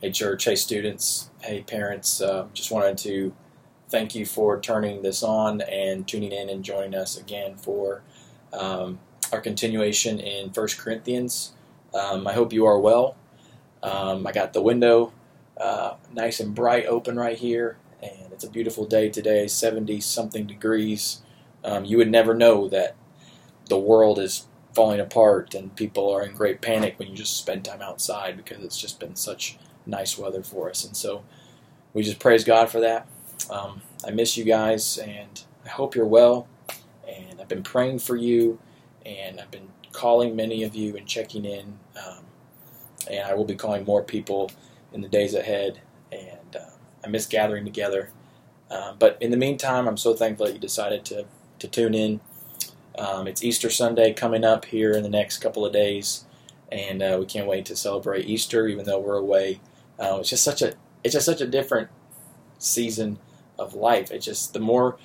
Hey, 0.00 0.12
church. 0.12 0.46
Hey, 0.46 0.56
students. 0.56 1.28
Hey, 1.42 1.60
parents. 1.60 2.22
Uh, 2.22 2.46
just 2.54 2.70
wanted 2.70 2.96
to 2.98 3.34
thank 3.90 4.14
you 4.14 4.24
for 4.24 4.58
turning 4.58 5.02
this 5.02 5.22
on 5.22 5.60
and 5.60 6.08
tuning 6.08 6.32
in 6.32 6.48
and 6.48 6.64
joining 6.64 6.94
us 6.94 7.18
again 7.18 7.56
for 7.56 8.00
um, 8.54 8.98
our 9.30 9.42
continuation 9.42 10.18
in 10.18 10.52
First 10.52 10.78
Corinthians. 10.78 11.52
Um, 11.92 12.26
I 12.26 12.32
hope 12.32 12.50
you 12.50 12.64
are 12.64 12.80
well. 12.80 13.14
Um, 13.82 14.26
I 14.26 14.32
got 14.32 14.54
the 14.54 14.62
window 14.62 15.12
uh, 15.60 15.96
nice 16.14 16.40
and 16.40 16.54
bright 16.54 16.86
open 16.86 17.18
right 17.18 17.36
here, 17.36 17.76
and 18.02 18.32
it's 18.32 18.44
a 18.44 18.48
beautiful 18.50 18.86
day 18.86 19.10
today 19.10 19.48
70 19.48 20.00
something 20.00 20.46
degrees. 20.46 21.20
Um, 21.62 21.84
you 21.84 21.98
would 21.98 22.10
never 22.10 22.32
know 22.32 22.68
that 22.68 22.96
the 23.68 23.78
world 23.78 24.18
is 24.18 24.46
falling 24.74 25.00
apart 25.00 25.54
and 25.54 25.76
people 25.76 26.08
are 26.08 26.22
in 26.22 26.32
great 26.32 26.62
panic 26.62 26.98
when 26.98 27.08
you 27.08 27.14
just 27.14 27.36
spend 27.36 27.66
time 27.66 27.82
outside 27.82 28.38
because 28.38 28.64
it's 28.64 28.80
just 28.80 28.98
been 28.98 29.14
such 29.14 29.58
nice 29.86 30.18
weather 30.18 30.42
for 30.42 30.70
us. 30.70 30.84
And 30.84 30.96
so 30.96 31.24
we 31.92 32.02
just 32.02 32.18
praise 32.18 32.44
God 32.44 32.70
for 32.70 32.80
that. 32.80 33.06
Um, 33.50 33.82
I 34.06 34.10
miss 34.10 34.36
you 34.36 34.44
guys, 34.44 34.98
and 34.98 35.42
I 35.64 35.68
hope 35.68 35.94
you're 35.94 36.06
well. 36.06 36.48
And 37.08 37.40
I've 37.40 37.48
been 37.48 37.62
praying 37.62 38.00
for 38.00 38.16
you, 38.16 38.58
and 39.04 39.40
I've 39.40 39.50
been 39.50 39.68
calling 39.92 40.36
many 40.36 40.62
of 40.62 40.74
you 40.74 40.96
and 40.96 41.06
checking 41.06 41.44
in. 41.44 41.78
Um, 41.96 42.24
and 43.10 43.24
I 43.24 43.34
will 43.34 43.44
be 43.44 43.56
calling 43.56 43.84
more 43.84 44.02
people 44.02 44.50
in 44.92 45.00
the 45.00 45.08
days 45.08 45.34
ahead. 45.34 45.80
And 46.12 46.56
uh, 46.56 46.70
I 47.04 47.08
miss 47.08 47.26
gathering 47.26 47.64
together. 47.64 48.10
Uh, 48.70 48.92
but 48.98 49.16
in 49.20 49.30
the 49.30 49.36
meantime, 49.36 49.88
I'm 49.88 49.96
so 49.96 50.14
thankful 50.14 50.46
that 50.46 50.52
you 50.52 50.60
decided 50.60 51.04
to, 51.06 51.26
to 51.58 51.68
tune 51.68 51.94
in. 51.94 52.20
Um, 52.96 53.26
it's 53.26 53.42
Easter 53.42 53.70
Sunday 53.70 54.12
coming 54.12 54.44
up 54.44 54.66
here 54.66 54.92
in 54.92 55.02
the 55.02 55.08
next 55.08 55.38
couple 55.38 55.64
of 55.64 55.72
days, 55.72 56.24
and 56.70 57.02
uh, 57.02 57.16
we 57.18 57.26
can't 57.26 57.46
wait 57.46 57.64
to 57.66 57.76
celebrate 57.76 58.26
Easter, 58.26 58.68
even 58.68 58.84
though 58.84 58.98
we're 59.00 59.16
away 59.16 59.60
uh, 60.00 60.16
it's 60.20 60.30
just 60.30 60.44
such 60.44 60.62
a 60.62 60.74
it's 61.04 61.14
just 61.14 61.26
such 61.26 61.40
a 61.40 61.46
different 61.46 61.88
season 62.58 63.18
of 63.58 63.74
life. 63.74 64.10
It 64.10 64.20
just 64.20 64.52
the 64.52 64.60
more 64.60 64.96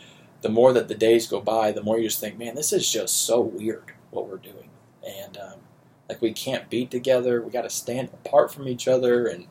the 0.42 0.50
more 0.50 0.73
that 0.73 0.88
the 0.88 0.95
days 0.95 1.28
go 1.28 1.42
by, 1.42 1.72
the 1.72 1.83
more 1.83 1.97
you 1.97 2.08
just 2.08 2.19
think, 2.19 2.38
man, 2.38 2.56
this 2.56 2.72
is 2.72 2.92
just 2.92 3.25
so 3.25 3.42
weird 3.42 3.94
what 4.11 4.28
we're 4.28 4.38
doing, 4.38 4.69
and 5.06 5.38
um, 5.38 5.59
like 6.08 6.22
we 6.22 6.31
can't 6.31 6.69
be 6.69 6.86
together. 6.86 7.42
We 7.42 7.52
got 7.52 7.64
to 7.64 7.69
stand 7.69 8.09
apart 8.09 8.53
from 8.53 8.67
each 8.67 8.88
other, 8.88 9.28
and 9.28 9.47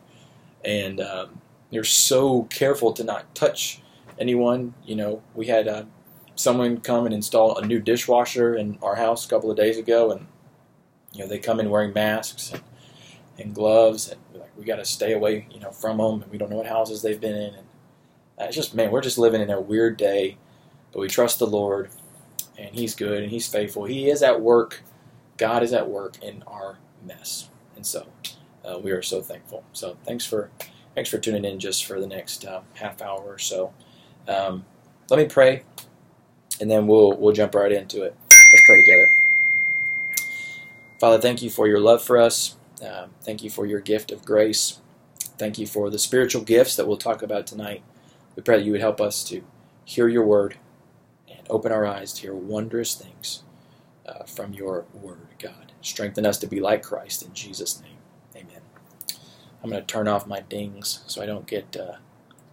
and 0.65 1.01
um, 1.01 1.41
you're 1.71 1.85
so 1.85 2.45
careful 2.45 2.93
to 2.93 3.05
not 3.05 3.35
touch 3.35 3.83
anyone. 4.19 4.75
You 4.85 4.97
know, 4.97 5.23
we 5.35 5.47
had 5.47 5.69
uh, 5.69 5.85
someone 6.35 6.81
come 6.81 7.05
and 7.05 7.15
install 7.15 7.59
a 7.59 7.67
new 7.67 7.81
dishwasher 7.81 8.55
in 8.55 8.79
our 8.83 8.95
house 8.97 9.27
a 9.27 9.29
couple 9.29 9.51
of 9.51 9.57
days 9.57 9.79
ago, 9.79 10.11
and 10.11 10.27
you 11.13 11.21
know 11.21 11.29
they 11.29 11.39
come 11.39 11.61
in 11.61 11.71
wearing 11.71 11.93
masks 11.93 12.53
and, 12.53 12.63
and 13.39 13.55
gloves, 13.55 14.09
and 14.09 14.21
we 14.57 14.65
got 14.65 14.77
to 14.77 14.85
stay 14.85 15.13
away, 15.13 15.47
you 15.51 15.61
know, 15.61 15.71
from 15.71 15.99
them, 15.99 16.23
and 16.23 16.31
we 16.31 16.39
don't 16.39 16.51
know 16.51 16.57
what 16.57 16.67
houses 16.67 17.03
they've 17.03 17.21
been 17.21 17.37
in. 17.37 17.55
And 17.55 17.67
it's 18.39 18.57
just, 18.57 18.75
man, 18.75 18.91
we're 18.91 19.01
just 19.01 19.19
living 19.19 19.41
in 19.41 19.51
a 19.51 19.61
weird 19.61 19.97
day, 19.97 20.37
but 20.93 21.01
we 21.01 21.09
trust 21.09 21.39
the 21.39 21.47
Lord, 21.47 21.91
and 22.59 22.75
He's 22.75 22.95
good 22.95 23.23
and 23.23 23.31
He's 23.31 23.49
faithful. 23.49 23.85
He 23.85 24.11
is 24.11 24.23
at 24.23 24.41
work. 24.41 24.83
God 25.37 25.63
is 25.63 25.73
at 25.73 25.89
work 25.89 26.23
in 26.23 26.43
our 26.47 26.79
mess, 27.05 27.49
and 27.77 27.85
so 27.85 28.07
uh, 28.65 28.79
we 28.79 28.93
are 28.93 29.03
so 29.03 29.21
thankful. 29.21 29.65
So 29.73 29.97
thanks 30.05 30.25
for 30.25 30.51
thanks 30.95 31.11
for 31.11 31.19
tuning 31.19 31.45
in 31.45 31.59
just 31.59 31.85
for 31.85 32.01
the 32.01 32.07
next 32.07 32.45
uh, 32.45 32.61
half 32.75 33.03
hour 33.03 33.21
or 33.21 33.39
so. 33.39 33.73
Um, 34.29 34.65
let 35.11 35.19
me 35.19 35.27
pray, 35.27 35.65
and 36.61 36.71
then 36.71 36.87
we'll 36.87 37.17
we'll 37.17 37.35
jump 37.35 37.55
right 37.55 37.73
into 37.73 38.03
it. 38.03 38.15
Let's 38.53 38.63
pray 38.67 38.81
together. 38.83 39.09
Father, 41.01 41.21
thank 41.21 41.43
you 41.43 41.51
for 41.51 41.67
your 41.67 41.81
love 41.81 42.03
for 42.03 42.17
us. 42.17 42.57
Um, 42.85 43.11
thank 43.23 43.43
you 43.43 43.51
for 43.51 43.67
your 43.67 43.81
gift 43.81 44.13
of 44.13 44.25
grace. 44.25 44.81
Thank 45.39 45.59
you 45.59 45.67
for 45.67 45.91
the 45.91 45.99
spiritual 45.99 46.43
gifts 46.43 46.77
that 46.77 46.87
we'll 46.87 46.97
talk 46.97 47.23
about 47.23 47.47
tonight. 47.47 47.83
We 48.37 48.43
pray 48.43 48.59
that 48.59 48.65
you 48.65 48.73
would 48.73 48.81
help 48.81 49.01
us 49.01 49.25
to 49.25 49.43
hear 49.85 50.09
your 50.09 50.25
word 50.25 50.57
and 51.29 51.47
open 51.51 51.73
our 51.73 51.87
eyes 51.87 52.13
to 52.15 52.23
hear 52.23 52.35
wondrous 52.35 52.95
things 52.95 53.43
uh, 54.07 54.25
from 54.25 54.53
your 54.53 54.85
word, 54.93 55.29
God. 55.39 55.73
Strengthen 55.81 56.27
us 56.27 56.39
to 56.39 56.47
be 56.47 56.61
like 56.61 56.83
Christ 56.83 57.23
in 57.23 57.33
Jesus' 57.35 57.81
name. 57.81 57.99
Amen. 58.37 58.61
I'm 59.63 59.71
going 59.71 59.83
to 59.83 59.87
turn 59.87 60.09
off 60.09 60.27
my 60.27 60.41
dings 60.41 61.03
so 61.07 61.23
I 61.23 61.27
don't 61.27 61.47
get 61.47 61.77
uh, 61.77 61.97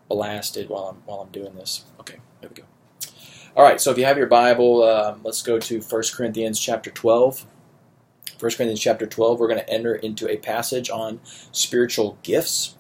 blasted 0.09 0.69
while 0.69 0.87
I'm 0.87 0.97
while 1.05 1.21
I'm 1.21 1.31
doing 1.31 1.55
this. 1.55 1.85
Okay, 1.99 2.17
there 2.39 2.49
we 2.49 2.55
go. 2.55 2.67
All 3.55 3.63
right, 3.63 3.81
so 3.81 3.91
if 3.91 3.97
you 3.97 4.05
have 4.05 4.17
your 4.17 4.27
Bible, 4.27 4.83
um, 4.83 5.21
let's 5.23 5.41
go 5.41 5.59
to 5.59 5.81
1 5.81 6.03
Corinthians 6.13 6.59
chapter 6.59 6.89
12. 6.89 7.45
1 8.41 8.51
Corinthians 8.53 8.79
chapter 8.79 9.05
12, 9.05 9.39
we're 9.39 9.47
going 9.47 9.59
to 9.59 9.69
enter 9.69 9.93
into 9.93 10.27
a 10.27 10.37
passage 10.37 10.89
on 10.89 11.19
spiritual 11.51 12.17
gifts. 12.23 12.75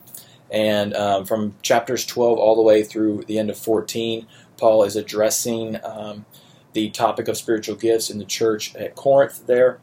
And 0.49 0.95
um, 0.95 1.25
from 1.25 1.55
chapters 1.61 2.03
12 2.05 2.39
all 2.39 2.55
the 2.55 2.63
way 2.63 2.83
through 2.83 3.23
the 3.27 3.37
end 3.37 3.51
of 3.51 3.57
14, 3.57 4.25
Paul 4.57 4.83
is 4.83 4.95
addressing 4.95 5.77
um, 5.85 6.25
the 6.73 6.89
topic 6.89 7.27
of 7.27 7.37
spiritual 7.37 7.75
gifts 7.75 8.09
in 8.09 8.17
the 8.17 8.25
church 8.25 8.75
at 8.75 8.95
Corinth 8.95 9.45
there. 9.45 9.79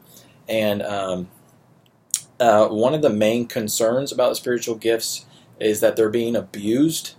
And 0.49 0.81
um, 0.81 1.29
uh, 2.39 2.67
one 2.67 2.93
of 2.93 3.01
the 3.01 3.09
main 3.09 3.47
concerns 3.47 4.11
about 4.11 4.35
spiritual 4.35 4.75
gifts 4.75 5.25
is 5.61 5.79
that 5.79 5.95
they're 5.95 6.09
being 6.09 6.35
abused 6.35 7.15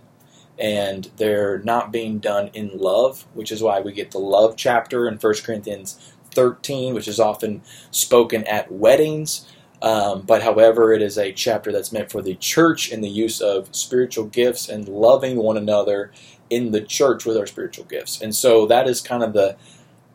and 0.59 1.09
they're 1.17 1.59
not 1.59 1.91
being 1.91 2.19
done 2.19 2.49
in 2.53 2.77
love, 2.77 3.25
which 3.33 3.51
is 3.51 3.63
why 3.63 3.81
we 3.81 3.91
get 3.91 4.11
the 4.11 4.19
love 4.19 4.55
chapter 4.55 5.07
in 5.07 5.15
1 5.15 5.33
Corinthians 5.43 6.13
13, 6.31 6.93
which 6.93 7.07
is 7.07 7.19
often 7.19 7.61
spoken 7.91 8.43
at 8.45 8.71
weddings. 8.71 9.47
Um, 9.81 10.21
but 10.21 10.43
however, 10.43 10.93
it 10.93 11.01
is 11.01 11.17
a 11.17 11.31
chapter 11.31 11.71
that's 11.71 11.91
meant 11.91 12.11
for 12.11 12.21
the 12.21 12.35
church 12.35 12.91
in 12.91 13.01
the 13.01 13.09
use 13.09 13.41
of 13.41 13.75
spiritual 13.75 14.25
gifts 14.25 14.69
and 14.69 14.87
loving 14.87 15.37
one 15.37 15.57
another 15.57 16.11
in 16.49 16.71
the 16.71 16.81
church 16.81 17.25
with 17.25 17.37
our 17.37 17.47
spiritual 17.47 17.85
gifts. 17.85 18.21
And 18.21 18.35
so 18.35 18.67
that 18.67 18.87
is 18.87 19.01
kind 19.01 19.23
of 19.23 19.33
the 19.33 19.57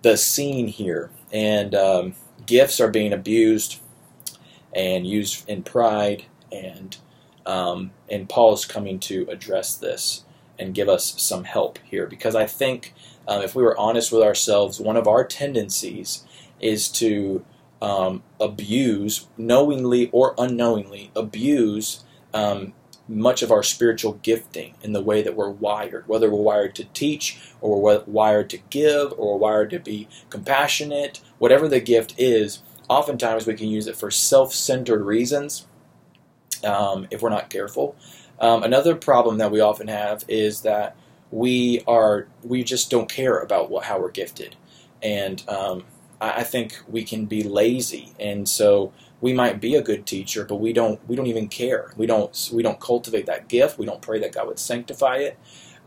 the 0.02 0.16
scene 0.16 0.68
here. 0.68 1.10
And 1.32 1.74
um, 1.74 2.14
gifts 2.46 2.80
are 2.80 2.90
being 2.90 3.12
abused 3.12 3.80
and 4.72 5.06
used 5.06 5.48
in 5.48 5.62
pride, 5.62 6.26
and 6.52 6.96
um, 7.44 7.90
and 8.08 8.28
Paul 8.28 8.54
is 8.54 8.64
coming 8.64 9.00
to 9.00 9.26
address 9.28 9.74
this 9.74 10.24
and 10.58 10.74
give 10.74 10.88
us 10.88 11.20
some 11.20 11.44
help 11.44 11.78
here 11.84 12.06
because 12.06 12.34
I 12.34 12.46
think 12.46 12.94
um, 13.28 13.42
if 13.42 13.54
we 13.54 13.62
were 13.62 13.78
honest 13.78 14.12
with 14.12 14.22
ourselves, 14.22 14.80
one 14.80 14.96
of 14.96 15.08
our 15.08 15.24
tendencies 15.24 16.24
is 16.60 16.88
to 16.88 17.44
um, 17.82 18.22
abuse, 18.40 19.26
knowingly 19.36 20.08
or 20.12 20.34
unknowingly, 20.38 21.10
abuse 21.14 22.04
um, 22.32 22.72
much 23.08 23.42
of 23.42 23.52
our 23.52 23.62
spiritual 23.62 24.14
gifting 24.22 24.74
in 24.82 24.92
the 24.92 25.02
way 25.02 25.22
that 25.22 25.36
we're 25.36 25.50
wired, 25.50 26.06
whether 26.08 26.30
we're 26.30 26.42
wired 26.42 26.74
to 26.74 26.84
teach 26.84 27.38
or 27.60 27.80
we're 27.80 28.02
wired 28.06 28.50
to 28.50 28.58
give 28.70 29.12
or 29.12 29.34
we're 29.34 29.40
wired 29.40 29.70
to 29.70 29.78
be 29.78 30.08
compassionate, 30.30 31.20
whatever 31.38 31.68
the 31.68 31.80
gift 31.80 32.14
is, 32.18 32.62
oftentimes 32.88 33.46
we 33.46 33.54
can 33.54 33.68
use 33.68 33.86
it 33.86 33.96
for 33.96 34.10
self 34.10 34.52
centered 34.52 35.04
reasons 35.04 35.66
um, 36.64 37.06
if 37.10 37.22
we're 37.22 37.30
not 37.30 37.50
careful. 37.50 37.96
Um, 38.40 38.62
another 38.64 38.96
problem 38.96 39.38
that 39.38 39.52
we 39.52 39.60
often 39.60 39.88
have 39.88 40.24
is 40.28 40.62
that 40.62 40.96
we 41.32 41.82
are 41.88 42.28
we 42.44 42.64
just 42.64 42.90
don't 42.90 43.10
care 43.10 43.38
about 43.40 43.70
what, 43.70 43.84
how 43.86 44.00
we're 44.00 44.12
gifted, 44.12 44.56
and 45.02 45.42
um, 45.48 45.84
I, 46.20 46.40
I 46.40 46.44
think 46.44 46.78
we 46.88 47.04
can 47.04 47.26
be 47.26 47.44
lazy, 47.44 48.14
and 48.20 48.48
so 48.48 48.92
we 49.22 49.34
might 49.34 49.60
be 49.60 49.74
a 49.76 49.82
good 49.82 50.06
teacher, 50.06 50.44
but 50.46 50.56
we 50.56 50.72
don't 50.74 51.00
we 51.08 51.16
don't 51.16 51.28
even 51.28 51.48
care. 51.48 51.92
We 51.96 52.06
don't 52.06 52.50
we 52.54 52.62
don't 52.62 52.80
cultivate 52.80 53.26
that 53.26 53.48
gift. 53.48 53.78
We 53.78 53.86
don't 53.86 54.02
pray 54.02 54.20
that 54.20 54.34
God 54.34 54.48
would 54.48 54.60
sanctify 54.60 55.18
it, 55.18 55.38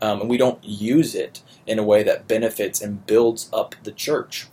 um, 0.02 0.22
and 0.22 0.30
we 0.30 0.38
don't 0.38 0.62
use 0.64 1.14
it 1.16 1.42
in 1.66 1.78
a 1.80 1.84
way 1.84 2.04
that 2.04 2.28
benefits 2.28 2.82
and 2.82 3.06
builds 3.06 3.50
up 3.54 3.76
the 3.84 3.92
church. 3.92 4.48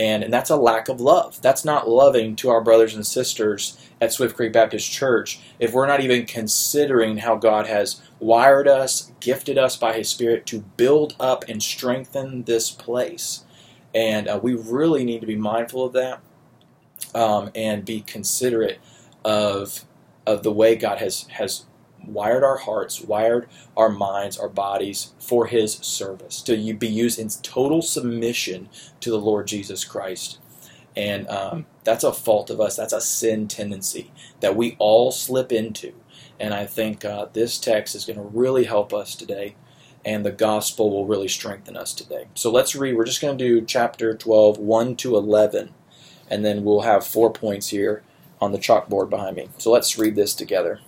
And, 0.00 0.24
and 0.24 0.32
that's 0.32 0.48
a 0.48 0.56
lack 0.56 0.88
of 0.88 0.98
love. 0.98 1.42
That's 1.42 1.62
not 1.62 1.86
loving 1.86 2.34
to 2.36 2.48
our 2.48 2.62
brothers 2.62 2.94
and 2.94 3.06
sisters 3.06 3.76
at 4.00 4.14
Swift 4.14 4.34
Creek 4.34 4.50
Baptist 4.50 4.90
Church 4.90 5.40
if 5.58 5.74
we're 5.74 5.86
not 5.86 6.00
even 6.00 6.24
considering 6.24 7.18
how 7.18 7.36
God 7.36 7.66
has 7.66 8.00
wired 8.18 8.66
us, 8.66 9.12
gifted 9.20 9.58
us 9.58 9.76
by 9.76 9.92
His 9.92 10.08
Spirit 10.08 10.46
to 10.46 10.60
build 10.78 11.14
up 11.20 11.44
and 11.50 11.62
strengthen 11.62 12.44
this 12.44 12.70
place. 12.70 13.44
And 13.94 14.26
uh, 14.26 14.40
we 14.42 14.54
really 14.54 15.04
need 15.04 15.20
to 15.20 15.26
be 15.26 15.36
mindful 15.36 15.84
of 15.84 15.92
that 15.92 16.22
um, 17.14 17.50
and 17.54 17.84
be 17.84 18.00
considerate 18.00 18.80
of, 19.22 19.84
of 20.26 20.42
the 20.44 20.52
way 20.52 20.76
God 20.76 20.96
has, 20.96 21.24
has 21.32 21.66
wired 22.04 22.44
our 22.44 22.58
hearts, 22.58 23.00
wired 23.00 23.48
our 23.76 23.88
minds, 23.88 24.38
our 24.38 24.48
bodies 24.48 25.12
for 25.18 25.46
His 25.46 25.74
service, 25.74 26.42
to 26.42 26.56
you 26.56 26.74
be 26.74 26.88
used 26.88 27.18
in 27.18 27.28
total 27.42 27.82
submission 27.82 28.68
to 29.00 29.10
the 29.10 29.18
Lord 29.18 29.46
Jesus 29.46 29.84
Christ. 29.84 30.38
And 30.96 31.28
um, 31.28 31.66
that's 31.84 32.04
a 32.04 32.12
fault 32.12 32.50
of 32.50 32.60
us. 32.60 32.76
That's 32.76 32.92
a 32.92 33.00
sin 33.00 33.48
tendency 33.48 34.12
that 34.40 34.56
we 34.56 34.76
all 34.78 35.12
slip 35.12 35.52
into. 35.52 35.94
And 36.38 36.54
I 36.54 36.66
think 36.66 37.04
uh, 37.04 37.26
this 37.32 37.58
text 37.58 37.94
is 37.94 38.04
going 38.04 38.18
to 38.18 38.22
really 38.22 38.64
help 38.64 38.92
us 38.92 39.14
today, 39.14 39.56
and 40.04 40.24
the 40.24 40.32
gospel 40.32 40.90
will 40.90 41.06
really 41.06 41.28
strengthen 41.28 41.76
us 41.76 41.92
today. 41.92 42.28
So 42.34 42.50
let's 42.50 42.74
read. 42.74 42.96
We're 42.96 43.04
just 43.04 43.20
going 43.20 43.36
to 43.36 43.44
do 43.44 43.64
chapter 43.64 44.16
12, 44.16 44.58
1 44.58 44.96
to 44.96 45.16
11, 45.16 45.74
and 46.28 46.44
then 46.44 46.64
we'll 46.64 46.80
have 46.80 47.06
four 47.06 47.30
points 47.30 47.68
here 47.68 48.02
on 48.40 48.52
the 48.52 48.58
chalkboard 48.58 49.10
behind 49.10 49.36
me. 49.36 49.50
So 49.58 49.70
let's 49.70 49.98
read 49.98 50.16
this 50.16 50.34
together. 50.34 50.80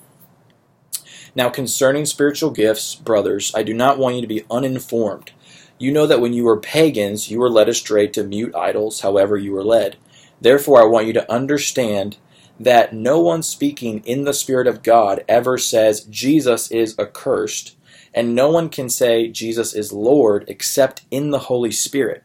Now, 1.34 1.48
concerning 1.48 2.04
spiritual 2.04 2.50
gifts, 2.50 2.94
brothers, 2.94 3.52
I 3.54 3.62
do 3.62 3.72
not 3.72 3.98
want 3.98 4.16
you 4.16 4.20
to 4.20 4.26
be 4.26 4.44
uninformed. 4.50 5.32
You 5.78 5.90
know 5.90 6.06
that 6.06 6.20
when 6.20 6.32
you 6.32 6.44
were 6.44 6.60
pagans, 6.60 7.30
you 7.30 7.38
were 7.40 7.50
led 7.50 7.68
astray 7.68 8.06
to 8.08 8.22
mute 8.22 8.54
idols, 8.54 9.00
however 9.00 9.36
you 9.36 9.52
were 9.52 9.64
led. 9.64 9.96
Therefore, 10.40 10.82
I 10.82 10.86
want 10.86 11.06
you 11.06 11.12
to 11.14 11.32
understand 11.32 12.18
that 12.60 12.92
no 12.92 13.18
one 13.18 13.42
speaking 13.42 14.02
in 14.04 14.24
the 14.24 14.34
Spirit 14.34 14.66
of 14.66 14.82
God 14.82 15.24
ever 15.26 15.56
says 15.56 16.04
Jesus 16.04 16.70
is 16.70 16.98
accursed, 16.98 17.76
and 18.14 18.34
no 18.34 18.50
one 18.50 18.68
can 18.68 18.88
say 18.88 19.28
Jesus 19.28 19.72
is 19.74 19.92
Lord 19.92 20.44
except 20.48 21.02
in 21.10 21.30
the 21.30 21.38
Holy 21.40 21.72
Spirit. 21.72 22.22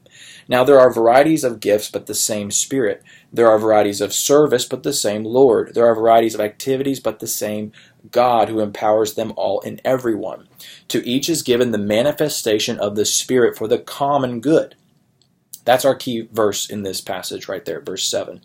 Now 0.47 0.63
there 0.63 0.79
are 0.79 0.93
varieties 0.93 1.43
of 1.43 1.59
gifts, 1.59 1.89
but 1.89 2.05
the 2.05 2.13
same 2.13 2.51
Spirit. 2.51 3.03
There 3.31 3.49
are 3.49 3.59
varieties 3.59 4.01
of 4.01 4.13
service, 4.13 4.65
but 4.65 4.83
the 4.83 4.93
same 4.93 5.23
Lord. 5.23 5.73
There 5.73 5.85
are 5.85 5.95
varieties 5.95 6.33
of 6.33 6.41
activities, 6.41 6.99
but 6.99 7.19
the 7.19 7.27
same 7.27 7.71
God 8.11 8.49
who 8.49 8.59
empowers 8.59 9.15
them 9.15 9.33
all 9.35 9.59
in 9.61 9.81
everyone. 9.83 10.47
To 10.89 11.05
each 11.07 11.29
is 11.29 11.43
given 11.43 11.71
the 11.71 11.77
manifestation 11.77 12.79
of 12.79 12.95
the 12.95 13.05
Spirit 13.05 13.57
for 13.57 13.67
the 13.67 13.79
common 13.79 14.39
good. 14.39 14.75
That's 15.65 15.83
our 15.83 15.95
key 15.95 16.29
verse 16.31 16.69
in 16.69 16.83
this 16.83 17.01
passage 17.01 17.49
right 17.49 17.65
there, 17.65 17.81
verse 17.81 18.09
7. 18.09 18.41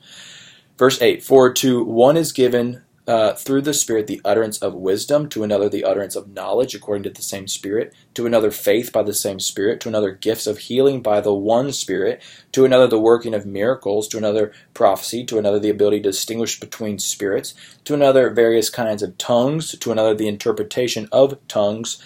Verse 0.77 1.01
8 1.01 1.23
For 1.23 1.53
to 1.53 1.85
one 1.85 2.17
is 2.17 2.33
given 2.33 2.83
uh, 3.07 3.33
through 3.35 3.63
the 3.63 3.75
Spirit 3.75 4.07
the 4.07 4.21
utterance 4.25 4.59
of 4.59 4.75
wisdom, 4.75 5.29
to 5.29 5.43
another 5.43 5.69
the 5.69 5.85
utterance 5.85 6.15
of 6.15 6.29
knowledge 6.29 6.75
according 6.75 7.03
to 7.03 7.11
the 7.11 7.23
same 7.23 7.49
Spirit, 7.49 7.93
to 8.15 8.27
another 8.27 8.51
faith 8.51 8.93
by 8.93 9.03
the 9.03 9.15
same 9.15 9.41
Spirit, 9.41 9.81
to 9.81 9.89
another 9.89 10.13
gifts 10.13 10.47
of 10.47 10.59
healing 10.59 11.03
by 11.03 11.21
the 11.21 11.35
one 11.35 11.73
Spirit, 11.73 12.23
to 12.53 12.65
another 12.65 12.87
the 12.87 13.01
working 13.01 13.35
of 13.35 13.45
miracles, 13.45 14.07
to 14.09 14.19
another 14.19 14.53
prophecy, 14.73 15.25
to 15.25 15.39
another 15.39 15.59
the 15.59 15.71
ability 15.71 15.99
to 15.99 16.11
distinguish 16.11 16.61
between 16.61 16.99
spirits, 16.99 17.55
to 17.85 17.95
another 17.95 18.31
various 18.31 18.71
kinds 18.71 19.03
of 19.03 19.19
tongues, 19.19 19.77
to 19.79 19.91
another 19.91 20.15
the 20.15 20.29
interpretation 20.29 21.09
of 21.11 21.37
tongues. 21.49 22.01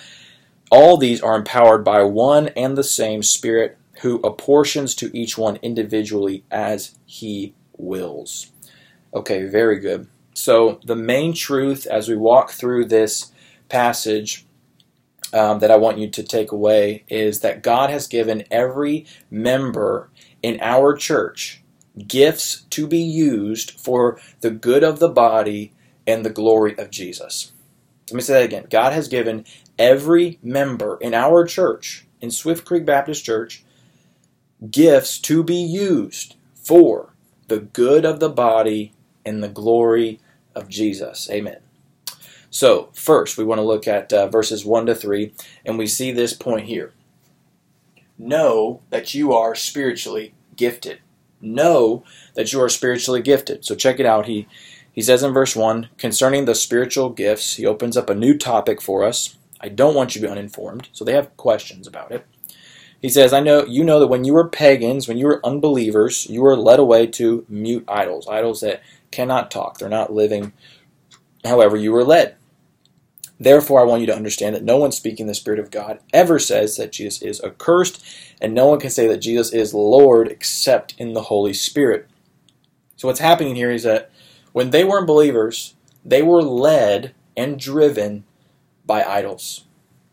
All 0.71 0.97
these 0.97 1.21
are 1.21 1.37
empowered 1.37 1.85
by 1.85 2.03
one 2.05 2.49
and 2.49 2.77
the 2.77 2.85
same 2.85 3.23
Spirit, 3.23 3.77
who 4.01 4.21
apportions 4.23 4.95
to 4.95 5.17
each 5.17 5.39
one 5.39 5.57
individually 5.57 6.45
as 6.51 6.97
he 7.05 7.55
wills. 7.77 8.51
Okay, 9.15 9.45
very 9.45 9.79
good. 9.79 10.09
So, 10.37 10.81
the 10.85 10.95
main 10.95 11.33
truth 11.33 11.87
as 11.87 12.11
we 12.11 12.17
walk 12.17 12.51
through 12.51 12.85
this 12.85 13.33
passage 13.71 14.45
um, 15.33 15.61
that 15.61 15.71
I 15.71 15.77
want 15.77 15.97
you 15.97 16.11
to 16.11 16.23
take 16.23 16.53
away 16.53 17.05
is 17.09 17.41
that 17.41 17.63
God 17.63 17.89
has 17.89 18.07
given 18.07 18.45
every 18.51 19.07
member 19.31 20.11
in 20.43 20.59
our 20.61 20.95
church 20.95 21.63
gifts 22.07 22.67
to 22.69 22.87
be 22.87 22.99
used 22.99 23.71
for 23.81 24.21
the 24.43 24.51
good 24.51 24.85
of 24.85 24.99
the 24.99 25.09
body 25.09 25.73
and 26.07 26.23
the 26.23 26.31
glory 26.31 26.79
of 26.79 26.91
Jesus. 26.91 27.53
Let 28.11 28.17
me 28.17 28.21
say 28.21 28.35
that 28.35 28.45
again. 28.45 28.67
God 28.69 28.93
has 28.93 29.09
given 29.09 29.47
every 29.79 30.39
member 30.43 30.99
in 31.01 31.15
our 31.15 31.47
church, 31.47 32.05
in 32.21 32.31
Swift 32.31 32.67
Creek 32.67 32.85
Baptist 32.85 33.25
Church, 33.25 33.65
gifts 34.71 35.19
to 35.21 35.43
be 35.43 35.57
used 35.57 36.37
for 36.55 37.15
the 37.49 37.59
good 37.59 38.05
of 38.05 38.21
the 38.21 38.29
body 38.29 38.93
and 39.25 39.43
the 39.43 39.49
glory 39.49 40.21
of 40.57 40.69
Jesus. 40.69 41.31
Amen. 41.31 41.59
So, 42.51 42.89
first, 42.95 43.37
we 43.37 43.45
want 43.45 43.59
to 43.59 43.65
look 43.65 43.87
at 43.87 44.13
uh, 44.13 44.29
verses 44.29 44.65
1 44.65 44.87
to 44.87 44.95
3, 44.95 45.33
and 45.65 45.77
we 45.77 45.87
see 45.87 46.11
this 46.11 46.33
point 46.33 46.67
here. 46.67 46.95
Know 48.19 48.81
that 48.89 49.15
you 49.15 49.35
are 49.35 49.55
spiritually 49.55 50.33
gifted. 50.57 51.01
Know 51.41 52.03
that 52.35 52.53
you 52.53 52.63
are 52.63 52.71
spiritually 52.71 53.21
gifted. 53.21 53.65
So, 53.65 53.75
check 53.75 54.01
it 54.01 54.07
out. 54.07 54.27
He, 54.27 54.49
he 54.91 55.03
says 55.03 55.23
in 55.23 55.35
verse 55.35 55.55
1 55.55 55.91
concerning 55.99 56.47
the 56.47 56.55
spiritual 56.55 57.11
gifts, 57.11 57.57
he 57.57 57.67
opens 57.67 57.97
up 57.97 58.09
a 58.09 58.15
new 58.15 58.37
topic 58.39 58.81
for 58.81 59.05
us. 59.05 59.37
I 59.61 59.69
don't 59.69 59.95
want 59.95 60.15
you 60.15 60.23
to 60.23 60.27
be 60.27 60.33
uninformed. 60.33 60.89
So, 60.93 61.05
they 61.05 61.13
have 61.13 61.37
questions 61.37 61.87
about 61.87 62.11
it. 62.11 62.27
He 63.03 63.11
says, 63.11 63.33
I 63.33 63.41
know 63.41 63.65
you 63.67 63.85
know 63.85 64.01
that 64.01 64.07
when 64.07 64.25
you 64.25 64.33
were 64.33 64.49
pagans, 64.49 65.07
when 65.07 65.19
you 65.19 65.27
were 65.27 65.45
unbelievers, 65.45 66.27
you 66.31 66.41
were 66.43 66.57
led 66.57 66.79
away 66.79 67.07
to 67.09 67.45
mute 67.49 67.85
idols, 67.87 68.27
idols 68.27 68.63
that 68.63 68.83
cannot 69.11 69.51
talk. 69.51 69.79
They're 69.79 69.89
not 69.89 70.13
living 70.13 70.53
however 71.45 71.77
you 71.77 71.93
were 71.93 72.05
led. 72.05 72.37
Therefore, 73.39 73.81
I 73.81 73.85
want 73.85 74.01
you 74.01 74.07
to 74.07 74.17
understand 74.17 74.55
that 74.55 74.65
no 74.65 74.79
one 74.79 74.93
speaking 74.93 75.27
the 75.27 75.35
Spirit 75.35 75.61
of 75.61 75.71
God 75.71 76.01
ever 76.13 76.39
says 76.39 76.77
that 76.77 76.93
Jesus 76.93 77.21
is 77.21 77.43
accursed, 77.45 78.03
and 78.41 78.55
no 78.55 78.67
one 78.67 78.81
can 78.81 78.91
say 78.91 79.07
that 79.09 79.19
Jesus 79.19 79.53
is 79.53 79.75
Lord 79.75 80.29
except 80.29 80.95
in 80.99 81.13
the 81.13 81.23
Holy 81.23 81.53
Spirit. 81.53 82.09
So, 82.97 83.09
what's 83.09 83.21
happening 83.21 83.55
here 83.55 83.71
is 83.71 83.83
that 83.83 84.11
when 84.53 84.71
they 84.71 84.85
weren't 84.85 85.07
believers, 85.07 85.75
they 86.03 86.23
were 86.23 86.43
led 86.43 87.15
and 87.37 87.61
driven 87.61 88.25
by 88.87 89.05
idols. 89.05 89.65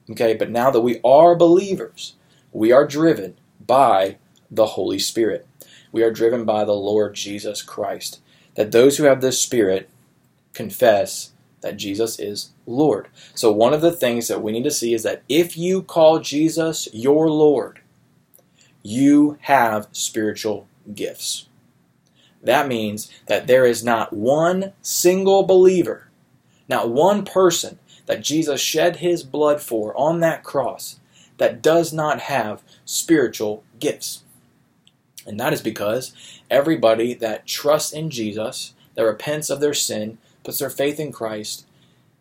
Okay, 0.10 0.34
but 0.34 0.50
now 0.50 0.70
that 0.70 0.82
we 0.82 1.00
are 1.02 1.34
believers, 1.34 2.16
we 2.52 2.74
are 2.74 2.86
driven 2.86 3.38
by 3.66 4.18
the 4.52 4.66
Holy 4.66 5.00
Spirit. 5.00 5.48
We 5.94 6.04
are 6.04 6.12
driven 6.12 6.44
by 6.44 6.66
the 6.66 6.74
Lord 6.74 7.14
Jesus 7.14 7.62
Christ 7.62 8.20
that 8.56 8.72
those 8.72 8.98
who 8.98 9.04
have 9.04 9.22
this 9.22 9.42
Spirit 9.42 9.90
confess 10.54 11.32
that 11.62 11.78
Jesus 11.78 12.20
is 12.20 12.52
Lord. 12.68 13.08
So, 13.34 13.52
one 13.52 13.74
of 13.74 13.82
the 13.82 13.92
things 13.92 14.28
that 14.28 14.42
we 14.42 14.52
need 14.52 14.64
to 14.66 14.72
see 14.72 14.94
is 14.94 15.04
that 15.04 15.24
if 15.28 15.58
you 15.58 15.82
call 15.82 16.20
Jesus 16.20 16.88
your 16.94 17.30
Lord, 17.30 17.80
you 18.84 19.38
have 19.42 19.88
spiritual 19.92 20.68
gifts. 20.94 21.48
That 22.44 22.68
means 22.68 23.10
that 23.28 23.48
there 23.48 23.66
is 23.66 23.84
not 23.84 24.12
one 24.12 24.74
single 24.82 25.44
believer, 25.44 26.10
not 26.68 26.90
one 26.90 27.24
person 27.24 27.80
that 28.06 28.22
Jesus 28.22 28.60
shed 28.60 28.98
his 28.98 29.24
blood 29.24 29.62
for 29.62 29.98
on 29.98 30.20
that 30.20 30.44
cross 30.44 31.00
that 31.38 31.62
does 31.62 31.94
not 31.94 32.22
have 32.22 32.62
spiritual 32.84 33.64
gifts. 33.80 34.24
And 35.26 35.40
that 35.40 35.54
is 35.54 35.62
because 35.62 36.14
everybody 36.50 37.14
that 37.16 37.48
trusts 37.48 37.94
in 37.94 38.10
Jesus, 38.10 38.74
that 38.96 39.06
repents 39.06 39.50
of 39.50 39.60
their 39.60 39.74
sin, 39.74 40.18
puts 40.44 40.60
their 40.60 40.70
faith 40.70 41.00
in 41.00 41.12
Christ, 41.12 41.66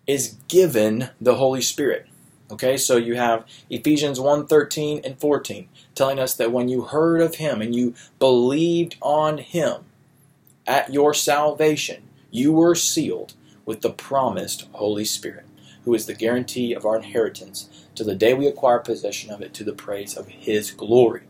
is 0.07 0.37
given 0.49 1.11
the 1.21 1.37
Holy 1.37 1.63
Spirit. 1.63 2.07
Okay, 2.51 2.77
so 2.77 2.97
you 2.97 3.17
have 3.17 3.47
Ephesians 3.71 4.21
1 4.21 4.47
13 4.47 5.01
and 5.05 5.19
14 5.19 5.69
telling 5.95 6.19
us 6.19 6.35
that 6.35 6.53
when 6.53 6.69
you 6.69 6.83
heard 6.83 7.21
of 7.23 7.37
Him 7.37 7.63
and 7.63 7.75
you 7.75 7.95
believed 8.19 8.97
on 9.01 9.39
Him 9.39 9.85
at 10.67 10.93
your 10.93 11.15
salvation, 11.15 12.03
you 12.31 12.53
were 12.53 12.75
sealed 12.75 13.35
with 13.65 13.81
the 13.81 13.91
promised 13.91 14.69
Holy 14.73 15.05
Spirit, 15.05 15.47
who 15.85 15.95
is 15.95 16.07
the 16.07 16.15
guarantee 16.15 16.75
of 16.75 16.85
our 16.85 16.97
inheritance 16.97 17.69
to 17.95 18.05
the 18.05 18.15
day 18.15 18.35
we 18.35 18.47
acquire 18.47 18.79
possession 18.79 19.31
of 19.31 19.41
it 19.41 19.55
to 19.55 19.65
the 19.65 19.73
praise 19.73 20.17
of 20.17 20.29
His 20.29 20.71
glory. 20.71 21.23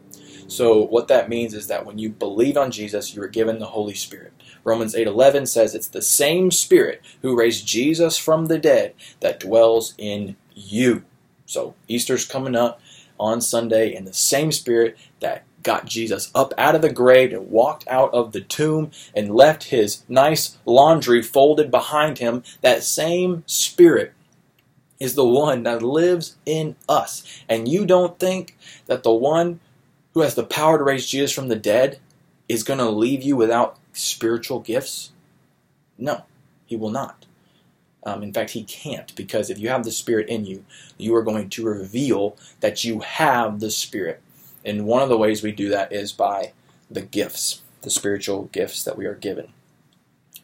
So 0.49 0.83
what 0.83 1.09
that 1.09 1.29
means 1.29 1.55
is 1.55 1.67
that 1.69 1.87
when 1.87 1.99
you 1.99 2.11
believe 2.11 2.57
on 2.57 2.71
Jesus, 2.71 3.15
you 3.15 3.23
are 3.23 3.29
given 3.29 3.59
the 3.59 3.67
Holy 3.67 3.95
Spirit. 3.95 4.33
Romans 4.65 4.95
8:11 4.95 5.47
says 5.47 5.75
it's 5.75 5.89
the 5.89 6.03
same 6.03 6.51
Spirit 6.51 7.01
who 7.23 7.37
raised 7.37 7.67
Jesus 7.67 8.17
from 8.17 8.47
the 8.47 8.59
dead 8.59 8.95
that 9.21 9.41
dwells 9.41 9.95
in 9.99 10.37
you. 10.55 11.05
So 11.47 11.75
Easter's 11.89 12.27
coming 12.27 12.55
up 12.55 12.81
on 13.19 13.41
Sunday 13.41 13.95
and 13.95 14.07
the 14.07 14.13
same 14.13 14.53
Spirit 14.53 14.97
that 15.21 15.45
got 15.63 15.87
Jesus 15.87 16.31
up 16.35 16.53
out 16.59 16.75
of 16.75 16.83
the 16.83 16.93
grave 16.93 17.33
and 17.33 17.51
walked 17.51 17.87
out 17.89 18.13
of 18.13 18.33
the 18.33 18.41
tomb 18.41 18.91
and 19.15 19.35
left 19.35 19.65
his 19.65 20.03
nice 20.09 20.59
laundry 20.65 21.23
folded 21.23 21.71
behind 21.71 22.19
him, 22.19 22.43
that 22.63 22.83
same 22.83 23.45
Spirit 23.47 24.13
is 24.99 25.15
the 25.15 25.27
one 25.27 25.65
that 25.65 25.83
lives 25.83 26.37
in 26.47 26.77
us. 26.89 27.25
And 27.49 27.69
you 27.69 27.85
don't 27.85 28.19
think 28.19 28.57
that 28.87 29.03
the 29.03 29.13
one 29.13 29.61
who 30.15 30.21
has 30.21 30.35
the 30.35 30.45
power 30.45 30.79
to 30.79 30.85
raise 30.85 31.07
Jesus 31.07 31.33
from 31.33 31.49
the 31.49 31.57
dead 31.57 31.99
is 32.49 32.63
going 32.63 32.79
to 32.79 32.91
leave 32.91 33.23
you 33.23 33.37
without 33.37 33.79
spiritual 33.93 34.61
gifts? 34.61 35.13
No, 35.99 36.25
he 36.67 36.77
will 36.77 36.91
not. 36.91 37.27
Um, 38.05 38.23
in 38.23 38.33
fact, 38.33 38.51
he 38.51 38.65
can't, 38.65 39.15
because 39.15 39.49
if 39.49 39.59
you 39.59 39.69
have 39.69 39.85
the 39.85 39.93
Spirit 39.93 40.29
in 40.29 40.45
you, 40.45 40.65
you 40.99 41.15
are 41.15 41.23
going 41.23 41.49
to 41.51 41.65
reveal 41.65 42.37
that 42.61 42.85
you 42.85 43.01
have 43.01 43.61
the 43.61 43.71
Spirit. 43.71 44.21
And 44.65 44.87
one 44.87 45.03
of 45.03 45.09
the 45.09 45.19
ways 45.19 45.43
we 45.43 45.53
do 45.53 45.69
that 45.69 45.93
is 45.93 46.13
by 46.13 46.53
the 46.91 47.03
gifts, 47.03 47.63
the 47.83 47.91
spiritual 47.91 48.45
gifts 48.53 48.83
that 48.85 48.99
we 48.99 49.07
are 49.07 49.15
given. 49.15 49.49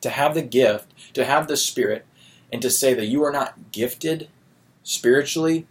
To 0.03 0.11
have 0.11 0.35
the 0.35 0.43
gift, 0.43 0.93
to 1.15 1.25
have 1.25 1.49
the 1.49 1.57
Spirit, 1.57 2.07
and 2.53 2.63
to 2.63 2.71
say 2.71 2.95
that 2.95 3.07
you 3.07 3.25
are 3.25 3.33
not 3.33 3.73
gifted 3.73 4.29
spiritually 4.85 5.67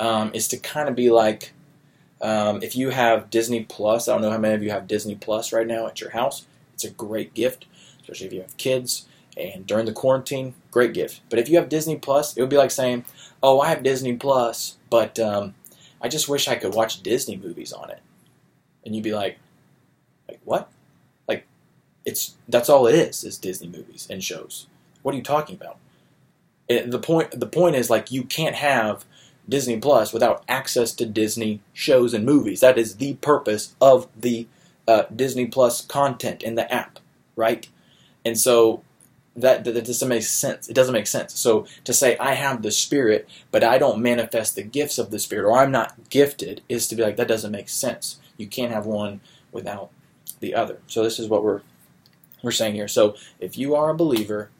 um, 0.00 0.30
is 0.32 0.46
to 0.48 0.56
kind 0.56 0.88
of 0.88 0.94
be 0.94 1.10
like 1.10 1.52
um, 2.20 2.62
if 2.62 2.76
you 2.76 2.90
have 2.90 3.30
Disney 3.30 3.64
Plus, 3.64 4.08
I 4.08 4.12
don't 4.12 4.22
know 4.22 4.30
how 4.30 4.38
many 4.38 4.54
of 4.54 4.62
you 4.62 4.70
have 4.70 4.86
Disney 4.86 5.14
Plus 5.14 5.52
right 5.52 5.66
now 5.66 5.86
at 5.86 6.00
your 6.00 6.10
house. 6.10 6.46
It's 6.74 6.84
a 6.84 6.90
great 6.90 7.34
gift, 7.34 7.66
especially 8.00 8.26
if 8.26 8.32
you 8.32 8.40
have 8.42 8.56
kids. 8.56 9.06
And 9.36 9.66
during 9.66 9.86
the 9.86 9.92
quarantine, 9.92 10.54
great 10.72 10.92
gift. 10.92 11.20
But 11.30 11.38
if 11.38 11.48
you 11.48 11.56
have 11.58 11.68
Disney 11.68 11.96
Plus, 11.96 12.36
it 12.36 12.40
would 12.40 12.50
be 12.50 12.56
like 12.56 12.72
saying, 12.72 13.04
"Oh, 13.40 13.60
I 13.60 13.68
have 13.68 13.84
Disney 13.84 14.16
Plus, 14.16 14.76
but 14.90 15.18
um, 15.20 15.54
I 16.02 16.08
just 16.08 16.28
wish 16.28 16.48
I 16.48 16.56
could 16.56 16.74
watch 16.74 17.02
Disney 17.02 17.36
movies 17.36 17.72
on 17.72 17.90
it." 17.90 18.00
And 18.84 18.96
you'd 18.96 19.04
be 19.04 19.14
like, 19.14 19.38
"Like 20.28 20.40
what? 20.44 20.68
Like 21.28 21.46
it's 22.04 22.34
that's 22.48 22.68
all 22.68 22.88
it 22.88 22.96
is 22.96 23.22
is 23.22 23.38
Disney 23.38 23.68
movies 23.68 24.08
and 24.10 24.24
shows. 24.24 24.66
What 25.02 25.14
are 25.14 25.18
you 25.18 25.22
talking 25.22 25.54
about?" 25.54 25.78
And 26.68 26.92
the 26.92 26.98
point 26.98 27.38
the 27.38 27.46
point 27.46 27.76
is 27.76 27.90
like 27.90 28.10
you 28.10 28.24
can't 28.24 28.56
have 28.56 29.04
Disney 29.48 29.78
Plus 29.78 30.12
without 30.12 30.44
access 30.48 30.92
to 30.92 31.06
Disney 31.06 31.60
shows 31.72 32.14
and 32.14 32.24
movies. 32.24 32.60
That 32.60 32.78
is 32.78 32.96
the 32.96 33.14
purpose 33.14 33.74
of 33.80 34.08
the 34.16 34.46
uh, 34.86 35.04
Disney 35.14 35.46
Plus 35.46 35.84
content 35.84 36.42
in 36.42 36.54
the 36.54 36.72
app, 36.72 36.98
right? 37.36 37.68
And 38.24 38.38
so 38.38 38.82
that, 39.36 39.64
that 39.64 39.84
doesn't 39.84 40.08
make 40.08 40.22
sense. 40.22 40.68
It 40.68 40.74
doesn't 40.74 40.92
make 40.92 41.06
sense. 41.06 41.38
So 41.38 41.66
to 41.84 41.92
say 41.92 42.16
I 42.18 42.34
have 42.34 42.62
the 42.62 42.70
Spirit, 42.70 43.28
but 43.50 43.64
I 43.64 43.78
don't 43.78 44.02
manifest 44.02 44.54
the 44.54 44.62
gifts 44.62 44.98
of 44.98 45.10
the 45.10 45.18
Spirit, 45.18 45.48
or 45.48 45.58
I'm 45.58 45.70
not 45.70 46.10
gifted, 46.10 46.62
is 46.68 46.88
to 46.88 46.96
be 46.96 47.02
like 47.02 47.16
that 47.16 47.28
doesn't 47.28 47.52
make 47.52 47.68
sense. 47.68 48.18
You 48.36 48.46
can't 48.46 48.72
have 48.72 48.86
one 48.86 49.20
without 49.52 49.90
the 50.40 50.54
other. 50.54 50.78
So 50.86 51.02
this 51.02 51.18
is 51.18 51.28
what 51.28 51.42
we're 51.42 51.62
we're 52.42 52.52
saying 52.52 52.74
here. 52.74 52.88
So 52.88 53.16
if 53.40 53.58
you 53.58 53.74
are 53.74 53.90
a 53.90 53.96
believer, 53.96 54.50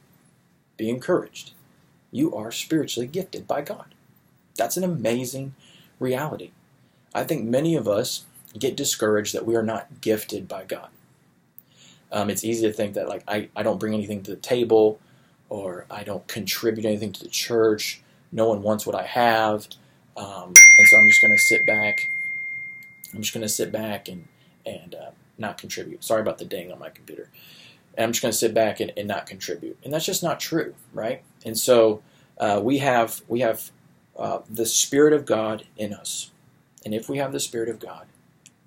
be 0.76 0.88
encouraged. 0.88 1.52
You 2.10 2.34
are 2.34 2.50
spiritually 2.50 3.06
gifted 3.06 3.46
by 3.46 3.62
God. 3.62 3.94
That's 4.58 4.76
an 4.76 4.84
amazing 4.84 5.54
reality. 5.98 6.50
I 7.14 7.24
think 7.24 7.46
many 7.46 7.74
of 7.74 7.88
us 7.88 8.26
get 8.58 8.76
discouraged 8.76 9.34
that 9.34 9.46
we 9.46 9.56
are 9.56 9.62
not 9.62 10.02
gifted 10.02 10.48
by 10.48 10.64
God. 10.64 10.88
Um, 12.10 12.28
it's 12.28 12.44
easy 12.44 12.66
to 12.66 12.72
think 12.72 12.94
that 12.94 13.08
like 13.08 13.22
I, 13.28 13.48
I 13.56 13.62
don't 13.62 13.80
bring 13.80 13.94
anything 13.94 14.22
to 14.24 14.32
the 14.32 14.36
table 14.36 15.00
or 15.48 15.86
I 15.90 16.04
don't 16.04 16.26
contribute 16.26 16.84
anything 16.84 17.12
to 17.12 17.24
the 17.24 17.30
church. 17.30 18.02
No 18.32 18.48
one 18.48 18.62
wants 18.62 18.86
what 18.86 18.94
I 18.96 19.04
have. 19.04 19.68
Um, 20.16 20.52
and 20.78 20.88
so 20.88 20.98
I'm 20.98 21.08
just 21.08 21.22
going 21.22 21.34
to 21.36 21.42
sit 21.42 21.64
back. 21.64 22.10
I'm 23.14 23.22
just 23.22 23.32
going 23.32 23.42
to 23.42 23.48
sit 23.48 23.70
back 23.72 24.08
and, 24.08 24.26
and 24.66 24.94
uh, 24.94 25.10
not 25.38 25.58
contribute. 25.58 26.04
Sorry 26.04 26.20
about 26.20 26.38
the 26.38 26.44
ding 26.44 26.72
on 26.72 26.78
my 26.78 26.90
computer. 26.90 27.30
And 27.96 28.04
I'm 28.04 28.12
just 28.12 28.22
going 28.22 28.32
to 28.32 28.38
sit 28.38 28.52
back 28.52 28.80
and, 28.80 28.92
and, 28.96 29.08
not 29.08 29.26
contribute. 29.26 29.78
And 29.84 29.92
that's 29.92 30.04
just 30.04 30.22
not 30.22 30.40
true, 30.40 30.74
right? 30.92 31.22
And 31.44 31.56
so 31.56 32.02
uh, 32.38 32.60
we 32.62 32.78
have 32.78 33.22
we 33.28 33.40
have 33.40 33.70
uh, 34.18 34.40
the 34.50 34.66
Spirit 34.66 35.12
of 35.12 35.24
God 35.24 35.64
in 35.76 35.94
us. 35.94 36.30
And 36.84 36.94
if 36.94 37.08
we 37.08 37.18
have 37.18 37.32
the 37.32 37.40
Spirit 37.40 37.68
of 37.68 37.78
God, 37.78 38.06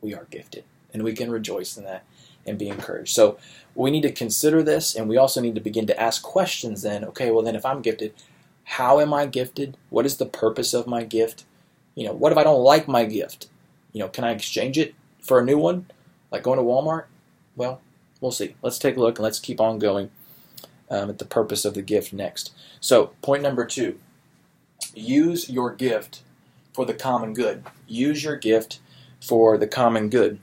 we 0.01 0.13
are 0.13 0.27
gifted. 0.29 0.63
And 0.93 1.03
we 1.03 1.13
can 1.13 1.31
rejoice 1.31 1.77
in 1.77 1.84
that 1.84 2.03
and 2.46 2.58
be 2.58 2.70
encouraged. 2.70 3.13
So 3.13 3.38
we 3.75 3.91
need 3.91 4.01
to 4.01 4.12
consider 4.12 4.63
this, 4.63 4.96
and 4.96 5.08
we 5.08 5.17
also 5.17 5.41
need 5.41 5.55
to 5.55 5.62
begin 5.62 5.88
to 5.88 6.00
ask 6.00 6.22
questions 6.22 6.81
then. 6.81 7.03
Okay, 7.05 7.31
well, 7.31 7.43
then 7.43 7.55
if 7.55 7.65
I'm 7.65 7.81
gifted, 7.81 8.13
how 8.63 9.00
am 9.00 9.13
I 9.13 9.25
gifted? 9.25 9.77
What 9.89 10.05
is 10.05 10.17
the 10.17 10.25
purpose 10.25 10.74
of 10.74 10.88
my 10.88 11.03
gift? 11.03 11.46
You 11.96 12.08
know, 12.08 12.13
what 12.13 12.31
if 12.31 12.38
I 12.38 12.43
don't 12.43 12.63
like 12.63 12.88
my 12.88 13.05
gift? 13.05 13.48
You 13.93 14.00
know, 14.00 14.08
can 14.08 14.24
I 14.24 14.31
exchange 14.31 14.77
it 14.77 14.96
for 15.22 15.39
a 15.39 15.46
new 15.46 15.58
one? 15.58 15.88
Like 16.31 16.43
going 16.43 16.58
to 16.58 16.63
Walmart? 16.63 17.05
Well, 17.55 17.81
we'll 18.20 18.31
see. 18.31 18.55
Let's 18.62 18.79
take 18.79 18.98
a 18.98 19.00
look 19.00 19.17
and 19.17 19.24
let's 19.24 19.39
keep 19.39 19.60
on 19.60 19.79
going 19.79 20.10
um, 20.89 21.10
at 21.10 21.20
the 21.20 21.25
purpose 21.25 21.65
of 21.65 21.74
the 21.74 21.81
gift 21.81 22.13
next. 22.13 22.53
So, 22.79 23.12
point 23.22 23.43
number 23.43 23.65
two 23.65 24.00
use 24.94 25.50
your 25.50 25.74
gift 25.74 26.22
for 26.74 26.86
the 26.86 26.94
common 26.94 27.34
good. 27.34 27.64
Use 27.88 28.24
your 28.24 28.36
gift 28.36 28.80
for 29.22 29.58
the 29.58 29.68
common 29.68 30.10
good. 30.10 30.40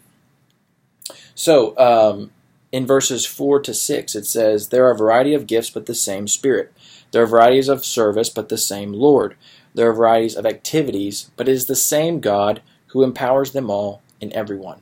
So, 1.34 1.76
um, 1.78 2.30
in 2.70 2.86
verses 2.86 3.24
4 3.24 3.60
to 3.60 3.74
6, 3.74 4.14
it 4.14 4.26
says, 4.26 4.68
There 4.68 4.86
are 4.86 4.90
a 4.90 4.96
variety 4.98 5.34
of 5.34 5.46
gifts, 5.46 5.70
but 5.70 5.86
the 5.86 5.94
same 5.94 6.28
Spirit. 6.28 6.72
There 7.10 7.22
are 7.22 7.26
varieties 7.26 7.68
of 7.68 7.84
service, 7.84 8.28
but 8.28 8.48
the 8.48 8.58
same 8.58 8.92
Lord. 8.92 9.36
There 9.74 9.88
are 9.88 9.94
varieties 9.94 10.36
of 10.36 10.44
activities, 10.44 11.30
but 11.36 11.48
it 11.48 11.52
is 11.52 11.66
the 11.66 11.76
same 11.76 12.20
God 12.20 12.60
who 12.88 13.02
empowers 13.02 13.52
them 13.52 13.70
all 13.70 14.02
in 14.20 14.32
everyone. 14.32 14.80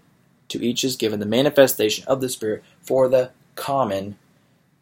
To 0.48 0.64
each 0.64 0.82
is 0.84 0.96
given 0.96 1.20
the 1.20 1.26
manifestation 1.26 2.04
of 2.08 2.20
the 2.20 2.28
Spirit 2.28 2.64
for 2.80 3.08
the 3.08 3.30
common 3.54 4.16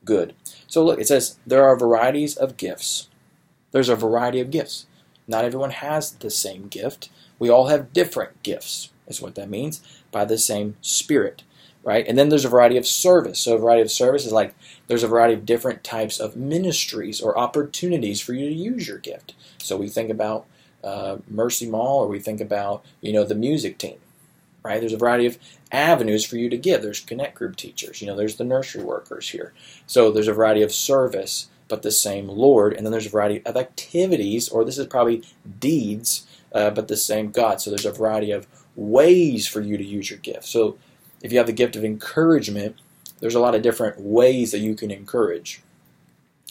good. 0.04 0.34
So 0.66 0.84
look, 0.84 1.00
it 1.00 1.08
says, 1.08 1.38
There 1.46 1.64
are 1.64 1.78
varieties 1.78 2.36
of 2.36 2.56
gifts. 2.56 3.08
There's 3.74 3.88
a 3.88 3.96
variety 3.96 4.38
of 4.38 4.52
gifts. 4.52 4.86
Not 5.26 5.44
everyone 5.44 5.72
has 5.72 6.12
the 6.12 6.30
same 6.30 6.68
gift. 6.68 7.08
We 7.40 7.50
all 7.50 7.66
have 7.66 7.92
different 7.92 8.40
gifts, 8.44 8.90
is 9.08 9.20
what 9.20 9.34
that 9.34 9.50
means, 9.50 9.82
by 10.12 10.24
the 10.24 10.38
same 10.38 10.76
Spirit, 10.80 11.42
right? 11.82 12.06
And 12.06 12.16
then 12.16 12.28
there's 12.28 12.44
a 12.44 12.48
variety 12.48 12.76
of 12.76 12.86
service. 12.86 13.40
So, 13.40 13.56
a 13.56 13.58
variety 13.58 13.82
of 13.82 13.90
service 13.90 14.24
is 14.24 14.30
like 14.30 14.54
there's 14.86 15.02
a 15.02 15.08
variety 15.08 15.34
of 15.34 15.44
different 15.44 15.82
types 15.82 16.20
of 16.20 16.36
ministries 16.36 17.20
or 17.20 17.36
opportunities 17.36 18.20
for 18.20 18.32
you 18.32 18.48
to 18.48 18.54
use 18.54 18.86
your 18.86 18.98
gift. 18.98 19.34
So, 19.58 19.76
we 19.76 19.88
think 19.88 20.08
about 20.08 20.46
uh, 20.84 21.16
Mercy 21.28 21.68
Mall 21.68 22.04
or 22.04 22.06
we 22.06 22.20
think 22.20 22.40
about, 22.40 22.84
you 23.00 23.12
know, 23.12 23.24
the 23.24 23.34
music 23.34 23.76
team, 23.76 23.98
right? 24.62 24.78
There's 24.78 24.92
a 24.92 24.98
variety 24.98 25.26
of 25.26 25.36
avenues 25.72 26.24
for 26.24 26.36
you 26.36 26.48
to 26.48 26.56
give. 26.56 26.80
There's 26.80 27.00
connect 27.00 27.34
group 27.34 27.56
teachers, 27.56 28.00
you 28.00 28.06
know, 28.06 28.14
there's 28.14 28.36
the 28.36 28.44
nursery 28.44 28.84
workers 28.84 29.30
here. 29.30 29.52
So, 29.88 30.12
there's 30.12 30.28
a 30.28 30.32
variety 30.32 30.62
of 30.62 30.70
service 30.70 31.48
but 31.68 31.82
the 31.82 31.90
same 31.90 32.28
Lord. 32.28 32.74
And 32.74 32.84
then 32.84 32.92
there's 32.92 33.06
a 33.06 33.10
variety 33.10 33.44
of 33.44 33.56
activities, 33.56 34.48
or 34.48 34.64
this 34.64 34.78
is 34.78 34.86
probably 34.86 35.22
deeds, 35.58 36.26
uh, 36.52 36.70
but 36.70 36.88
the 36.88 36.96
same 36.96 37.30
God. 37.30 37.60
So 37.60 37.70
there's 37.70 37.86
a 37.86 37.92
variety 37.92 38.30
of 38.30 38.46
ways 38.76 39.46
for 39.46 39.60
you 39.60 39.76
to 39.76 39.84
use 39.84 40.10
your 40.10 40.18
gift. 40.18 40.44
So 40.44 40.78
if 41.22 41.32
you 41.32 41.38
have 41.38 41.46
the 41.46 41.52
gift 41.52 41.76
of 41.76 41.84
encouragement, 41.84 42.76
there's 43.20 43.34
a 43.34 43.40
lot 43.40 43.54
of 43.54 43.62
different 43.62 44.00
ways 44.00 44.52
that 44.52 44.58
you 44.58 44.74
can 44.74 44.90
encourage 44.90 45.62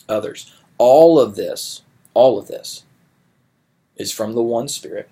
others. 0.10 0.52
All 0.78 1.20
of 1.20 1.36
this, 1.36 1.84
all 2.14 2.40
of 2.40 2.48
this 2.48 2.84
is 3.96 4.12
from 4.12 4.34
the 4.34 4.42
one 4.42 4.68
Spirit, 4.68 5.10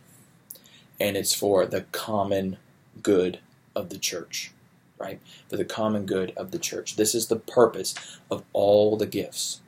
and 0.99 1.15
it's 1.15 1.33
for 1.33 1.65
the 1.65 1.81
common 1.91 2.57
good 3.03 3.39
of 3.75 3.89
the 3.89 3.97
church, 3.97 4.51
right? 4.97 5.19
For 5.49 5.57
the 5.57 5.65
common 5.65 6.05
good 6.05 6.33
of 6.35 6.51
the 6.51 6.59
church. 6.59 6.95
This 6.95 7.13
is 7.13 7.27
the 7.27 7.35
purpose 7.35 7.93
of 8.29 8.43
all 8.53 8.97
the 8.97 9.05
gifts. 9.05 9.61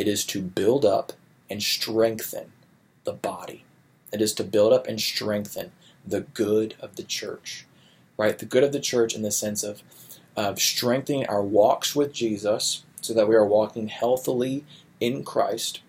It 0.00 0.08
is 0.08 0.24
to 0.28 0.40
build 0.40 0.86
up 0.86 1.12
and 1.50 1.62
strengthen 1.62 2.52
the 3.04 3.12
body. 3.12 3.64
It 4.10 4.22
is 4.22 4.32
to 4.32 4.44
build 4.44 4.72
up 4.72 4.86
and 4.86 4.98
strengthen 4.98 5.72
the 6.06 6.22
good 6.22 6.74
of 6.80 6.96
the 6.96 7.02
church, 7.02 7.66
right? 8.16 8.38
The 8.38 8.46
good 8.46 8.64
of 8.64 8.72
the 8.72 8.80
church 8.80 9.14
in 9.14 9.20
the 9.20 9.30
sense 9.30 9.62
of, 9.62 9.82
of 10.34 10.58
strengthening 10.58 11.26
our 11.26 11.42
walks 11.42 11.94
with 11.94 12.14
Jesus 12.14 12.82
so 13.02 13.12
that 13.12 13.28
we 13.28 13.34
are 13.34 13.44
walking 13.44 13.88
healthily 13.88 14.64
in 15.00 15.22
Christ, 15.22 15.82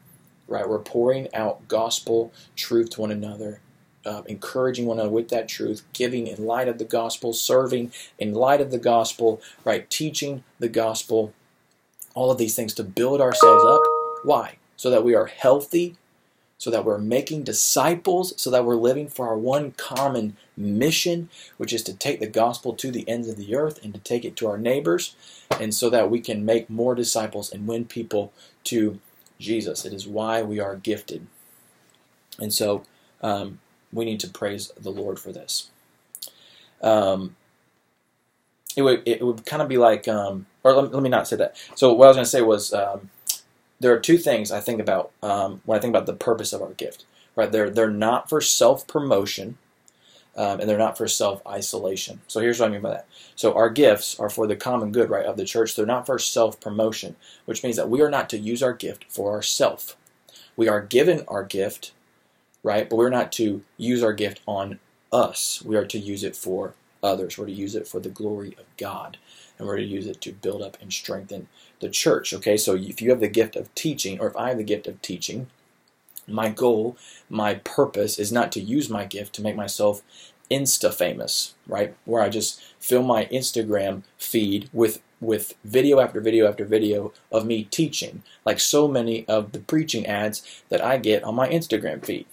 right? 0.45 0.67
We're 0.67 0.79
pouring 0.79 1.33
out 1.33 1.69
gospel 1.69 2.33
truth 2.57 2.89
to 2.89 3.01
one 3.01 3.11
another, 3.11 3.61
uh, 4.05 4.23
encouraging 4.25 4.87
one 4.87 4.99
another 4.99 5.09
with 5.13 5.29
that 5.29 5.47
truth, 5.47 5.83
giving 5.93 6.27
in 6.27 6.45
light 6.45 6.67
of 6.67 6.79
the 6.79 6.83
gospel, 6.83 7.31
serving 7.31 7.93
in 8.19 8.33
light 8.33 8.59
of 8.59 8.71
the 8.71 8.77
gospel, 8.77 9.41
right? 9.63 9.89
Teaching 9.89 10.43
the 10.59 10.67
gospel, 10.67 11.33
all 12.13 12.29
of 12.29 12.37
these 12.37 12.55
things 12.55 12.73
to 12.73 12.83
build 12.83 13.21
ourselves 13.21 13.63
up 13.63 13.80
why? 14.23 14.57
So 14.75 14.89
that 14.89 15.03
we 15.03 15.15
are 15.15 15.27
healthy, 15.27 15.95
so 16.57 16.69
that 16.69 16.85
we're 16.85 16.97
making 16.97 17.43
disciples, 17.43 18.33
so 18.39 18.51
that 18.51 18.65
we're 18.65 18.75
living 18.75 19.07
for 19.07 19.27
our 19.27 19.37
one 19.37 19.71
common 19.71 20.37
mission, 20.55 21.29
which 21.57 21.73
is 21.73 21.83
to 21.83 21.93
take 21.93 22.19
the 22.19 22.27
gospel 22.27 22.73
to 22.73 22.91
the 22.91 23.07
ends 23.09 23.27
of 23.27 23.37
the 23.37 23.55
earth 23.55 23.83
and 23.83 23.93
to 23.93 23.99
take 23.99 24.23
it 24.23 24.35
to 24.35 24.47
our 24.47 24.57
neighbors, 24.57 25.15
and 25.59 25.73
so 25.73 25.89
that 25.89 26.11
we 26.11 26.19
can 26.19 26.45
make 26.45 26.69
more 26.69 26.95
disciples 26.95 27.51
and 27.51 27.67
win 27.67 27.85
people 27.85 28.31
to 28.65 28.99
Jesus. 29.39 29.85
It 29.85 29.93
is 29.93 30.07
why 30.07 30.41
we 30.43 30.59
are 30.59 30.75
gifted. 30.75 31.25
And 32.39 32.53
so 32.53 32.83
um, 33.21 33.59
we 33.91 34.05
need 34.05 34.19
to 34.21 34.29
praise 34.29 34.71
the 34.79 34.91
Lord 34.91 35.19
for 35.19 35.31
this. 35.31 35.69
Um, 36.81 37.35
it 38.75 38.83
would 38.83 39.03
it 39.05 39.21
would 39.21 39.45
kind 39.45 39.61
of 39.61 39.67
be 39.67 39.77
like, 39.77 40.07
um, 40.07 40.45
or 40.63 40.73
let, 40.73 40.93
let, 40.93 41.03
me 41.03 41.09
not 41.09 41.27
say 41.27 41.35
that. 41.35 41.57
So 41.75 41.93
what 41.93 42.05
I 42.05 42.07
was 42.09 42.17
going 42.17 42.25
to 42.25 42.29
say 42.29 42.41
was 42.41 42.73
um, 42.73 43.09
there 43.81 43.93
are 43.93 43.99
two 43.99 44.17
things 44.17 44.51
I 44.51 44.59
think 44.59 44.79
about 44.79 45.11
um, 45.23 45.61
when 45.65 45.77
I 45.77 45.81
think 45.81 45.91
about 45.91 46.05
the 46.05 46.13
purpose 46.13 46.53
of 46.53 46.61
our 46.61 46.73
gift. 46.73 47.05
Right? 47.35 47.51
They're 47.51 47.69
they're 47.69 47.89
not 47.89 48.29
for 48.29 48.41
self 48.41 48.87
promotion, 48.87 49.57
um, 50.35 50.59
and 50.59 50.69
they're 50.69 50.77
not 50.77 50.97
for 50.97 51.07
self 51.07 51.45
isolation. 51.47 52.21
So 52.27 52.39
here's 52.39 52.59
what 52.59 52.69
I 52.69 52.71
mean 52.71 52.81
by 52.81 52.91
that. 52.91 53.07
So 53.35 53.53
our 53.53 53.69
gifts 53.69 54.19
are 54.19 54.29
for 54.29 54.47
the 54.47 54.55
common 54.55 54.91
good, 54.91 55.09
right, 55.09 55.25
of 55.25 55.37
the 55.37 55.45
church. 55.45 55.75
They're 55.75 55.85
not 55.85 56.05
for 56.05 56.19
self 56.19 56.59
promotion, 56.61 57.15
which 57.45 57.63
means 57.63 57.75
that 57.77 57.89
we 57.89 58.01
are 58.01 58.09
not 58.09 58.29
to 58.29 58.37
use 58.37 58.61
our 58.61 58.73
gift 58.73 59.05
for 59.09 59.31
ourself. 59.31 59.97
We 60.55 60.67
are 60.67 60.81
given 60.81 61.23
our 61.27 61.43
gift, 61.43 61.93
right, 62.63 62.89
but 62.89 62.97
we're 62.97 63.09
not 63.09 63.31
to 63.33 63.63
use 63.77 64.03
our 64.03 64.13
gift 64.13 64.41
on 64.45 64.79
us. 65.11 65.63
We 65.65 65.75
are 65.75 65.85
to 65.85 65.97
use 65.97 66.23
it 66.23 66.35
for 66.35 66.75
others. 67.01 67.37
We're 67.37 67.47
to 67.47 67.51
use 67.51 67.75
it 67.75 67.87
for 67.87 67.99
the 67.99 68.09
glory 68.09 68.55
of 68.59 68.65
God, 68.77 69.17
and 69.57 69.67
we're 69.67 69.77
to 69.77 69.83
use 69.83 70.05
it 70.05 70.21
to 70.21 70.33
build 70.33 70.61
up 70.61 70.77
and 70.81 70.93
strengthen 70.93 71.47
the 71.81 71.89
church. 71.89 72.33
Okay, 72.33 72.57
so 72.57 72.75
if 72.75 73.01
you 73.01 73.09
have 73.09 73.19
the 73.19 73.27
gift 73.27 73.55
of 73.55 73.73
teaching, 73.75 74.19
or 74.19 74.27
if 74.27 74.35
I 74.35 74.49
have 74.49 74.57
the 74.57 74.63
gift 74.63 74.87
of 74.87 75.01
teaching, 75.01 75.47
my 76.27 76.49
goal, 76.49 76.97
my 77.29 77.55
purpose 77.55 78.17
is 78.17 78.31
not 78.31 78.51
to 78.53 78.61
use 78.61 78.89
my 78.89 79.05
gift 79.05 79.33
to 79.35 79.41
make 79.41 79.55
myself 79.55 80.01
insta 80.49 80.93
famous, 80.93 81.55
right? 81.67 81.95
Where 82.05 82.21
I 82.21 82.29
just 82.29 82.61
fill 82.79 83.03
my 83.03 83.25
Instagram 83.25 84.03
feed 84.17 84.69
with 84.73 85.01
with 85.19 85.53
video 85.63 85.99
after 85.99 86.19
video 86.19 86.47
after 86.47 86.65
video 86.65 87.13
of 87.31 87.45
me 87.45 87.65
teaching, 87.65 88.23
like 88.43 88.59
so 88.59 88.87
many 88.87 89.27
of 89.27 89.51
the 89.51 89.59
preaching 89.59 90.05
ads 90.07 90.63
that 90.69 90.83
I 90.83 90.97
get 90.97 91.23
on 91.23 91.35
my 91.35 91.47
Instagram 91.47 92.03
feed. 92.03 92.25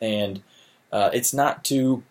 And 0.00 0.42
uh, 0.92 1.10
it's 1.12 1.32
not 1.32 1.64
to 1.64 2.02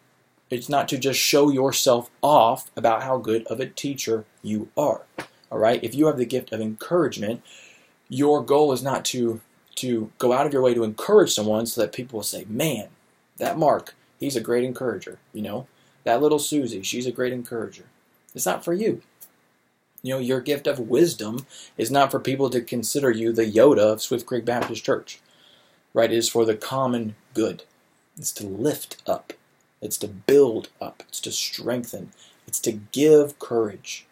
it's 0.49 0.69
not 0.69 0.87
to 0.89 0.97
just 0.97 1.19
show 1.19 1.49
yourself 1.49 2.09
off 2.21 2.71
about 2.75 3.03
how 3.03 3.17
good 3.17 3.45
of 3.47 3.59
a 3.59 3.65
teacher 3.65 4.25
you 4.41 4.69
are. 4.77 5.01
All 5.51 5.59
right? 5.59 5.83
If 5.83 5.95
you 5.95 6.07
have 6.07 6.17
the 6.17 6.25
gift 6.25 6.51
of 6.51 6.61
encouragement, 6.61 7.41
your 8.09 8.43
goal 8.43 8.71
is 8.71 8.83
not 8.83 9.05
to 9.05 9.41
to 9.75 10.11
go 10.17 10.33
out 10.33 10.47
of 10.47 10.53
your 10.53 10.63
way 10.63 10.73
to 10.73 10.83
encourage 10.83 11.31
someone 11.31 11.67
so 11.67 11.79
that 11.79 11.93
people 11.93 12.17
will 12.17 12.23
say, 12.23 12.45
man, 12.49 12.87
that 13.37 13.59
Mark, 13.59 13.93
he's 14.19 14.35
a 14.35 14.41
great 14.41 14.63
encourager. 14.63 15.19
You 15.33 15.43
know, 15.43 15.67
that 16.03 16.19
little 16.19 16.39
Susie, 16.39 16.81
she's 16.81 17.05
a 17.05 17.11
great 17.11 17.31
encourager. 17.31 17.85
It's 18.33 18.45
not 18.45 18.65
for 18.65 18.73
you. 18.73 19.03
You 20.01 20.15
know, 20.15 20.19
your 20.19 20.41
gift 20.41 20.65
of 20.65 20.79
wisdom 20.79 21.45
is 21.77 21.91
not 21.91 22.09
for 22.09 22.19
people 22.19 22.49
to 22.49 22.61
consider 22.61 23.11
you 23.11 23.31
the 23.31 23.45
Yoda 23.45 23.93
of 23.93 24.01
Swift 24.01 24.25
Creek 24.25 24.45
Baptist 24.45 24.83
Church. 24.83 25.19
Right? 25.93 26.11
It 26.11 26.17
is 26.17 26.29
for 26.29 26.45
the 26.45 26.55
common 26.55 27.15
good. 27.33 27.63
It's 28.17 28.31
to 28.33 28.47
lift 28.47 29.01
up. 29.05 29.33
It's 29.81 29.97
to 29.97 30.07
build 30.07 30.69
up. 30.81 31.03
It's 31.07 31.19
to 31.21 31.31
strengthen. 31.31 32.11
It's 32.47 32.59
to 32.61 32.71
give 32.71 33.37
courage 33.37 34.07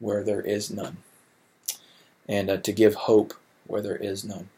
where 0.00 0.24
there 0.24 0.40
is 0.40 0.70
none. 0.70 0.96
And 2.28 2.50
uh, 2.50 2.56
to 2.58 2.72
give 2.72 2.94
hope 2.94 3.34
where 3.66 3.80
there 3.80 3.96
is 3.96 4.24
none. 4.24 4.48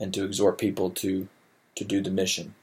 And 0.00 0.12
to 0.14 0.24
exhort 0.24 0.58
people 0.58 0.90
to, 0.90 1.28
to 1.74 1.84
do 1.84 2.00
the 2.00 2.10
mission. 2.10 2.54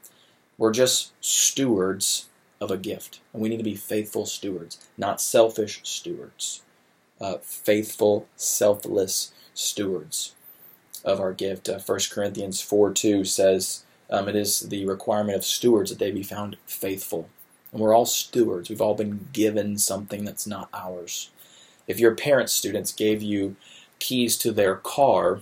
We're 0.57 0.71
just 0.71 1.13
stewards 1.23 2.29
of 2.59 2.71
a 2.71 2.77
gift. 2.77 3.19
And 3.31 3.41
we 3.41 3.49
need 3.49 3.57
to 3.57 3.63
be 3.63 3.75
faithful 3.75 4.25
stewards, 4.25 4.79
not 4.97 5.21
selfish 5.21 5.81
stewards. 5.83 6.61
Uh, 7.19 7.37
faithful, 7.41 8.27
selfless 8.35 9.31
stewards 9.53 10.33
of 11.05 11.19
our 11.19 11.33
gift. 11.33 11.69
Uh, 11.69 11.79
1 11.79 11.99
Corinthians 12.11 12.61
4 12.61 12.91
2 12.91 13.23
says 13.23 13.83
um, 14.09 14.27
it 14.27 14.35
is 14.35 14.61
the 14.61 14.85
requirement 14.85 15.37
of 15.37 15.45
stewards 15.45 15.89
that 15.89 15.99
they 15.99 16.11
be 16.11 16.23
found 16.23 16.57
faithful. 16.65 17.29
And 17.71 17.81
we're 17.81 17.95
all 17.95 18.05
stewards. 18.05 18.69
We've 18.69 18.81
all 18.81 18.95
been 18.95 19.27
given 19.33 19.77
something 19.77 20.23
that's 20.23 20.45
not 20.45 20.69
ours. 20.73 21.31
If 21.87 21.99
your 21.99 22.15
parents' 22.15 22.53
students 22.53 22.91
gave 22.91 23.21
you 23.21 23.55
keys 23.99 24.37
to 24.37 24.51
their 24.51 24.75
car, 24.75 25.41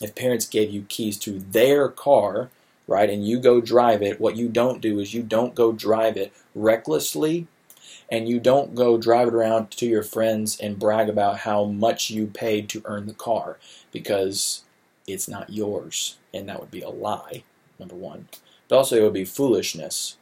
if 0.00 0.14
parents 0.14 0.46
gave 0.46 0.70
you 0.70 0.82
keys 0.88 1.18
to 1.20 1.38
their 1.38 1.88
car, 1.88 2.50
right, 2.86 3.08
and 3.08 3.26
you 3.26 3.38
go 3.38 3.60
drive 3.60 4.02
it, 4.02 4.20
what 4.20 4.36
you 4.36 4.48
don't 4.48 4.80
do 4.80 4.98
is 4.98 5.14
you 5.14 5.22
don't 5.22 5.54
go 5.54 5.72
drive 5.72 6.16
it 6.16 6.32
recklessly 6.54 7.46
and 8.10 8.28
you 8.28 8.38
don't 8.38 8.74
go 8.74 8.98
drive 8.98 9.28
it 9.28 9.34
around 9.34 9.70
to 9.72 9.86
your 9.86 10.02
friends 10.02 10.58
and 10.60 10.78
brag 10.78 11.08
about 11.08 11.38
how 11.38 11.64
much 11.64 12.10
you 12.10 12.26
paid 12.26 12.68
to 12.68 12.82
earn 12.84 13.06
the 13.06 13.14
car 13.14 13.58
because 13.90 14.64
it's 15.06 15.28
not 15.28 15.50
yours 15.50 16.18
and 16.32 16.48
that 16.48 16.60
would 16.60 16.70
be 16.70 16.82
a 16.82 16.88
lie 16.88 17.42
number 17.78 17.94
one. 17.94 18.28
But 18.68 18.76
also 18.76 18.96
it 18.96 19.02
would 19.02 19.12
be 19.12 19.24
foolishness 19.24 20.16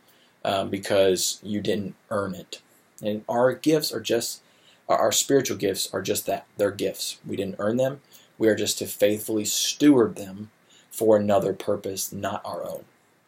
um, 0.45 0.71
because 0.71 1.40
you 1.43 1.61
didn't 1.61 1.95
earn 2.11 2.35
it. 2.35 2.61
And 3.02 3.25
our 3.28 3.52
gifts 3.52 3.93
are 3.93 4.00
just 4.00 4.43
our 4.88 5.12
spiritual 5.12 5.57
gifts 5.57 5.93
are 5.93 6.03
just 6.03 6.26
that 6.26 6.47
they're 6.57 6.71
gifts 6.71 7.19
we 7.26 7.37
didn't 7.37 7.57
earn 7.59 7.76
them 7.76 8.00
we 8.38 8.49
are 8.49 8.55
just 8.55 8.79
to 8.79 8.87
faithfully 8.87 9.45
steward 9.45 10.17
them 10.17 10.50
for 10.91 11.17
another 11.17 11.53
purpose 11.53 12.12
not 12.12 12.43
our 12.45 12.64
own 12.64 12.85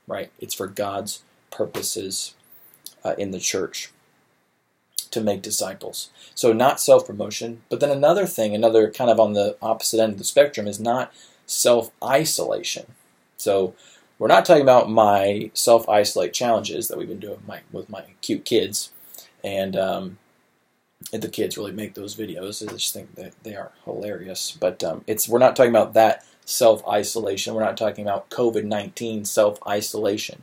right 0.07 0.31
it's 0.39 0.55
for 0.55 0.67
god's 0.67 1.23
purposes 1.51 2.35
uh, 3.05 3.15
in 3.19 3.31
the 3.31 3.41
church 3.41 3.91
to 5.17 5.21
make 5.21 5.43
disciples. 5.43 6.11
So, 6.35 6.53
not 6.53 6.81
self 6.81 7.07
promotion. 7.07 7.63
But 7.69 7.81
then 7.81 7.91
another 7.91 8.27
thing, 8.27 8.55
another 8.55 8.91
kind 8.91 9.11
of 9.11 9.19
on 9.19 9.33
the 9.33 9.57
opposite 9.63 10.01
end 10.01 10.13
of 10.13 10.19
the 10.19 10.25
spectrum, 10.25 10.67
is 10.67 10.79
not 10.79 11.13
self 11.47 11.91
isolation. 12.05 12.87
So, 13.37 13.75
we're 14.19 14.29
not 14.29 14.45
talking 14.45 14.63
about 14.63 14.91
my 14.91 15.51
self 15.55 15.89
isolate 15.89 16.33
challenges 16.33 16.89
that 16.89 16.99
we've 16.99 17.09
been 17.09 17.21
doing 17.21 17.43
my, 17.47 17.61
with 17.73 17.89
my 17.89 18.05
cute 18.21 18.45
kids. 18.45 18.91
And, 19.43 19.77
um, 19.77 20.19
the 21.13 21.29
kids 21.29 21.57
really 21.57 21.73
make 21.73 21.95
those 21.95 22.17
videos. 22.17 22.67
I 22.67 22.73
just 22.73 22.93
think 22.93 23.15
that 23.15 23.33
they 23.43 23.55
are 23.55 23.73
hilarious. 23.85 24.57
But 24.59 24.83
um, 24.83 25.05
it's 25.07 25.29
we're 25.29 25.39
not 25.39 25.57
talking 25.57 25.71
about 25.71 25.95
that 25.95 26.25
self 26.45 26.87
isolation. 26.87 27.55
We're 27.55 27.65
not 27.65 27.77
talking 27.77 28.05
about 28.05 28.31
COVID 28.31 28.65
19 28.65 29.25
self 29.25 29.59
isolation. 29.67 30.43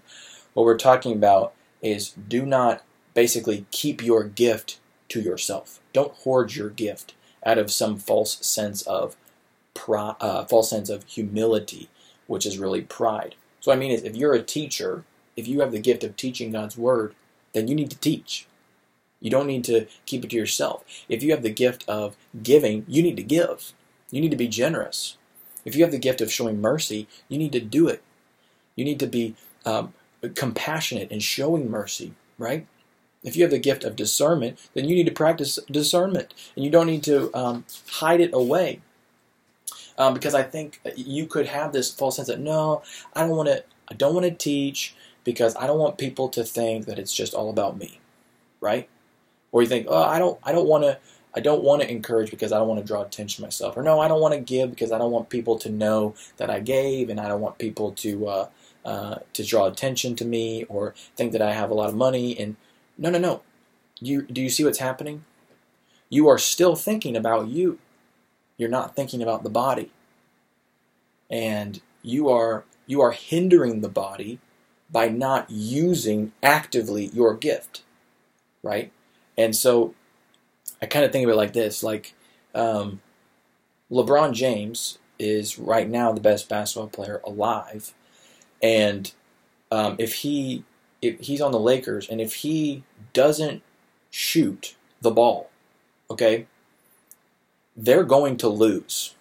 What 0.53 0.65
we're 0.65 0.77
talking 0.77 1.13
about 1.13 1.53
is 1.81 2.11
do 2.11 2.45
not 2.45 2.83
basically 3.13 3.65
keep 3.71 4.03
your 4.03 4.23
gift 4.23 4.79
to 5.09 5.21
yourself. 5.21 5.79
Don't 5.91 6.13
hoard 6.13 6.55
your 6.55 6.69
gift 6.69 7.13
out 7.45 7.57
of 7.57 7.71
some 7.71 7.97
false 7.97 8.45
sense 8.45 8.81
of 8.83 9.15
pri- 9.73 10.15
uh, 10.19 10.45
false 10.45 10.69
sense 10.69 10.89
of 10.89 11.03
humility, 11.05 11.89
which 12.27 12.45
is 12.45 12.57
really 12.57 12.81
pride. 12.81 13.35
So 13.59 13.71
I 13.71 13.75
mean 13.75 13.91
is 13.91 14.03
if 14.03 14.15
you're 14.15 14.33
a 14.33 14.41
teacher, 14.41 15.03
if 15.35 15.47
you 15.47 15.61
have 15.61 15.71
the 15.71 15.79
gift 15.79 16.03
of 16.03 16.15
teaching 16.15 16.51
God's 16.51 16.77
word, 16.77 17.15
then 17.53 17.67
you 17.67 17.75
need 17.75 17.91
to 17.91 17.97
teach. 17.99 18.47
You 19.23 19.31
don't 19.31 19.47
need 19.47 19.63
to 19.63 19.87
keep 20.05 20.23
it 20.25 20.31
to 20.31 20.35
yourself. 20.35 20.83
If 21.07 21.23
you 21.23 21.31
have 21.31 21.43
the 21.43 21.49
gift 21.49 21.85
of 21.87 22.17
giving, 22.43 22.85
you 22.89 23.01
need 23.01 23.15
to 23.15 23.23
give. 23.23 23.71
You 24.11 24.19
need 24.19 24.31
to 24.31 24.37
be 24.37 24.49
generous. 24.49 25.17
If 25.63 25.75
you 25.75 25.83
have 25.83 25.91
the 25.91 25.97
gift 25.97 26.19
of 26.19 26.31
showing 26.31 26.59
mercy, 26.59 27.07
you 27.29 27.37
need 27.37 27.53
to 27.53 27.61
do 27.61 27.87
it. 27.87 28.03
You 28.75 28.83
need 28.83 28.99
to 28.99 29.07
be 29.07 29.35
um, 29.65 29.93
compassionate 30.35 31.09
and 31.09 31.23
showing 31.23 31.71
mercy, 31.71 32.13
right? 32.37 32.67
If 33.23 33.37
you 33.37 33.43
have 33.43 33.51
the 33.51 33.59
gift 33.59 33.85
of 33.85 33.95
discernment, 33.95 34.59
then 34.73 34.89
you 34.89 34.95
need 34.95 35.05
to 35.05 35.13
practice 35.13 35.57
discernment, 35.71 36.33
and 36.57 36.65
you 36.65 36.69
don't 36.69 36.87
need 36.87 37.03
to 37.03 37.33
um, 37.33 37.63
hide 37.91 38.19
it 38.19 38.33
away. 38.33 38.81
Um, 39.97 40.13
because 40.13 40.33
I 40.35 40.43
think 40.43 40.81
you 40.97 41.27
could 41.27 41.47
have 41.47 41.71
this 41.71 41.93
false 41.93 42.17
sense 42.17 42.27
that 42.27 42.39
no, 42.39 42.81
I 43.13 43.21
don't 43.21 43.37
want 43.37 43.47
to. 43.47 43.63
I 43.87 43.93
don't 43.93 44.13
want 44.13 44.25
to 44.25 44.31
teach 44.31 44.95
because 45.23 45.55
I 45.55 45.67
don't 45.67 45.79
want 45.79 45.97
people 45.97 46.27
to 46.29 46.43
think 46.43 46.85
that 46.87 46.99
it's 46.99 47.13
just 47.13 47.33
all 47.33 47.49
about 47.49 47.77
me, 47.77 47.99
right? 48.59 48.89
Or 49.53 49.61
you 49.61 49.69
think, 49.69 49.87
oh, 49.89 50.03
I 50.03 50.19
don't, 50.19 50.37
I 50.43 50.51
don't 50.51 50.67
want 50.67 50.83
to. 50.83 50.97
I 51.35 51.39
don't 51.39 51.63
want 51.63 51.81
to 51.81 51.89
encourage 51.89 52.29
because 52.29 52.51
I 52.51 52.59
don't 52.59 52.67
want 52.67 52.79
to 52.79 52.85
draw 52.85 53.01
attention 53.01 53.37
to 53.37 53.47
myself. 53.47 53.75
Or 53.75 53.81
no, 53.81 53.99
I 53.99 54.07
don't 54.07 54.21
want 54.21 54.35
to 54.35 54.39
give 54.39 54.69
because 54.69 54.91
I 54.91 54.99
don't 54.99 55.09
want 55.09 55.29
people 55.29 55.57
to 55.59 55.69
know 55.69 56.13
that 56.37 56.51
I 56.51 56.59
gave, 56.59 57.09
and 57.09 57.19
I 57.19 57.27
don't 57.27 57.41
want 57.41 57.57
people 57.57 57.91
to 57.93 58.27
uh, 58.27 58.47
uh, 58.85 59.15
to 59.31 59.43
draw 59.43 59.65
attention 59.65 60.15
to 60.17 60.25
me 60.25 60.65
or 60.65 60.93
think 61.15 61.31
that 61.31 61.41
I 61.41 61.53
have 61.53 61.71
a 61.71 61.73
lot 61.73 61.89
of 61.89 61.95
money. 61.95 62.37
And 62.37 62.55
no, 62.97 63.09
no, 63.09 63.17
no. 63.17 63.41
You, 63.99 64.23
do 64.23 64.41
you 64.41 64.49
see 64.49 64.65
what's 64.65 64.79
happening? 64.79 65.23
You 66.09 66.27
are 66.27 66.37
still 66.37 66.75
thinking 66.75 67.15
about 67.15 67.47
you. 67.47 67.79
You're 68.57 68.69
not 68.69 68.95
thinking 68.95 69.23
about 69.23 69.43
the 69.43 69.49
body. 69.49 69.91
And 71.29 71.81
you 72.01 72.29
are 72.29 72.65
you 72.85 73.01
are 73.01 73.11
hindering 73.11 73.79
the 73.79 73.89
body 73.89 74.39
by 74.91 75.07
not 75.07 75.49
using 75.49 76.33
actively 76.43 77.05
your 77.07 77.33
gift. 77.33 77.83
Right? 78.61 78.91
And 79.37 79.55
so 79.55 79.93
I 80.81 80.85
kind 80.85 81.05
of 81.05 81.11
think 81.11 81.25
of 81.25 81.31
it 81.31 81.35
like 81.35 81.53
this 81.53 81.83
like 81.83 82.13
um, 82.53 83.01
LeBron 83.91 84.33
James 84.33 84.99
is 85.19 85.57
right 85.57 85.89
now 85.89 86.11
the 86.11 86.21
best 86.21 86.49
basketball 86.49 86.89
player 86.89 87.21
alive. 87.23 87.93
And 88.61 89.11
um, 89.71 89.95
if 89.99 90.15
he 90.15 90.63
if 91.01 91.19
he's 91.19 91.41
on 91.41 91.51
the 91.51 91.59
Lakers 91.59 92.09
and 92.09 92.21
if 92.21 92.35
he 92.35 92.83
doesn't 93.11 93.61
shoot 94.09 94.75
the 95.01 95.11
ball, 95.11 95.49
okay, 96.09 96.47
they're 97.75 98.03
going 98.03 98.37
to 98.37 98.47
lose. 98.47 99.15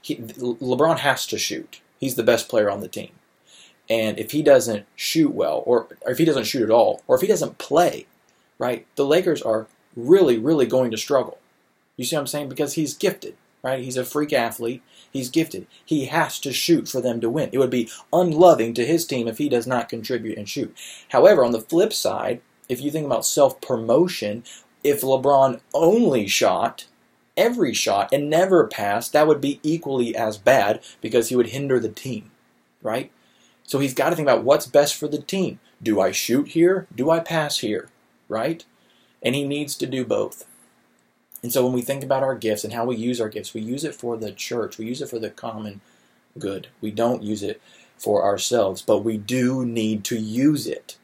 He, 0.00 0.16
LeBron 0.16 0.98
has 0.98 1.26
to 1.26 1.38
shoot. 1.38 1.80
He's 1.98 2.14
the 2.14 2.22
best 2.22 2.48
player 2.48 2.70
on 2.70 2.80
the 2.80 2.88
team. 2.88 3.10
And 3.88 4.18
if 4.18 4.32
he 4.32 4.42
doesn't 4.42 4.86
shoot 4.94 5.34
well, 5.34 5.62
or, 5.66 5.88
or 6.02 6.12
if 6.12 6.18
he 6.18 6.24
doesn't 6.24 6.44
shoot 6.44 6.62
at 6.62 6.70
all, 6.70 7.02
or 7.06 7.16
if 7.16 7.22
he 7.22 7.28
doesn't 7.28 7.58
play, 7.58 8.06
right, 8.58 8.86
the 8.96 9.06
Lakers 9.06 9.42
are 9.42 9.66
really, 9.96 10.38
really 10.38 10.66
going 10.66 10.90
to 10.90 10.96
struggle. 10.96 11.38
You 11.96 12.04
see 12.04 12.16
what 12.16 12.20
I'm 12.20 12.26
saying? 12.26 12.48
Because 12.48 12.74
he's 12.74 12.94
gifted, 12.94 13.36
right? 13.62 13.82
He's 13.82 13.96
a 13.96 14.04
freak 14.04 14.32
athlete. 14.32 14.82
He's 15.10 15.30
gifted. 15.30 15.66
He 15.84 16.06
has 16.06 16.38
to 16.40 16.52
shoot 16.52 16.88
for 16.88 17.00
them 17.00 17.20
to 17.20 17.30
win. 17.30 17.50
It 17.52 17.58
would 17.58 17.70
be 17.70 17.90
unloving 18.12 18.74
to 18.74 18.86
his 18.86 19.06
team 19.06 19.26
if 19.28 19.38
he 19.38 19.48
does 19.48 19.66
not 19.66 19.88
contribute 19.88 20.36
and 20.36 20.48
shoot. 20.48 20.76
However, 21.10 21.44
on 21.44 21.52
the 21.52 21.60
flip 21.60 21.92
side, 21.92 22.40
if 22.68 22.80
you 22.80 22.90
think 22.90 23.06
about 23.06 23.24
self 23.24 23.60
promotion, 23.60 24.44
if 24.84 25.00
LeBron 25.00 25.60
only 25.72 26.26
shot 26.26 26.86
every 27.36 27.74
shot 27.74 28.08
and 28.12 28.30
never 28.30 28.66
passed, 28.66 29.12
that 29.12 29.26
would 29.26 29.40
be 29.40 29.60
equally 29.62 30.16
as 30.16 30.38
bad 30.38 30.80
because 31.00 31.28
he 31.28 31.36
would 31.36 31.48
hinder 31.48 31.78
the 31.78 31.88
team, 31.88 32.30
right? 32.82 33.10
So 33.64 33.78
he's 33.78 33.94
got 33.94 34.10
to 34.10 34.16
think 34.16 34.26
about 34.26 34.44
what's 34.44 34.66
best 34.66 34.94
for 34.94 35.08
the 35.08 35.20
team. 35.20 35.60
Do 35.82 36.00
I 36.00 36.12
shoot 36.12 36.48
here? 36.48 36.86
Do 36.94 37.10
I 37.10 37.20
pass 37.20 37.58
here? 37.58 37.88
Right? 38.28 38.64
And 39.22 39.34
he 39.34 39.44
needs 39.44 39.76
to 39.76 39.86
do 39.86 40.04
both. 40.04 40.46
And 41.42 41.52
so 41.52 41.64
when 41.64 41.72
we 41.74 41.82
think 41.82 42.02
about 42.02 42.22
our 42.22 42.34
gifts 42.34 42.64
and 42.64 42.72
how 42.72 42.84
we 42.84 42.96
use 42.96 43.20
our 43.20 43.28
gifts, 43.28 43.54
we 43.54 43.60
use 43.60 43.84
it 43.84 43.94
for 43.94 44.16
the 44.16 44.32
church, 44.32 44.78
we 44.78 44.86
use 44.86 45.00
it 45.00 45.08
for 45.08 45.18
the 45.18 45.30
common 45.30 45.80
good. 46.38 46.68
We 46.80 46.90
don't 46.90 47.22
use 47.22 47.42
it 47.42 47.60
for 47.96 48.24
ourselves, 48.24 48.82
but 48.82 48.98
we 48.98 49.16
do 49.16 49.64
need 49.64 50.04
to 50.04 50.16
use 50.16 50.66
it, 50.66 50.96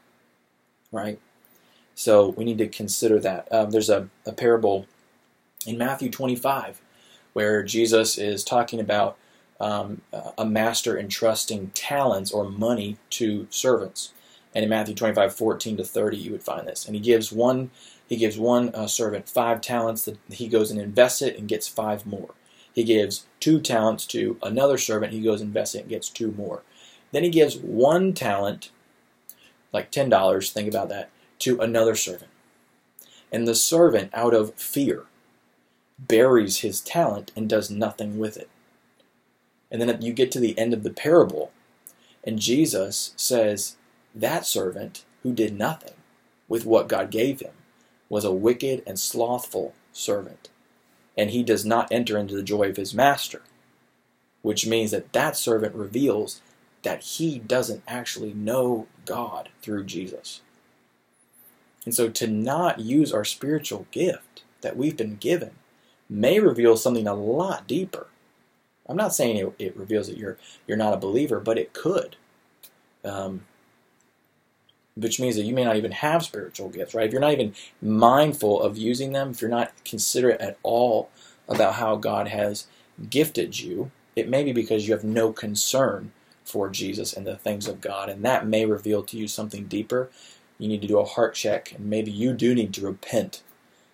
right? 0.91 1.19
So 1.95 2.29
we 2.29 2.43
need 2.43 2.57
to 2.59 2.67
consider 2.67 3.19
that. 3.19 3.47
Um, 3.51 3.71
there's 3.71 3.89
a, 3.89 4.09
a 4.25 4.31
parable 4.31 4.87
in 5.65 5.77
Matthew 5.77 6.09
25 6.09 6.81
where 7.33 7.63
Jesus 7.63 8.17
is 8.17 8.43
talking 8.43 8.79
about 8.79 9.17
um, 9.59 10.01
a 10.37 10.45
master 10.45 10.97
entrusting 10.97 11.71
talents 11.73 12.31
or 12.31 12.49
money 12.49 12.97
to 13.11 13.47
servants. 13.49 14.11
And 14.55 14.63
in 14.63 14.69
Matthew 14.69 14.93
25, 14.93 15.35
14 15.35 15.77
to 15.77 15.83
30, 15.83 16.17
you 16.17 16.31
would 16.31 16.43
find 16.43 16.67
this. 16.67 16.85
And 16.85 16.95
he 16.95 17.01
gives 17.01 17.31
one 17.31 17.71
he 18.07 18.17
gives 18.17 18.37
one 18.37 18.69
uh, 18.75 18.85
servant 18.87 19.27
five 19.27 19.61
talents. 19.61 20.05
That 20.05 20.17
he 20.29 20.47
goes 20.47 20.69
and 20.69 20.79
invests 20.79 21.21
it 21.21 21.37
and 21.37 21.47
gets 21.47 21.67
five 21.67 22.05
more. 22.05 22.35
He 22.73 22.83
gives 22.83 23.25
two 23.39 23.59
talents 23.59 24.05
to 24.07 24.37
another 24.41 24.77
servant. 24.77 25.13
He 25.13 25.21
goes 25.21 25.41
invest 25.41 25.75
it 25.75 25.81
and 25.81 25.89
gets 25.89 26.09
two 26.09 26.31
more. 26.31 26.63
Then 27.11 27.23
he 27.23 27.29
gives 27.29 27.57
one 27.57 28.13
talent, 28.13 28.71
like 29.71 29.91
$10, 29.91 30.51
think 30.51 30.67
about 30.67 30.89
that, 30.89 31.11
to 31.39 31.59
another 31.61 31.95
servant. 31.95 32.31
And 33.31 33.47
the 33.47 33.55
servant, 33.55 34.09
out 34.13 34.33
of 34.33 34.55
fear, 34.55 35.05
buries 35.99 36.59
his 36.59 36.81
talent 36.81 37.31
and 37.35 37.47
does 37.47 37.69
nothing 37.69 38.17
with 38.17 38.35
it. 38.35 38.49
And 39.71 39.79
then 39.81 40.01
you 40.01 40.13
get 40.13 40.31
to 40.31 40.39
the 40.39 40.57
end 40.57 40.73
of 40.73 40.83
the 40.83 40.91
parable, 40.91 41.51
and 42.23 42.39
Jesus 42.39 43.13
says, 43.15 43.75
That 44.15 44.45
servant 44.45 45.03
who 45.23 45.33
did 45.33 45.57
nothing 45.57 45.95
with 46.47 46.65
what 46.65 46.87
God 46.87 47.09
gave 47.09 47.39
him 47.39 47.53
was 48.09 48.23
a 48.23 48.31
wicked 48.31 48.83
and 48.85 48.99
slothful 48.99 49.73
servant, 49.91 50.49
and 51.17 51.31
he 51.31 51.43
does 51.43 51.65
not 51.65 51.91
enter 51.91 52.17
into 52.17 52.35
the 52.35 52.43
joy 52.43 52.69
of 52.69 52.77
his 52.77 52.93
master. 52.93 53.41
Which 54.41 54.67
means 54.67 54.91
that 54.91 55.13
that 55.13 55.37
servant 55.37 55.73
reveals 55.73 56.41
that 56.83 57.01
he 57.01 57.39
doesn't 57.39 57.81
actually 57.87 58.33
know 58.33 58.87
God 59.05 59.49
through 59.61 59.85
Jesus. 59.85 60.41
And 61.85 61.95
so 61.95 62.09
to 62.09 62.27
not 62.27 62.79
use 62.79 63.11
our 63.13 63.25
spiritual 63.25 63.87
gift 63.91 64.43
that 64.61 64.77
we've 64.77 64.97
been 64.97 65.15
given 65.15 65.51
may 66.09 66.39
reveal 66.39 66.77
something 66.77 67.07
a 67.07 67.13
lot 67.13 67.67
deeper. 67.67 68.07
I'm 68.87 68.97
not 68.97 69.15
saying 69.15 69.37
it, 69.37 69.53
it 69.59 69.77
reveals 69.77 70.07
that 70.07 70.17
you're 70.17 70.37
you're 70.67 70.77
not 70.77 70.93
a 70.93 70.97
believer, 70.97 71.39
but 71.39 71.57
it 71.57 71.73
could. 71.73 72.17
Um, 73.03 73.45
which 74.95 75.19
means 75.19 75.35
that 75.35 75.43
you 75.43 75.53
may 75.53 75.63
not 75.63 75.75
even 75.75 75.91
have 75.91 76.23
spiritual 76.23 76.69
gifts, 76.69 76.93
right? 76.93 77.07
If 77.07 77.11
you're 77.11 77.21
not 77.21 77.33
even 77.33 77.55
mindful 77.81 78.61
of 78.61 78.77
using 78.77 79.11
them, 79.11 79.31
if 79.31 79.41
you're 79.41 79.49
not 79.49 79.73
considerate 79.83 80.41
at 80.41 80.57
all 80.63 81.09
about 81.47 81.75
how 81.75 81.95
God 81.95 82.27
has 82.27 82.67
gifted 83.09 83.59
you, 83.59 83.91
it 84.15 84.29
may 84.29 84.43
be 84.43 84.51
because 84.51 84.87
you 84.87 84.93
have 84.93 85.03
no 85.03 85.31
concern 85.31 86.11
for 86.45 86.69
Jesus 86.69 87.13
and 87.13 87.25
the 87.25 87.37
things 87.37 87.67
of 87.67 87.81
God, 87.81 88.09
and 88.09 88.23
that 88.23 88.47
may 88.47 88.65
reveal 88.65 89.01
to 89.03 89.17
you 89.17 89.27
something 89.27 89.65
deeper. 89.65 90.09
You 90.59 90.67
need 90.67 90.81
to 90.81 90.87
do 90.87 90.99
a 90.99 91.05
heart 91.05 91.33
check, 91.33 91.71
and 91.71 91.85
maybe 91.85 92.11
you 92.11 92.33
do 92.33 92.53
need 92.53 92.73
to 92.75 92.85
repent 92.85 93.41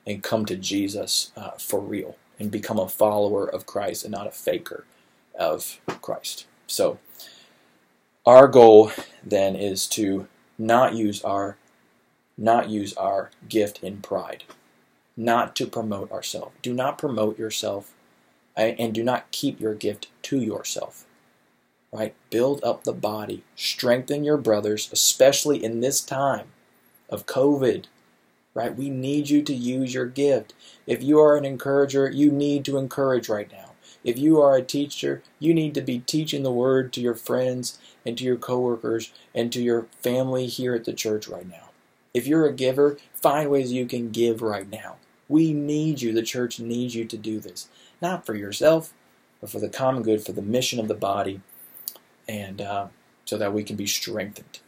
and 0.05 0.23
come 0.23 0.45
to 0.45 0.55
Jesus 0.55 1.31
uh, 1.37 1.51
for 1.51 1.79
real 1.79 2.17
and 2.39 2.51
become 2.51 2.79
a 2.79 2.89
follower 2.89 3.47
of 3.47 3.65
Christ 3.65 4.03
and 4.03 4.11
not 4.11 4.27
a 4.27 4.31
faker 4.31 4.85
of 5.37 5.79
Christ. 6.01 6.47
So, 6.67 6.99
our 8.25 8.47
goal 8.47 8.91
then 9.23 9.55
is 9.55 9.87
to 9.87 10.27
not 10.59 10.93
use 10.93 11.23
our 11.23 11.57
not 12.37 12.69
use 12.69 12.93
our 12.93 13.31
gift 13.49 13.83
in 13.83 13.97
pride, 13.97 14.45
not 15.17 15.55
to 15.57 15.65
promote 15.65 16.09
ourselves. 16.11 16.55
Do 16.61 16.73
not 16.73 16.97
promote 16.97 17.37
yourself 17.37 17.93
and 18.55 18.93
do 18.93 19.03
not 19.03 19.31
keep 19.31 19.59
your 19.59 19.73
gift 19.73 20.07
to 20.23 20.39
yourself. 20.39 21.05
Right? 21.91 22.13
Build 22.29 22.63
up 22.63 22.83
the 22.83 22.93
body, 22.93 23.43
strengthen 23.55 24.23
your 24.23 24.37
brothers, 24.37 24.89
especially 24.93 25.63
in 25.63 25.81
this 25.81 26.01
time 26.01 26.47
of 27.09 27.25
COVID 27.25 27.85
right? 28.53 28.75
We 28.75 28.89
need 28.89 29.29
you 29.29 29.41
to 29.43 29.53
use 29.53 29.93
your 29.93 30.05
gift. 30.05 30.53
If 30.85 31.03
you 31.03 31.19
are 31.19 31.37
an 31.37 31.45
encourager, 31.45 32.09
you 32.09 32.31
need 32.31 32.65
to 32.65 32.77
encourage 32.77 33.29
right 33.29 33.51
now. 33.51 33.71
If 34.03 34.17
you 34.17 34.41
are 34.41 34.55
a 34.55 34.61
teacher, 34.61 35.21
you 35.39 35.53
need 35.53 35.73
to 35.75 35.81
be 35.81 35.99
teaching 35.99 36.43
the 36.43 36.51
word 36.51 36.91
to 36.93 37.01
your 37.01 37.15
friends 37.15 37.79
and 38.09 38.17
to 38.17 38.23
your 38.23 38.37
coworkers 38.37 39.13
and 39.33 39.53
to 39.53 39.61
your 39.61 39.87
family 40.01 40.47
here 40.47 40.73
at 40.73 40.83
the 40.83 40.93
church 40.93 41.27
right 41.27 41.47
now. 41.47 41.69
If 42.13 42.25
you're 42.25 42.47
a 42.47 42.53
giver, 42.53 42.97
find 43.13 43.49
ways 43.49 43.71
you 43.71 43.85
can 43.85 44.09
give 44.09 44.41
right 44.41 44.69
now. 44.69 44.97
We 45.27 45.53
need 45.53 46.01
you. 46.01 46.11
The 46.11 46.23
church 46.23 46.59
needs 46.59 46.95
you 46.95 47.05
to 47.05 47.17
do 47.17 47.39
this. 47.39 47.69
Not 48.01 48.25
for 48.25 48.33
yourself, 48.33 48.93
but 49.39 49.51
for 49.51 49.59
the 49.59 49.69
common 49.69 50.01
good, 50.01 50.25
for 50.25 50.31
the 50.31 50.41
mission 50.41 50.79
of 50.79 50.87
the 50.87 50.95
body, 50.95 51.41
and 52.27 52.59
uh, 52.59 52.87
so 53.25 53.37
that 53.37 53.53
we 53.53 53.63
can 53.63 53.75
be 53.75 53.85
strengthened 53.85 54.59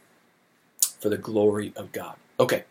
for 1.00 1.08
the 1.08 1.18
glory 1.18 1.72
of 1.74 1.90
God. 1.90 2.14
Okay. 2.38 2.62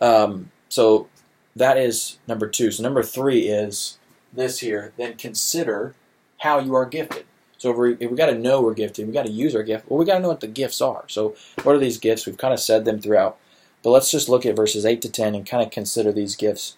Um, 0.00 0.50
so 0.68 1.08
that 1.54 1.78
is 1.78 2.18
number 2.26 2.48
two. 2.48 2.72
So 2.72 2.82
number 2.82 3.04
three 3.04 3.42
is 3.48 3.98
this 4.32 4.58
here. 4.58 4.92
Then 4.96 5.16
consider 5.16 5.94
how 6.38 6.58
you 6.58 6.74
are 6.74 6.84
gifted. 6.84 7.26
So 7.64 7.70
if 7.70 7.78
we, 7.78 8.04
if 8.04 8.10
we 8.10 8.16
got 8.18 8.26
to 8.26 8.38
know 8.38 8.60
we're 8.60 8.74
gifted, 8.74 9.06
we 9.06 9.14
got 9.14 9.24
to 9.24 9.32
use 9.32 9.56
our 9.56 9.62
gift. 9.62 9.88
Well, 9.88 9.98
we 9.98 10.04
got 10.04 10.16
to 10.16 10.20
know 10.20 10.28
what 10.28 10.40
the 10.40 10.46
gifts 10.46 10.82
are. 10.82 11.04
So 11.08 11.34
what 11.62 11.74
are 11.74 11.78
these 11.78 11.96
gifts? 11.96 12.26
We've 12.26 12.36
kind 12.36 12.52
of 12.52 12.60
said 12.60 12.84
them 12.84 13.00
throughout, 13.00 13.38
but 13.82 13.88
let's 13.88 14.10
just 14.10 14.28
look 14.28 14.44
at 14.44 14.54
verses 14.54 14.84
eight 14.84 15.00
to 15.00 15.08
ten 15.08 15.34
and 15.34 15.46
kind 15.46 15.62
of 15.62 15.70
consider 15.70 16.12
these 16.12 16.36
gifts 16.36 16.76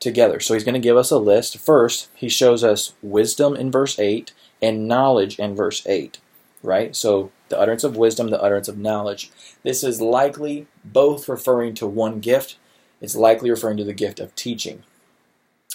together. 0.00 0.40
So 0.40 0.54
he's 0.54 0.64
going 0.64 0.74
to 0.74 0.80
give 0.80 0.96
us 0.96 1.12
a 1.12 1.18
list. 1.18 1.58
First, 1.58 2.08
he 2.16 2.28
shows 2.28 2.64
us 2.64 2.94
wisdom 3.00 3.54
in 3.54 3.70
verse 3.70 3.96
eight 4.00 4.32
and 4.60 4.88
knowledge 4.88 5.38
in 5.38 5.54
verse 5.54 5.86
eight. 5.86 6.18
Right. 6.64 6.96
So 6.96 7.30
the 7.48 7.56
utterance 7.56 7.84
of 7.84 7.96
wisdom, 7.96 8.30
the 8.30 8.42
utterance 8.42 8.66
of 8.66 8.76
knowledge. 8.76 9.30
This 9.62 9.84
is 9.84 10.00
likely 10.00 10.66
both 10.84 11.28
referring 11.28 11.74
to 11.74 11.86
one 11.86 12.18
gift. 12.18 12.58
It's 13.00 13.14
likely 13.14 13.50
referring 13.50 13.76
to 13.76 13.84
the 13.84 13.94
gift 13.94 14.18
of 14.18 14.34
teaching 14.34 14.82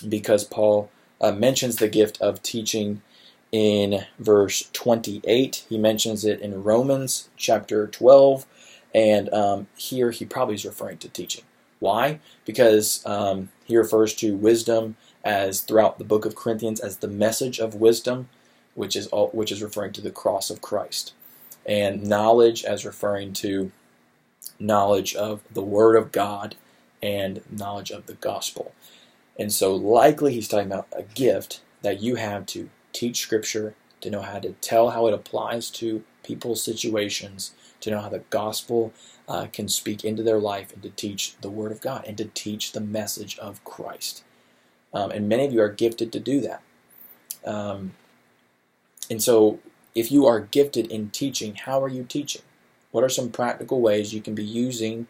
because 0.06 0.43
Paul 0.43 0.91
uh, 1.21 1.32
mentions 1.32 1.77
the 1.77 1.88
gift 1.88 2.19
of 2.19 2.43
teaching 2.43 3.03
in 3.54 4.04
verse 4.18 4.68
28. 4.74 5.66
He 5.70 5.78
mentions 5.78 6.26
it 6.26 6.42
in 6.42 6.63
Romans 6.63 7.30
chapter 7.38 7.88
12, 7.88 8.46
and 8.94 9.32
um, 9.32 9.68
here 9.78 10.12
he 10.12 10.26
probably 10.26 10.56
is 10.56 10.66
referring 10.66 10.98
to 10.98 11.08
teaching. 11.08 11.44
Why? 11.80 12.20
Because 12.46 13.06
um, 13.06 13.50
he 13.63 13.78
refers 13.78 14.16
to 14.16 14.36
wisdom 14.36 14.98
as 15.24 15.62
throughout 15.62 16.00
the 16.00 16.04
book 16.04 16.26
of 16.26 16.36
Corinthians 16.36 16.80
as 16.80 16.98
the 16.98 17.08
message 17.08 17.60
of 17.60 17.76
wisdom, 17.76 18.28
which 18.74 18.96
is 18.96 19.08
all, 19.08 19.30
which 19.30 19.52
is 19.52 19.62
referring 19.62 19.94
to 19.94 20.02
the 20.02 20.12
cross 20.12 20.50
of 20.50 20.62
Christ 20.62 21.13
and 21.66 22.04
knowledge 22.04 22.63
as 22.66 22.86
referring 22.86 23.34
to 23.34 23.72
knowledge 24.60 25.16
of 25.16 25.42
the 25.54 25.62
Word 25.62 25.96
of 25.96 26.12
God 26.12 26.56
and 27.02 27.42
knowledge 27.52 27.92
of 27.92 28.08
the 28.08 28.16
gospel. 28.16 28.74
And 29.38 29.52
so, 29.52 29.76
likely, 29.76 30.34
he's 30.34 30.48
talking 30.48 30.72
about 30.72 30.88
a 30.92 31.04
gift 31.04 31.62
that 31.82 32.02
you 32.02 32.16
have 32.16 32.46
to 32.48 32.70
teach 32.93 33.17
Scripture, 33.17 33.75
to 34.01 34.10
know 34.10 34.21
how 34.21 34.39
to 34.39 34.51
tell 34.53 34.91
how 34.91 35.08
it 35.08 35.13
applies 35.13 35.69
to 35.71 36.03
people's 36.23 36.63
situations, 36.63 37.53
to 37.82 37.91
know 37.91 37.99
how 37.99 38.10
the 38.10 38.23
gospel 38.29 38.93
uh, 39.27 39.47
can 39.51 39.67
speak 39.67 40.06
into 40.06 40.23
their 40.23 40.39
life, 40.39 40.73
and 40.73 40.82
to 40.84 40.89
teach 40.89 41.36
the 41.41 41.49
Word 41.49 41.71
of 41.71 41.82
God, 41.82 42.06
and 42.08 42.17
to 42.17 42.25
teach 42.25 42.71
the 42.71 42.82
message 42.82 43.38
of 43.39 43.63
Christ. 43.63 44.23
Um, 44.93 45.12
and 45.12 45.27
many 45.27 45.45
of 45.45 45.53
you 45.53 45.62
are 45.62 45.69
gifted 45.69 46.12
to 46.13 46.19
do 46.19 46.39
that. 46.41 46.62
Um, 47.45 47.93
and 49.10 49.21
so, 49.21 49.60
if 49.95 50.12
you 50.12 50.25
are 50.25 50.39
gifted 50.39 50.91
in 50.91 51.10
teaching, 51.10 51.56
how 51.56 51.82
are 51.82 51.89
you 51.89 52.03
teaching? 52.03 52.41
What 52.91 53.03
are 53.03 53.10
some 53.10 53.29
practical 53.29 53.82
ways 53.82 54.13
you 54.13 54.21
can 54.21 54.36
be 54.36 54.43
using 54.43 55.08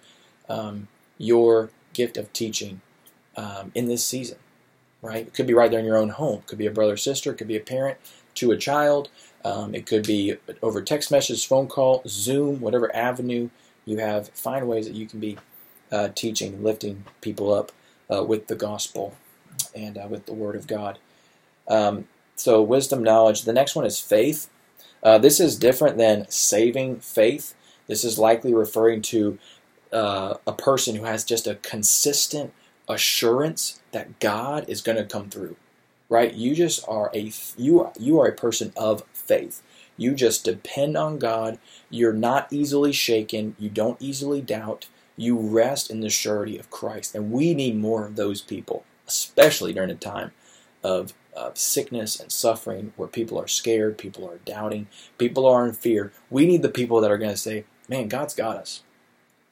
um, 0.50 0.88
your 1.18 1.70
gift 1.94 2.18
of 2.18 2.32
teaching 2.34 2.82
um, 3.36 3.72
in 3.76 3.88
this 3.88 4.06
season? 4.06 4.38
Right? 5.04 5.28
It 5.28 5.36
could 5.36 5.48
be 5.48 5.54
right 5.54 5.70
there 5.70 5.82
in 5.82 5.86
your 5.86 5.98
own 5.98 6.10
home. 6.10 6.40
It 6.40 6.48
could 6.48 6.58
be 6.58 6.66
a 6.66 6.72
brother, 6.72 6.98
sister. 6.98 7.34
It 7.34 7.38
could 7.38 7.50
be 7.50 7.58
a 7.58 7.62
parent 7.62 8.00
to 8.36 8.52
a 8.52 8.58
child. 8.58 9.10
Um, 9.46 9.76
it 9.76 9.86
could 9.86 10.08
be 10.08 10.38
over 10.62 10.82
text 10.82 11.12
message, 11.12 11.46
phone 11.46 11.68
call, 11.68 12.04
Zoom, 12.08 12.62
whatever 12.62 12.96
avenue 12.96 13.50
you 13.86 13.98
have. 13.98 14.30
Find 14.30 14.68
ways 14.68 14.88
that 14.88 14.96
you 14.96 15.06
can 15.06 15.20
be 15.20 15.38
uh, 15.92 16.10
teaching, 16.16 16.64
lifting 16.64 17.06
people 17.22 17.54
up 17.54 17.74
uh, 18.10 18.24
with 18.24 18.48
the 18.48 18.56
gospel 18.56 19.16
and 19.76 19.98
uh, 19.98 20.08
with 20.10 20.26
the 20.26 20.34
Word 20.34 20.56
of 20.56 20.68
God. 20.68 21.00
Um, 21.68 22.08
so, 22.36 22.62
wisdom, 22.62 23.04
knowledge. 23.04 23.44
The 23.44 23.54
next 23.54 23.76
one 23.76 23.86
is 23.86 24.00
faith. 24.00 24.50
Uh, 25.04 25.18
this 25.18 25.40
is 25.40 25.60
different 25.60 25.98
than 25.98 26.30
saving 26.30 27.02
faith. 27.02 27.54
This 27.88 28.06
is 28.06 28.18
likely 28.18 28.54
referring 28.54 29.02
to 29.04 29.38
uh, 29.92 30.36
a 30.48 30.54
person 30.54 30.96
who 30.96 31.04
has 31.04 31.26
just 31.26 31.48
a 31.48 31.56
consistent 31.56 32.54
assurance 32.88 33.82
that 33.92 34.20
God 34.20 34.66
is 34.68 34.82
going 34.82 34.98
to 34.98 35.06
come 35.06 35.30
through. 35.30 35.56
Right? 36.10 36.34
You 36.34 36.54
just 36.54 36.88
are 36.88 37.10
a 37.14 37.32
you 37.58 37.82
are, 37.82 37.94
you 38.00 38.20
are 38.20 38.28
a 38.28 38.34
person 38.34 38.72
of 38.78 39.04
faith. 39.14 39.64
You 39.98 40.14
just 40.14 40.44
depend 40.46 40.98
on 40.98 41.18
God. 41.18 41.60
You're 41.90 42.14
not 42.14 42.52
easily 42.52 42.92
shaken. 42.92 43.56
You 43.58 43.70
don't 43.70 44.02
easily 44.02 44.42
doubt. 44.42 44.88
You 45.16 45.38
rest 45.38 45.90
in 45.90 46.02
the 46.02 46.10
surety 46.10 46.58
of 46.58 46.70
Christ. 46.70 47.16
And 47.16 47.32
we 47.32 47.54
need 47.54 47.78
more 47.78 48.06
of 48.06 48.16
those 48.16 48.42
people, 48.42 48.84
especially 49.08 49.74
during 49.74 49.92
a 49.92 49.96
time 49.96 50.32
of 50.84 51.14
of 51.36 51.58
sickness 51.58 52.20
and 52.20 52.32
suffering 52.32 52.94
where 52.96 53.08
people 53.08 53.40
are 53.40 53.48
scared, 53.48 53.98
people 53.98 54.28
are 54.30 54.38
doubting, 54.46 54.88
people 55.18 55.46
are 55.46 55.66
in 55.66 55.74
fear. 55.74 56.12
We 56.30 56.46
need 56.46 56.62
the 56.62 56.70
people 56.70 57.02
that 57.02 57.12
are 57.12 57.18
going 57.18 57.32
to 57.32 57.38
say, 57.38 57.66
man, 57.90 58.08
God's 58.08 58.36
got 58.36 58.58
us. 58.58 58.84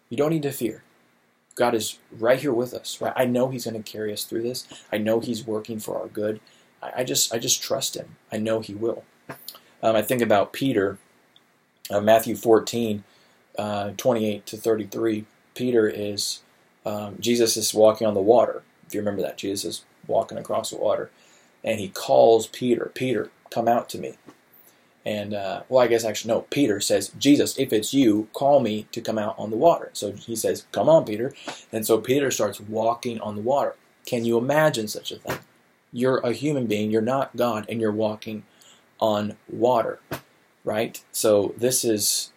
You 0.10 0.17
don't 0.17 0.32
need 0.32 0.44
to 0.44 0.52
fear. 0.52 0.84
God 1.56 1.76
is 1.76 2.00
right 2.12 2.40
here 2.40 2.54
with 2.54 2.74
us. 2.74 3.00
Right? 3.02 3.14
I 3.16 3.26
know 3.26 3.50
He's 3.50 3.66
going 3.66 3.82
to 3.82 3.92
carry 3.92 4.14
us 4.14 4.24
through 4.24 4.44
this. 4.44 4.68
I 4.92 4.98
know 4.98 5.20
He's 5.20 5.46
working 5.46 5.80
for 5.80 6.00
our 6.00 6.08
good. 6.08 6.40
I, 6.82 6.92
I 6.98 7.04
just, 7.04 7.34
I 7.34 7.40
just 7.40 7.62
trust 7.62 7.96
Him. 7.96 8.18
I 8.32 8.38
know 8.38 8.60
He 8.60 8.74
will. 8.74 9.04
Um, 9.84 9.96
I 9.96 10.02
think 10.02 10.22
about 10.22 10.54
Peter, 10.54 10.98
uh, 11.90 12.02
Matthew 12.02 12.36
14, 12.36 13.04
uh, 13.58 13.92
28 13.98 14.46
to 14.46 14.58
33. 14.58 15.26
Peter 15.56 15.90
is, 15.90 16.42
um, 16.86 17.18
Jesus 17.20 17.58
is 17.58 17.74
walking 17.74 18.08
on 18.08 18.14
the 18.14 18.22
water. 18.22 18.64
If 18.88 18.94
you 18.94 19.02
remember 19.02 19.22
that, 19.24 19.38
Jesus 19.38 19.66
is 19.66 19.86
walking 20.08 20.38
across 20.38 20.70
the 20.70 20.78
water 20.78 21.10
and 21.64 21.80
he 21.80 21.90
calls 21.90 22.48
Peter, 22.48 22.92
Peter, 22.94 23.30
come 23.50 23.68
out 23.68 23.90
to 23.90 23.98
me. 23.98 24.16
And, 25.06 25.34
uh, 25.34 25.64
well, 25.68 25.84
I 25.84 25.88
guess 25.88 26.06
actually, 26.06 26.34
no, 26.34 26.42
Peter 26.42 26.80
says, 26.80 27.12
Jesus, 27.18 27.58
if 27.58 27.74
it's 27.74 27.94
you, 27.94 28.30
call 28.34 28.60
me 28.60 28.88
to 28.92 29.02
come 29.02 29.18
out 29.18 29.36
on 29.38 29.50
the 29.50 29.58
water. 29.58 29.90
So 29.94 30.12
he 30.12 30.36
says, 30.36 30.66
Come 30.72 30.90
on, 30.90 31.06
Peter. 31.06 31.34
And 31.72 31.86
so 31.86 31.98
Peter 31.98 32.30
starts 32.30 32.60
walking 32.60 33.20
on 33.20 33.36
the 33.36 33.42
water. 33.42 33.76
Can 34.06 34.26
you 34.26 34.38
imagine 34.38 34.88
such 34.88 35.12
a 35.12 35.18
thing? 35.18 35.40
You're 35.92 36.20
a 36.20 36.34
human 36.34 36.68
being, 36.68 36.92
you're 36.92 37.02
not 37.02 37.36
God, 37.36 37.66
and 37.68 37.82
you're 37.82 37.92
walking 37.92 38.44
on 39.00 39.38
water, 39.50 40.00
right? 40.64 41.04
So 41.12 41.54
this 41.58 41.84
is 41.84 42.32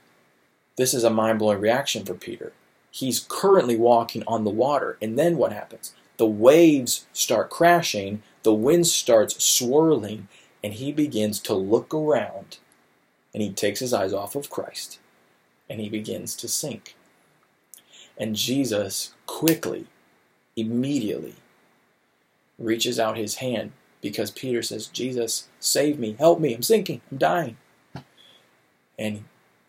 this 0.77 0.93
is 0.93 1.05
a 1.05 1.11
mind-blowing 1.11 1.61
reaction 1.61 2.05
for 2.05 2.15
Peter. 2.15 2.53
He's 2.91 3.27
currently 3.29 3.77
walking 3.77 4.25
on 4.27 4.45
the 4.45 4.51
water, 4.51 4.97
and 5.01 5.19
then 5.19 5.37
what 5.37 5.53
happens? 5.53 5.95
The 6.17 6.27
waves 6.27 7.07
start 7.13 7.51
crashing, 7.51 8.23
the 8.43 8.55
wind 8.55 8.87
starts 8.87 9.43
swirling, 9.43 10.29
and 10.65 10.73
he 10.73 10.93
begins 10.93 11.41
to 11.41 11.53
look 11.53 11.93
around 11.93 12.57
and 13.35 13.43
he 13.43 13.53
takes 13.53 13.81
his 13.81 13.93
eyes 13.93 14.15
off 14.15 14.35
of 14.35 14.49
Christ 14.49 14.99
and 15.69 15.79
he 15.79 15.91
begins 15.91 16.35
to 16.37 16.49
sink. 16.49 16.97
And 18.17 18.35
Jesus 18.35 19.13
quickly, 19.27 19.87
immediately, 20.57 21.35
reaches 22.59 22.99
out 22.99 23.19
his 23.19 23.37
hand 23.37 23.73
because 24.01 24.31
Peter 24.31 24.63
says, 24.63 24.87
Jesus, 24.87 25.49
save 25.61 25.99
me, 25.99 26.17
help 26.19 26.41
me, 26.41 26.55
I'm 26.55 26.63
sinking, 26.63 27.03
I'm 27.13 27.19
dying. 27.19 27.59
And 28.99 29.25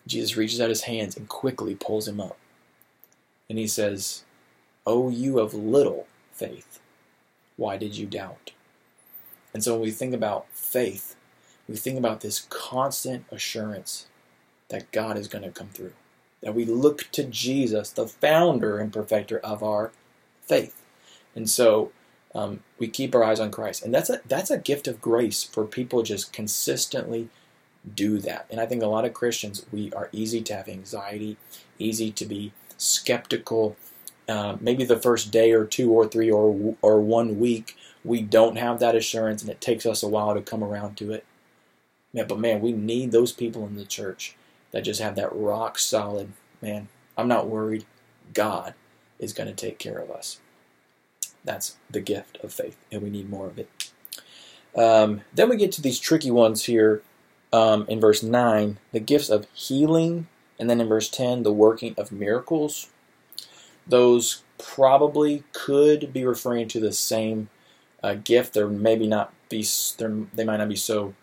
Jesus 0.08 0.38
reaches 0.38 0.62
out 0.62 0.70
his 0.70 0.84
hands 0.84 1.18
and 1.18 1.28
quickly 1.28 1.76
pulls 1.76 2.08
him 2.08 2.22
up. 2.22 2.38
And 3.50 3.60
he 3.60 3.68
says, 3.68 4.24
Oh, 4.86 5.10
you 5.10 5.40
of 5.40 5.54
little 5.54 6.08
faith, 6.32 6.80
why 7.58 7.76
did 7.76 7.98
you 7.98 8.06
doubt? 8.06 8.52
And 9.56 9.64
so 9.64 9.76
when 9.76 9.84
we 9.84 9.92
think 9.92 10.14
about 10.14 10.48
faith, 10.52 11.16
we 11.70 11.78
think 11.78 11.98
about 11.98 12.20
this 12.20 12.46
constant 12.50 13.24
assurance 13.32 14.08
that 14.68 14.92
God 14.92 15.18
is 15.18 15.30
going 15.30 15.46
to 15.46 15.50
come 15.50 15.70
through. 15.70 15.94
That 16.42 16.54
we 16.54 16.66
look 16.66 17.10
to 17.14 17.24
Jesus, 17.24 17.90
the 17.90 18.06
founder 18.06 18.80
and 18.80 18.92
perfecter 18.92 19.40
of 19.40 19.64
our 19.64 19.94
faith. 20.42 20.84
And 21.36 21.50
so 21.50 21.94
um, 22.36 22.64
we 22.80 22.90
keep 22.90 23.16
our 23.16 23.24
eyes 23.24 23.40
on 23.40 23.50
Christ. 23.50 23.82
And 23.86 23.94
that's 23.94 24.10
a, 24.10 24.20
that's 24.28 24.52
a 24.52 24.58
gift 24.58 24.90
of 24.90 25.00
grace 25.00 25.46
for 25.46 25.64
people 25.64 26.04
just 26.04 26.34
consistently 26.34 27.30
do 27.96 28.18
that. 28.20 28.48
And 28.52 28.60
I 28.60 28.66
think 28.66 28.84
a 28.84 28.88
lot 28.88 29.06
of 29.06 29.14
Christians, 29.14 29.66
we 29.72 29.90
are 29.94 30.10
easy 30.12 30.42
to 30.42 30.54
have 30.54 30.68
anxiety, 30.68 31.38
easy 31.80 32.12
to 32.12 32.26
be 32.26 32.52
skeptical. 32.78 33.78
Uh, 34.28 34.58
maybe 34.60 34.84
the 34.84 35.00
first 35.00 35.32
day 35.32 35.54
or 35.54 35.64
two 35.64 35.94
or 35.94 36.06
three 36.06 36.30
or 36.30 36.76
or 36.82 37.00
one 37.00 37.40
week, 37.40 37.78
we 38.06 38.22
don't 38.22 38.58
have 38.58 38.80
that 38.80 38.96
assurance 38.96 39.42
and 39.42 39.52
it 39.52 39.60
takes 39.60 39.86
us 39.86 40.04
a 40.04 40.08
while 40.08 40.34
to 40.36 40.42
come 40.42 40.64
around 40.64 40.96
to 40.98 41.12
it. 41.12 41.26
Man, 42.14 42.28
but 42.28 42.40
man, 42.40 42.62
we 42.62 42.72
need 42.72 43.12
those 43.12 43.32
people 43.32 43.66
in 43.66 43.76
the 43.76 43.84
church 43.84 44.36
that 44.72 44.84
just 44.84 45.02
have 45.02 45.16
that 45.16 45.36
rock 45.36 45.80
solid, 45.80 46.32
man, 46.62 46.88
I'm 47.18 47.28
not 47.28 47.48
worried. 47.48 47.86
God 48.34 48.74
is 49.20 49.34
going 49.34 49.48
to 49.48 49.56
take 49.56 49.80
care 49.80 49.98
of 49.98 50.12
us. 50.12 50.40
That's 51.44 51.78
the 51.90 52.02
gift 52.02 52.38
of 52.44 52.54
faith, 52.54 52.78
and 52.92 53.02
we 53.02 53.10
need 53.10 53.30
more 53.30 53.48
of 53.48 53.58
it. 53.60 53.70
Um, 54.76 55.22
then 55.34 55.50
we 55.50 55.58
get 55.58 55.72
to 55.74 55.82
these 55.82 56.00
tricky 56.00 56.32
ones 56.32 56.66
here 56.66 57.02
um, 57.54 57.86
in 57.88 58.00
verse 58.00 58.22
9 58.22 58.78
the 58.92 59.00
gifts 59.00 59.30
of 59.30 59.48
healing, 59.54 60.28
and 60.60 60.70
then 60.70 60.82
in 60.82 60.88
verse 60.88 61.10
10, 61.10 61.44
the 61.44 61.54
working 61.54 61.96
of 61.98 62.12
miracles. 62.12 62.90
Those 63.88 64.44
probably 64.58 65.44
could 65.54 66.12
be 66.12 66.26
referring 66.26 66.68
to 66.70 66.80
the 66.80 66.92
same 66.92 67.50
uh, 68.06 68.14
gift. 68.14 68.54
They're 68.54 68.68
maybe 68.68 69.08
not 69.08 69.34
be 69.50 69.66
they 70.34 70.44
might 70.44 70.58
not 70.58 70.70
be 70.70 70.76
so 70.76 71.16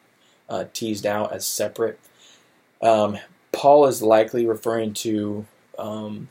uh, 0.48 0.64
teased 0.72 1.06
out 1.06 1.32
as 1.32 1.46
separate. 1.46 2.00
Um, 2.80 3.18
Paul 3.52 3.86
is 3.86 4.02
likely 4.02 4.46
referring 4.46 4.92
to 4.94 5.46
um, 5.78 6.28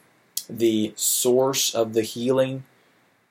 the 0.49 0.91
source 0.97 1.73
of 1.73 1.93
the 1.93 2.01
healing 2.01 2.65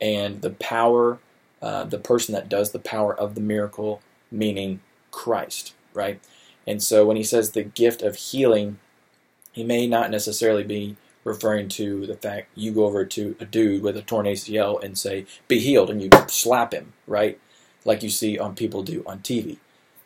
and 0.00 0.40
the 0.40 0.50
power, 0.50 1.18
uh, 1.60 1.84
the 1.84 1.98
person 1.98 2.34
that 2.34 2.48
does 2.48 2.72
the 2.72 2.78
power 2.78 3.14
of 3.14 3.34
the 3.34 3.42
miracle, 3.42 4.00
meaning 4.30 4.80
Christ, 5.10 5.74
right? 5.92 6.20
And 6.66 6.82
so 6.82 7.04
when 7.04 7.18
he 7.18 7.22
says 7.22 7.50
the 7.50 7.64
gift 7.64 8.00
of 8.00 8.16
healing, 8.16 8.78
he 9.52 9.64
may 9.64 9.86
not 9.86 10.10
necessarily 10.10 10.64
be 10.64 10.96
referring 11.32 11.68
to 11.70 12.06
the 12.06 12.16
fact 12.16 12.48
you 12.54 12.72
go 12.72 12.84
over 12.84 13.04
to 13.04 13.36
a 13.40 13.44
dude 13.44 13.82
with 13.82 13.96
a 13.96 14.02
torn 14.02 14.26
ACL 14.26 14.82
and 14.82 14.98
say, 14.98 15.26
be 15.48 15.58
healed, 15.58 15.90
and 15.90 16.02
you 16.02 16.10
slap 16.26 16.72
him, 16.72 16.92
right? 17.06 17.38
Like 17.84 18.02
you 18.02 18.10
see 18.10 18.38
on 18.38 18.54
people 18.54 18.82
do 18.82 19.02
on 19.06 19.20
TV. 19.20 19.58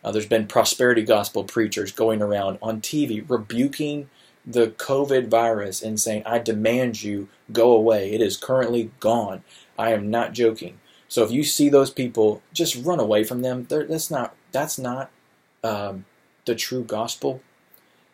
Uh, 0.05 0.13
there's 0.13 0.27
been 0.27 0.47
prosperity 0.47 1.03
gospel 1.03 1.45
preachers 1.45 1.91
going 1.91 2.21
around 2.21 2.59
on 2.61 2.81
TV 2.81 3.25
rebuking 3.27 4.11
the 4.47 4.69
COVID 4.69 5.29
virus 5.29 5.83
and 5.83 5.99
saying, 5.99 6.23
I 6.27 6.39
demand 6.39 7.03
you 7.03 7.29
go 7.51 7.73
away. 7.73 8.13
It 8.13 8.21
is 8.21 8.37
currently 8.37 8.91
gone. 9.01 9.43
I 9.79 9.93
am 9.93 10.11
not 10.11 10.33
joking. 10.33 10.79
So 11.09 11.25
if 11.25 11.31
you 11.31 11.43
see 11.45 11.69
those 11.69 11.91
people, 11.91 12.43
just 12.53 12.85
run 12.85 13.01
away 13.01 13.25
from 13.25 13.43
them. 13.43 13.65
They're, 13.69 13.87
that's 13.87 14.11
not 14.11 14.35
that's 14.53 14.79
not 14.79 15.11
um, 15.63 16.05
the 16.45 16.55
true 16.55 16.85
gospel. 16.85 17.41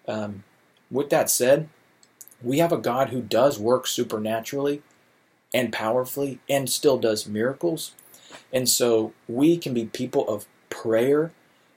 Um, 0.06 0.44
with 0.90 1.10
that 1.10 1.30
said, 1.30 1.68
we 2.42 2.58
have 2.58 2.72
a 2.72 2.78
God 2.78 3.10
who 3.10 3.20
does 3.20 3.58
work 3.58 3.86
supernaturally 3.86 4.82
and 5.52 5.72
powerfully 5.72 6.38
and 6.48 6.70
still 6.70 6.98
does 6.98 7.26
miracles. 7.26 7.92
And 8.52 8.68
so 8.68 9.12
we 9.28 9.58
can 9.58 9.74
be 9.74 9.86
people 9.86 10.28
of 10.28 10.46
prayer 10.68 11.32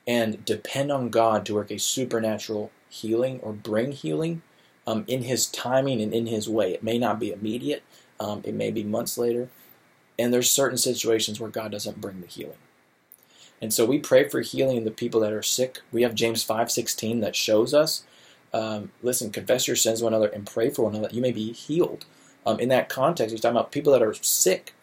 and 0.07 0.43
depend 0.45 0.91
on 0.91 1.09
God 1.09 1.45
to 1.45 1.55
work 1.55 1.71
a 1.71 1.79
supernatural 1.79 2.71
healing 2.89 3.39
or 3.41 3.53
bring 3.53 3.91
healing 3.91 4.41
um, 4.85 5.05
in 5.07 5.23
His 5.23 5.47
timing 5.47 6.01
and 6.01 6.13
in 6.13 6.27
His 6.27 6.47
way. 6.47 6.73
It 6.73 6.83
may 6.83 6.97
not 6.97 7.19
be 7.19 7.31
immediate, 7.31 7.83
um, 8.19 8.41
it 8.43 8.53
may 8.53 8.71
be 8.71 8.83
months 8.83 9.17
later. 9.17 9.49
And 10.19 10.31
there's 10.31 10.49
certain 10.49 10.77
situations 10.77 11.39
where 11.39 11.49
God 11.49 11.71
doesn't 11.71 12.01
bring 12.01 12.21
the 12.21 12.27
healing. 12.27 12.57
And 13.61 13.73
so 13.73 13.85
we 13.85 13.97
pray 13.97 14.27
for 14.27 14.41
healing 14.41 14.77
in 14.77 14.83
the 14.83 14.91
people 14.91 15.21
that 15.21 15.33
are 15.33 15.41
sick. 15.41 15.79
We 15.91 16.03
have 16.03 16.13
James 16.13 16.43
5:16 16.43 17.21
that 17.21 17.35
shows 17.35 17.73
us 17.73 18.03
um, 18.53 18.91
listen, 19.01 19.31
confess 19.31 19.67
your 19.67 19.75
sins 19.75 19.99
to 19.99 20.05
one 20.05 20.13
another 20.13 20.29
and 20.29 20.45
pray 20.45 20.69
for 20.69 20.83
one 20.83 20.95
another. 20.95 21.13
You 21.13 21.21
may 21.21 21.31
be 21.31 21.51
healed. 21.51 22.05
Um, 22.45 22.59
in 22.59 22.69
that 22.69 22.89
context, 22.89 23.31
he's 23.31 23.41
talking 23.41 23.57
about 23.57 23.71
people 23.71 23.93
that 23.93 24.03
are 24.03 24.13
sick. 24.13 24.73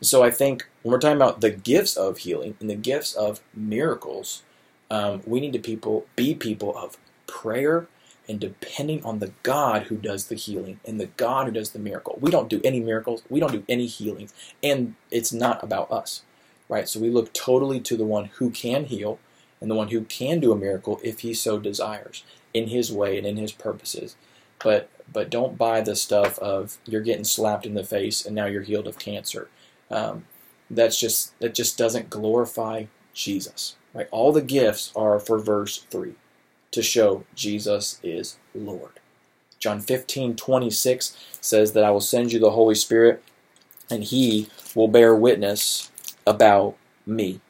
So 0.00 0.22
I 0.22 0.30
think 0.30 0.66
when 0.82 0.92
we're 0.92 0.98
talking 0.98 1.16
about 1.16 1.40
the 1.40 1.50
gifts 1.50 1.96
of 1.96 2.18
healing 2.18 2.56
and 2.60 2.68
the 2.68 2.74
gifts 2.74 3.14
of 3.14 3.40
miracles, 3.54 4.42
um, 4.90 5.22
we 5.26 5.40
need 5.40 5.52
to 5.52 5.58
people 5.58 6.06
be 6.16 6.34
people 6.34 6.76
of 6.76 6.96
prayer 7.26 7.86
and 8.28 8.40
depending 8.40 9.04
on 9.04 9.18
the 9.18 9.32
God 9.42 9.84
who 9.84 9.96
does 9.96 10.26
the 10.26 10.34
healing 10.34 10.80
and 10.84 10.98
the 10.98 11.06
God 11.06 11.46
who 11.46 11.52
does 11.52 11.70
the 11.70 11.78
miracle. 11.78 12.18
We 12.20 12.30
don't 12.30 12.48
do 12.48 12.60
any 12.64 12.80
miracles. 12.80 13.22
We 13.28 13.38
don't 13.40 13.52
do 13.52 13.64
any 13.68 13.86
healings, 13.86 14.32
and 14.62 14.94
it's 15.10 15.32
not 15.32 15.62
about 15.62 15.90
us, 15.90 16.22
right? 16.68 16.88
So 16.88 17.00
we 17.00 17.10
look 17.10 17.32
totally 17.32 17.80
to 17.80 17.96
the 17.96 18.04
one 18.04 18.26
who 18.36 18.50
can 18.50 18.86
heal 18.86 19.18
and 19.60 19.70
the 19.70 19.74
one 19.74 19.88
who 19.88 20.02
can 20.02 20.40
do 20.40 20.52
a 20.52 20.56
miracle 20.56 21.00
if 21.02 21.20
he 21.20 21.34
so 21.34 21.58
desires 21.58 22.24
in 22.54 22.68
his 22.68 22.92
way 22.92 23.18
and 23.18 23.26
in 23.26 23.36
his 23.36 23.52
purposes. 23.52 24.16
But 24.62 24.88
but 25.12 25.30
don't 25.30 25.58
buy 25.58 25.82
the 25.82 25.96
stuff 25.96 26.38
of 26.38 26.78
you're 26.86 27.02
getting 27.02 27.24
slapped 27.24 27.66
in 27.66 27.74
the 27.74 27.84
face 27.84 28.24
and 28.24 28.34
now 28.34 28.46
you're 28.46 28.62
healed 28.62 28.86
of 28.86 28.98
cancer. 28.98 29.50
Um, 29.90 30.24
that's 30.70 30.98
just 30.98 31.38
that 31.40 31.54
just 31.54 31.76
doesn't 31.76 32.10
glorify 32.10 32.86
Jesus. 33.12 33.76
Right? 33.92 34.08
All 34.10 34.32
the 34.32 34.42
gifts 34.42 34.92
are 34.96 35.20
for 35.20 35.38
verse 35.38 35.84
three 35.90 36.14
to 36.72 36.82
show 36.82 37.24
Jesus 37.34 38.00
is 38.02 38.38
Lord. 38.54 39.00
John 39.58 39.80
15, 39.80 40.36
26 40.36 41.16
says 41.40 41.72
that 41.72 41.84
I 41.84 41.90
will 41.90 42.00
send 42.00 42.32
you 42.32 42.38
the 42.38 42.50
Holy 42.50 42.74
Spirit 42.74 43.22
and 43.90 44.04
he 44.04 44.48
will 44.74 44.88
bear 44.88 45.14
witness 45.14 45.90
about 46.26 46.76
me. 47.06 47.40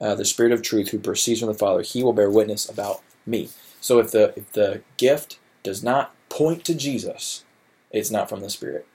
Uh, 0.00 0.14
the 0.14 0.24
Spirit 0.24 0.52
of 0.52 0.62
truth 0.62 0.90
who 0.90 0.98
proceeds 0.98 1.40
from 1.40 1.48
the 1.48 1.54
Father, 1.54 1.82
he 1.82 2.02
will 2.02 2.12
bear 2.12 2.30
witness 2.30 2.68
about 2.68 3.02
me. 3.26 3.50
So 3.80 3.98
if 3.98 4.10
the 4.10 4.32
if 4.36 4.52
the 4.52 4.82
gift 4.96 5.38
does 5.62 5.82
not 5.82 6.14
point 6.28 6.64
to 6.64 6.74
Jesus, 6.74 7.44
it's 7.90 8.10
not 8.10 8.28
from 8.28 8.40
the 8.40 8.50
Spirit. 8.50 8.86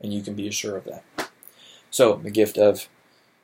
And 0.00 0.12
you 0.12 0.22
can 0.22 0.34
be 0.34 0.48
assured 0.48 0.76
of 0.76 0.84
that. 0.84 1.30
So 1.90 2.16
the 2.16 2.30
gift 2.30 2.58
of 2.58 2.88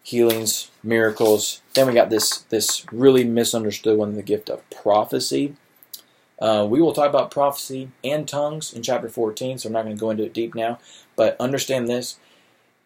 healings, 0.02 0.70
miracles. 0.82 1.62
Then 1.74 1.86
we 1.86 1.94
got 1.94 2.10
this 2.10 2.38
this 2.50 2.84
really 2.92 3.24
misunderstood 3.24 3.98
one, 3.98 4.14
the 4.14 4.22
gift 4.22 4.50
of 4.50 4.68
prophecy. 4.70 5.54
Uh, 6.38 6.66
we 6.68 6.82
will 6.82 6.92
talk 6.92 7.08
about 7.08 7.30
prophecy 7.30 7.90
and 8.02 8.26
tongues 8.26 8.72
in 8.72 8.82
chapter 8.82 9.08
14, 9.08 9.58
so 9.58 9.68
I'm 9.68 9.72
not 9.72 9.84
going 9.84 9.94
to 9.94 10.00
go 10.00 10.10
into 10.10 10.24
it 10.24 10.34
deep 10.34 10.56
now. 10.56 10.80
But 11.14 11.36
understand 11.40 11.88
this 11.88 12.18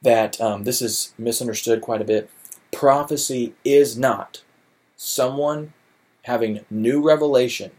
that 0.02 0.40
um, 0.40 0.64
this 0.64 0.83
is 0.83 1.14
misunderstood 1.18 1.81
quite 1.81 2.02
a 2.02 2.05
bit. 2.05 2.31
Prophecy 2.70 3.55
is 3.64 3.96
not 3.96 4.42
someone 4.96 5.72
having 6.27 6.65
new 6.71 7.03
revelation 7.03 7.73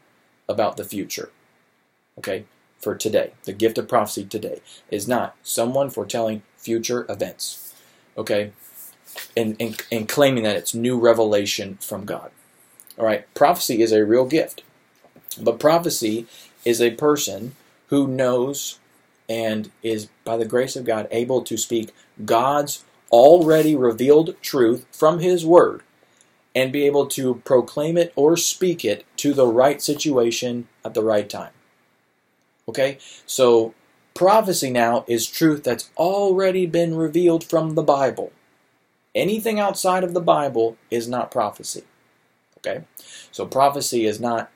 about 0.50 0.78
the 0.78 0.84
future. 0.84 1.32
Okay? 2.18 2.46
For 2.80 2.96
today. 2.96 3.34
The 3.44 3.54
gift 3.54 3.78
of 3.78 3.88
prophecy 3.88 4.26
today 4.26 4.62
is 4.92 5.08
not 5.08 5.36
someone 5.44 5.90
foretelling 5.90 6.44
future 6.58 7.06
events. 7.10 7.74
Okay? 8.18 8.52
and, 9.36 9.56
and, 9.60 9.82
and 9.92 10.08
claiming 10.10 10.44
that 10.44 10.56
it's 10.56 10.74
new 10.74 11.00
revelation 11.00 11.78
from 11.82 12.06
God. 12.06 12.32
All 12.98 13.06
right, 13.06 13.32
prophecy 13.34 13.82
is 13.82 13.92
a 13.92 14.06
real 14.06 14.26
gift, 14.26 14.64
but 15.40 15.60
prophecy 15.60 16.26
is 16.66 16.82
a 16.82 16.92
person 16.92 17.56
who 17.88 18.08
knows 18.08 18.80
and 19.30 19.72
is, 19.84 20.08
by 20.24 20.38
the 20.38 20.46
grace 20.46 20.76
of 20.76 20.86
God, 20.86 21.08
able 21.12 21.42
to 21.44 21.58
speak 21.58 21.94
God's 22.26 22.84
already 23.12 23.76
revealed 23.76 24.42
truth 24.42 24.86
from 24.92 25.20
His 25.20 25.46
Word 25.46 25.84
and 26.58 26.74
be 26.74 26.88
able 26.88 27.06
to 27.06 27.36
proclaim 27.46 28.00
it 28.00 28.12
or 28.16 28.36
speak 28.36 28.84
it 28.84 29.06
to 29.16 29.32
the 29.32 29.46
right 29.46 29.80
situation 29.80 30.68
at 30.84 30.96
the 30.96 31.04
right 31.04 31.30
time. 31.30 31.52
Okay? 32.68 32.98
So, 33.28 33.76
prophecy 34.16 34.72
now 34.72 35.06
is 35.08 35.28
truth 35.28 35.64
that's 35.64 35.92
already 35.98 36.66
been 36.66 36.96
revealed 36.96 37.44
from 37.44 37.76
the 37.76 37.84
Bible. 37.84 38.32
Anything 39.14 39.60
outside 39.60 40.04
of 40.04 40.16
the 40.16 40.20
Bible 40.20 40.78
is 40.90 41.08
not 41.08 41.30
prophecy. 41.30 41.84
Okay? 42.58 42.86
So, 43.32 43.46
prophecy 43.46 44.08
is 44.08 44.20
not 44.20 44.50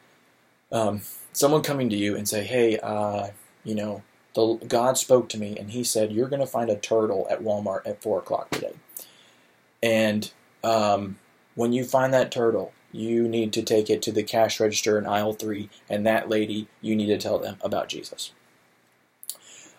um, 0.72 1.02
someone 1.34 1.62
coming 1.62 1.88
to 1.92 1.96
you 1.96 2.16
and 2.18 2.28
say, 2.28 2.44
hey, 2.44 2.80
uh, 2.80 3.28
you 3.64 3.76
know, 3.76 4.02
the, 4.34 4.56
God 4.68 4.98
spoke 4.98 5.30
to 5.30 5.38
me 5.38 5.56
and 5.56 5.70
he 5.70 5.84
said, 5.84 6.12
You're 6.12 6.30
going 6.30 6.40
to 6.40 6.48
find 6.48 6.72
a 6.72 6.78
turtle 6.78 7.28
at 7.30 7.44
Walmart 7.44 7.86
at 7.86 8.02
4 8.02 8.18
o'clock 8.18 8.50
today. 8.50 8.74
And 9.84 10.32
um, 10.64 11.18
when 11.56 11.74
you 11.74 11.84
find 11.84 12.14
that 12.14 12.32
turtle, 12.32 12.74
you 12.92 13.28
need 13.28 13.54
to 13.54 13.62
take 13.62 13.90
it 13.90 14.02
to 14.04 14.12
the 14.12 14.24
cash 14.24 14.60
register 14.60 14.98
in 14.98 15.06
aisle 15.06 15.34
3, 15.34 15.70
and 15.90 16.06
that 16.06 16.30
lady, 16.30 16.68
you 16.82 16.96
need 16.96 17.08
to 17.08 17.18
tell 17.18 17.40
them 17.40 17.58
about 17.62 17.90
Jesus. 17.90 18.32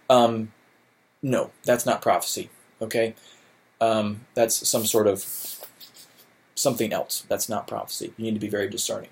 Um, 0.08 0.52
no, 1.22 1.50
that's 1.64 1.87
not 1.87 2.02
prophecy, 2.02 2.50
okay? 2.80 3.14
Um, 3.80 4.26
that's 4.35 4.66
some 4.68 4.87
sort 4.87 5.06
of 5.06 5.24
something 6.54 6.92
else. 6.92 7.24
That's 7.28 7.48
not 7.48 7.66
prophecy. 7.66 8.12
You 8.16 8.24
need 8.24 8.35
to 8.35 8.40
be 8.40 8.48
very 8.48 8.68
discerning. 8.68 9.11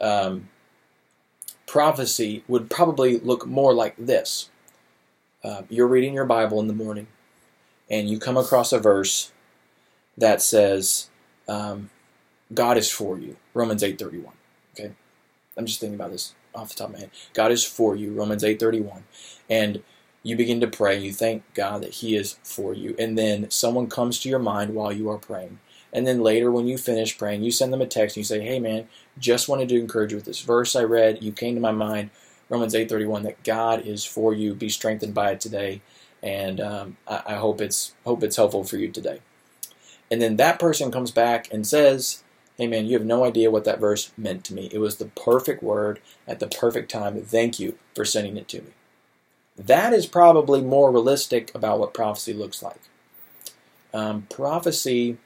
Um, 0.00 0.48
prophecy 1.66 2.44
would 2.48 2.68
probably 2.70 3.18
look 3.18 3.46
more 3.46 3.72
like 3.72 3.94
this 3.96 4.50
uh, 5.44 5.62
you're 5.68 5.88
reading 5.88 6.14
your 6.14 6.24
Bible 6.24 6.60
in 6.60 6.68
the 6.68 6.74
morning, 6.74 7.08
and 7.90 8.08
you 8.08 8.18
come 8.18 8.36
across 8.36 8.72
a 8.72 8.78
verse 8.78 9.32
that 10.16 10.40
says, 10.40 11.10
um, 11.48 11.90
"God 12.52 12.78
is 12.78 12.90
for 12.90 13.18
you." 13.18 13.36
Romans 13.54 13.82
eight 13.82 13.98
thirty 13.98 14.18
one. 14.18 14.34
Okay, 14.74 14.92
I'm 15.56 15.66
just 15.66 15.80
thinking 15.80 15.96
about 15.96 16.12
this 16.12 16.34
off 16.54 16.70
the 16.70 16.74
top 16.74 16.88
of 16.88 16.94
my 16.94 17.00
head. 17.00 17.10
God 17.34 17.52
is 17.52 17.64
for 17.64 17.96
you. 17.96 18.12
Romans 18.12 18.44
eight 18.44 18.60
thirty 18.60 18.80
one, 18.80 19.04
and 19.48 19.82
you 20.22 20.36
begin 20.36 20.60
to 20.60 20.66
pray. 20.66 20.98
You 20.98 21.12
thank 21.12 21.42
God 21.54 21.82
that 21.82 21.94
He 21.94 22.16
is 22.16 22.38
for 22.42 22.74
you, 22.74 22.94
and 22.98 23.18
then 23.18 23.50
someone 23.50 23.88
comes 23.88 24.20
to 24.20 24.28
your 24.28 24.38
mind 24.38 24.74
while 24.74 24.92
you 24.92 25.08
are 25.10 25.18
praying. 25.18 25.58
And 25.94 26.06
then 26.06 26.22
later, 26.22 26.50
when 26.50 26.66
you 26.66 26.78
finish 26.78 27.18
praying, 27.18 27.42
you 27.42 27.50
send 27.50 27.72
them 27.72 27.82
a 27.82 27.86
text 27.86 28.16
and 28.16 28.22
you 28.22 28.24
say, 28.24 28.40
"Hey, 28.40 28.58
man, 28.58 28.88
just 29.18 29.48
wanted 29.48 29.68
to 29.68 29.78
encourage 29.78 30.12
you 30.12 30.16
with 30.16 30.24
this 30.24 30.40
verse 30.40 30.74
I 30.74 30.84
read. 30.84 31.22
You 31.22 31.32
came 31.32 31.54
to 31.54 31.60
my 31.60 31.72
mind. 31.72 32.10
Romans 32.48 32.74
8:31 32.74 33.22
that 33.22 33.42
God 33.44 33.86
is 33.86 34.04
for 34.04 34.34
you. 34.34 34.54
Be 34.54 34.68
strengthened 34.68 35.14
by 35.14 35.32
it 35.32 35.40
today, 35.40 35.80
and 36.22 36.60
um, 36.60 36.96
I, 37.06 37.22
I 37.26 37.34
hope 37.34 37.60
it's 37.60 37.94
hope 38.04 38.22
it's 38.22 38.36
helpful 38.36 38.64
for 38.64 38.76
you 38.76 38.90
today. 38.90 39.20
And 40.12 40.20
then 40.20 40.36
that 40.36 40.58
person 40.58 40.92
comes 40.92 41.10
back 41.10 41.50
and 41.50 41.66
says, 41.66 42.22
"Hey 42.58 42.66
man, 42.66 42.84
you 42.84 42.98
have 42.98 43.06
no 43.06 43.24
idea 43.24 43.50
what 43.50 43.64
that 43.64 43.80
verse 43.80 44.12
meant 44.18 44.44
to 44.44 44.54
me. 44.54 44.68
It 44.70 44.78
was 44.78 44.96
the 44.96 45.06
perfect 45.06 45.62
word 45.62 46.00
at 46.28 46.38
the 46.38 46.48
perfect 46.48 46.90
time. 46.90 47.18
Thank 47.22 47.58
you 47.58 47.78
for 47.96 48.04
sending 48.04 48.36
it 48.36 48.46
to 48.48 48.60
me." 48.60 48.72
That 49.56 49.94
is 49.94 50.06
probably 50.06 50.60
more 50.60 50.92
realistic 50.92 51.50
about 51.54 51.78
what 51.78 51.94
prophecy 51.94 52.34
looks 52.34 52.62
like. 52.62 52.82
Um, 53.94 54.26
prophecy 54.28 55.16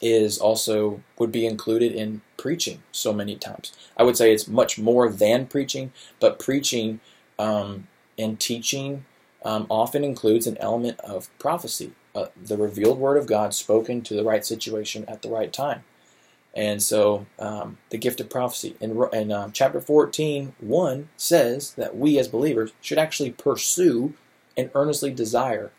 is 0.00 0.38
also 0.38 1.02
would 1.18 1.32
be 1.32 1.44
included 1.44 1.90
in 1.90 2.22
preaching 2.36 2.84
so 2.92 3.12
many 3.12 3.34
times. 3.34 3.72
I 3.96 4.04
would 4.04 4.16
say 4.16 4.32
it's 4.32 4.46
much 4.46 4.78
more 4.78 5.10
than 5.10 5.46
preaching, 5.46 5.92
but 6.20 6.38
preaching 6.38 7.00
um, 7.36 7.88
and 8.16 8.38
teaching 8.38 9.06
um, 9.44 9.66
often 9.68 10.04
includes 10.04 10.46
an 10.46 10.56
element 10.58 11.00
of 11.00 11.36
prophecy, 11.40 11.90
uh, 12.18 12.28
the 12.36 12.56
revealed 12.56 12.98
word 12.98 13.16
of 13.16 13.26
God 13.26 13.54
spoken 13.54 14.02
to 14.02 14.14
the 14.14 14.24
right 14.24 14.44
situation 14.44 15.04
at 15.06 15.22
the 15.22 15.28
right 15.28 15.52
time. 15.52 15.84
And 16.54 16.82
so 16.82 17.26
um, 17.38 17.78
the 17.90 17.98
gift 17.98 18.20
of 18.20 18.30
prophecy 18.30 18.74
in, 18.80 19.00
in 19.12 19.30
uh, 19.30 19.50
chapter 19.52 19.80
14, 19.80 20.54
1 20.58 21.08
says 21.16 21.72
that 21.72 21.96
we 21.96 22.18
as 22.18 22.26
believers 22.26 22.72
should 22.80 22.98
actually 22.98 23.30
pursue 23.30 24.14
and 24.56 24.70
earnestly 24.74 25.12
desire 25.12 25.70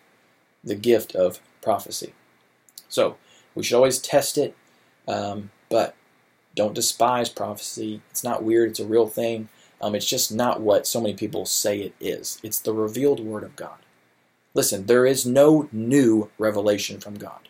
the 0.63 0.75
gift 0.75 1.15
of 1.15 1.39
prophecy. 1.61 2.13
So 2.87 3.17
we 3.55 3.63
should 3.63 3.75
always 3.75 3.99
test 3.99 4.37
it, 4.37 4.55
um, 5.07 5.51
but 5.69 5.95
don't 6.55 6.75
despise 6.75 7.29
prophecy. 7.29 8.01
It's 8.09 8.23
not 8.23 8.43
weird, 8.43 8.69
it's 8.71 8.79
a 8.79 8.85
real 8.85 9.07
thing. 9.07 9.49
Um, 9.81 9.95
it's 9.95 10.05
just 10.05 10.31
not 10.33 10.61
what 10.61 10.87
so 10.87 11.01
many 11.01 11.13
people 11.13 11.45
say 11.45 11.79
it 11.79 11.93
is. 11.99 12.39
It's 12.43 12.59
the 12.59 12.73
revealed 12.73 13.19
Word 13.19 13.43
of 13.43 13.55
God. 13.55 13.79
Listen, 14.59 14.87
there 14.87 15.05
is 15.05 15.25
no 15.25 15.69
new 15.71 16.29
revelation 16.37 16.99
from 16.99 17.15
God. 17.15 17.47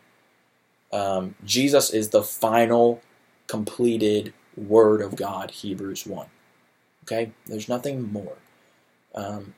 Um, 0.93 1.33
Jesus 1.43 1.89
is 1.89 2.09
the 2.09 2.21
final, 2.21 3.01
completed 3.47 4.31
Word 4.55 5.01
of 5.01 5.15
God, 5.15 5.49
Hebrews 5.49 6.05
1. 6.05 6.27
Okay? 7.05 7.31
There's 7.47 7.67
nothing 7.67 8.13
more. 8.13 8.37
Um, 9.15 9.55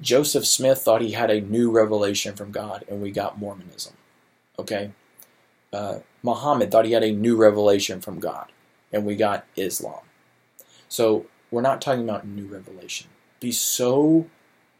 Joseph 0.00 0.44
Smith 0.44 0.80
thought 0.80 1.00
he 1.00 1.12
had 1.12 1.30
a 1.30 1.40
new 1.40 1.70
revelation 1.70 2.34
from 2.34 2.50
God, 2.50 2.84
and 2.88 3.00
we 3.00 3.12
got 3.12 3.38
Mormonism. 3.38 3.94
Okay? 4.58 4.90
uh, 5.72 6.00
Muhammad 6.24 6.72
thought 6.72 6.86
he 6.86 6.92
had 6.92 7.04
a 7.04 7.12
new 7.12 7.36
revelation 7.36 8.00
from 8.00 8.18
God, 8.18 8.50
and 8.92 9.04
we 9.04 9.14
got 9.14 9.46
Islam. 9.54 10.00
So 10.88 11.26
we're 11.52 11.62
not 11.62 11.80
talking 11.80 12.02
about 12.02 12.26
new 12.26 12.46
revelation. 12.46 13.10
Be 13.38 13.52
so, 13.52 14.26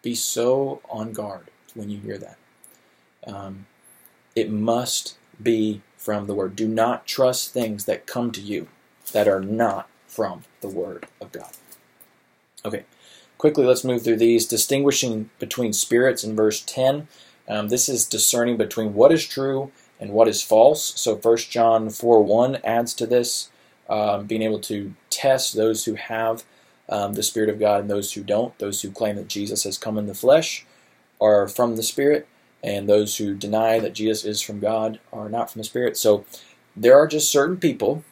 be 0.02 0.16
so 0.16 0.80
on 0.90 1.12
guard 1.12 1.50
when 1.74 1.88
you 1.90 1.98
hear 2.00 2.18
that. 2.18 2.36
Um, 3.26 3.66
it 4.34 4.50
must 4.50 5.16
be 5.42 5.82
from 5.96 6.26
the 6.26 6.34
Word. 6.34 6.56
Do 6.56 6.68
not 6.68 7.06
trust 7.06 7.52
things 7.52 7.84
that 7.84 8.06
come 8.06 8.30
to 8.32 8.40
you 8.40 8.68
that 9.12 9.28
are 9.28 9.40
not 9.40 9.88
from 10.06 10.42
the 10.60 10.68
Word 10.68 11.06
of 11.20 11.32
God. 11.32 11.52
Okay, 12.64 12.84
quickly 13.38 13.64
let's 13.64 13.84
move 13.84 14.02
through 14.02 14.16
these. 14.16 14.46
Distinguishing 14.46 15.30
between 15.38 15.72
spirits 15.72 16.24
in 16.24 16.36
verse 16.36 16.62
10. 16.62 17.08
Um, 17.48 17.68
this 17.68 17.88
is 17.88 18.06
discerning 18.06 18.56
between 18.56 18.94
what 18.94 19.12
is 19.12 19.26
true 19.26 19.70
and 20.00 20.12
what 20.12 20.28
is 20.28 20.42
false. 20.42 20.98
So 21.00 21.16
1 21.16 21.36
John 21.50 21.90
4 21.90 22.22
1 22.22 22.56
adds 22.64 22.94
to 22.94 23.06
this, 23.06 23.50
um, 23.88 24.26
being 24.26 24.42
able 24.42 24.60
to 24.60 24.94
test 25.10 25.54
those 25.54 25.84
who 25.84 25.94
have 25.94 26.44
um, 26.88 27.14
the 27.14 27.22
Spirit 27.22 27.50
of 27.50 27.58
God 27.58 27.82
and 27.82 27.90
those 27.90 28.12
who 28.12 28.22
don't. 28.22 28.58
Those 28.58 28.82
who 28.82 28.90
claim 28.90 29.16
that 29.16 29.28
Jesus 29.28 29.64
has 29.64 29.78
come 29.78 29.98
in 29.98 30.06
the 30.06 30.14
flesh 30.14 30.64
are 31.20 31.48
from 31.48 31.76
the 31.76 31.82
Spirit, 31.82 32.26
and 32.62 32.88
those 32.88 33.16
who 33.16 33.34
deny 33.34 33.78
that 33.78 33.94
Jesus 33.94 34.24
is 34.24 34.40
from 34.40 34.60
God 34.60 35.00
are 35.12 35.28
not 35.28 35.50
from 35.50 35.60
the 35.60 35.64
Spirit. 35.64 35.96
So 35.96 36.24
there 36.76 36.98
are 36.98 37.06
just 37.06 37.30
certain 37.30 37.56
people 37.56 38.04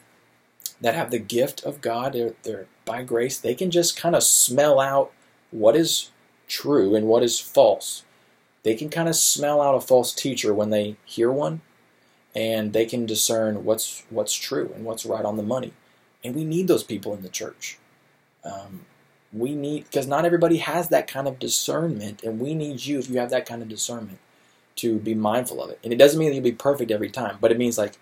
that 0.80 0.94
have 0.94 1.10
the 1.10 1.18
gift 1.18 1.64
of 1.64 1.80
God. 1.80 2.12
They're, 2.12 2.34
they're 2.42 2.66
by 2.84 3.02
grace. 3.02 3.38
They 3.38 3.54
can 3.54 3.70
just 3.70 3.96
kind 3.96 4.14
of 4.14 4.22
smell 4.22 4.80
out 4.80 5.12
what 5.50 5.76
is 5.76 6.10
true 6.48 6.94
and 6.94 7.06
what 7.06 7.22
is 7.22 7.40
false. 7.40 8.04
They 8.62 8.74
can 8.74 8.90
kind 8.90 9.08
of 9.08 9.16
smell 9.16 9.60
out 9.60 9.74
a 9.74 9.80
false 9.80 10.12
teacher 10.12 10.54
when 10.54 10.70
they 10.70 10.96
hear 11.04 11.30
one 11.30 11.62
and 12.34 12.72
they 12.72 12.86
can 12.86 13.06
discern 13.06 13.64
what's 13.64 14.04
what's 14.10 14.34
true 14.34 14.72
and 14.74 14.84
what's 14.84 15.04
right 15.04 15.24
on 15.24 15.36
the 15.36 15.42
money. 15.42 15.72
And 16.24 16.34
we 16.34 16.44
need 16.44 16.68
those 16.68 16.84
people 16.84 17.14
in 17.14 17.22
the 17.22 17.28
church. 17.28 17.78
Um, 18.44 18.86
we 19.32 19.54
need 19.54 19.84
because 19.84 20.06
not 20.06 20.24
everybody 20.24 20.58
has 20.58 20.88
that 20.88 21.08
kind 21.08 21.26
of 21.26 21.38
discernment, 21.38 22.22
and 22.22 22.40
we 22.40 22.54
need 22.54 22.84
you 22.84 22.98
if 22.98 23.08
you 23.08 23.18
have 23.18 23.30
that 23.30 23.46
kind 23.46 23.62
of 23.62 23.68
discernment 23.68 24.18
to 24.76 24.98
be 24.98 25.14
mindful 25.14 25.62
of 25.62 25.70
it. 25.70 25.78
And 25.84 25.92
it 25.92 25.96
doesn't 25.96 26.18
mean 26.18 26.28
that 26.30 26.34
you'll 26.34 26.44
be 26.44 26.52
perfect 26.52 26.90
every 26.90 27.10
time, 27.10 27.38
but 27.40 27.50
it 27.50 27.58
means 27.58 27.78
like, 27.78 27.98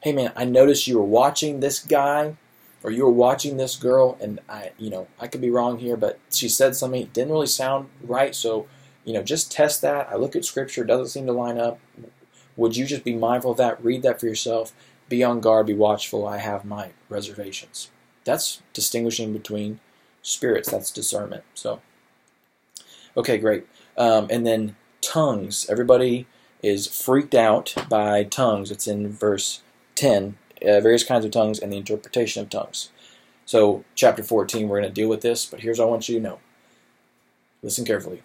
hey 0.00 0.12
man, 0.12 0.32
I 0.36 0.44
noticed 0.44 0.86
you 0.86 0.98
were 0.98 1.04
watching 1.04 1.60
this 1.60 1.78
guy 1.78 2.36
or 2.82 2.90
you 2.90 3.04
were 3.04 3.10
watching 3.10 3.56
this 3.56 3.76
girl, 3.76 4.16
and 4.20 4.40
I, 4.48 4.72
you 4.78 4.88
know, 4.88 5.06
I 5.20 5.26
could 5.26 5.42
be 5.42 5.50
wrong 5.50 5.78
here, 5.78 5.96
but 5.96 6.18
she 6.30 6.48
said 6.48 6.74
something 6.74 7.10
didn't 7.12 7.32
really 7.32 7.46
sound 7.46 7.88
right, 8.02 8.34
so 8.34 8.66
you 9.04 9.12
know, 9.12 9.22
just 9.22 9.50
test 9.50 9.82
that. 9.82 10.08
I 10.10 10.16
look 10.16 10.36
at 10.36 10.44
scripture, 10.44 10.84
doesn't 10.84 11.08
seem 11.08 11.26
to 11.26 11.32
line 11.32 11.58
up. 11.58 11.78
Would 12.56 12.76
you 12.76 12.86
just 12.86 13.04
be 13.04 13.14
mindful 13.14 13.52
of 13.52 13.56
that? 13.56 13.82
Read 13.82 14.02
that 14.02 14.20
for 14.20 14.26
yourself. 14.26 14.72
Be 15.08 15.24
on 15.24 15.40
guard, 15.40 15.66
be 15.66 15.74
watchful. 15.74 16.26
I 16.26 16.38
have 16.38 16.64
my 16.64 16.90
reservations. 17.08 17.90
That's 18.24 18.62
distinguishing 18.72 19.32
between 19.32 19.80
spirits. 20.22 20.70
That's 20.70 20.90
discernment. 20.90 21.44
So, 21.54 21.80
okay, 23.16 23.38
great. 23.38 23.66
Um, 23.96 24.26
and 24.30 24.46
then 24.46 24.76
tongues. 25.00 25.66
Everybody 25.68 26.26
is 26.62 26.86
freaked 26.86 27.34
out 27.34 27.74
by 27.88 28.24
tongues. 28.24 28.70
It's 28.70 28.86
in 28.86 29.10
verse 29.10 29.62
10. 29.94 30.36
Uh, 30.62 30.80
various 30.80 31.04
kinds 31.04 31.24
of 31.24 31.30
tongues 31.30 31.58
and 31.58 31.72
the 31.72 31.78
interpretation 31.78 32.42
of 32.42 32.50
tongues. 32.50 32.90
So, 33.46 33.84
chapter 33.94 34.22
14, 34.22 34.68
we're 34.68 34.80
going 34.80 34.92
to 34.92 35.00
deal 35.00 35.08
with 35.08 35.22
this, 35.22 35.46
but 35.46 35.60
here's 35.60 35.78
what 35.78 35.86
I 35.86 35.90
want 35.90 36.08
you 36.08 36.16
to 36.16 36.22
know. 36.22 36.38
Listen 37.62 37.84
carefully. 37.84 38.22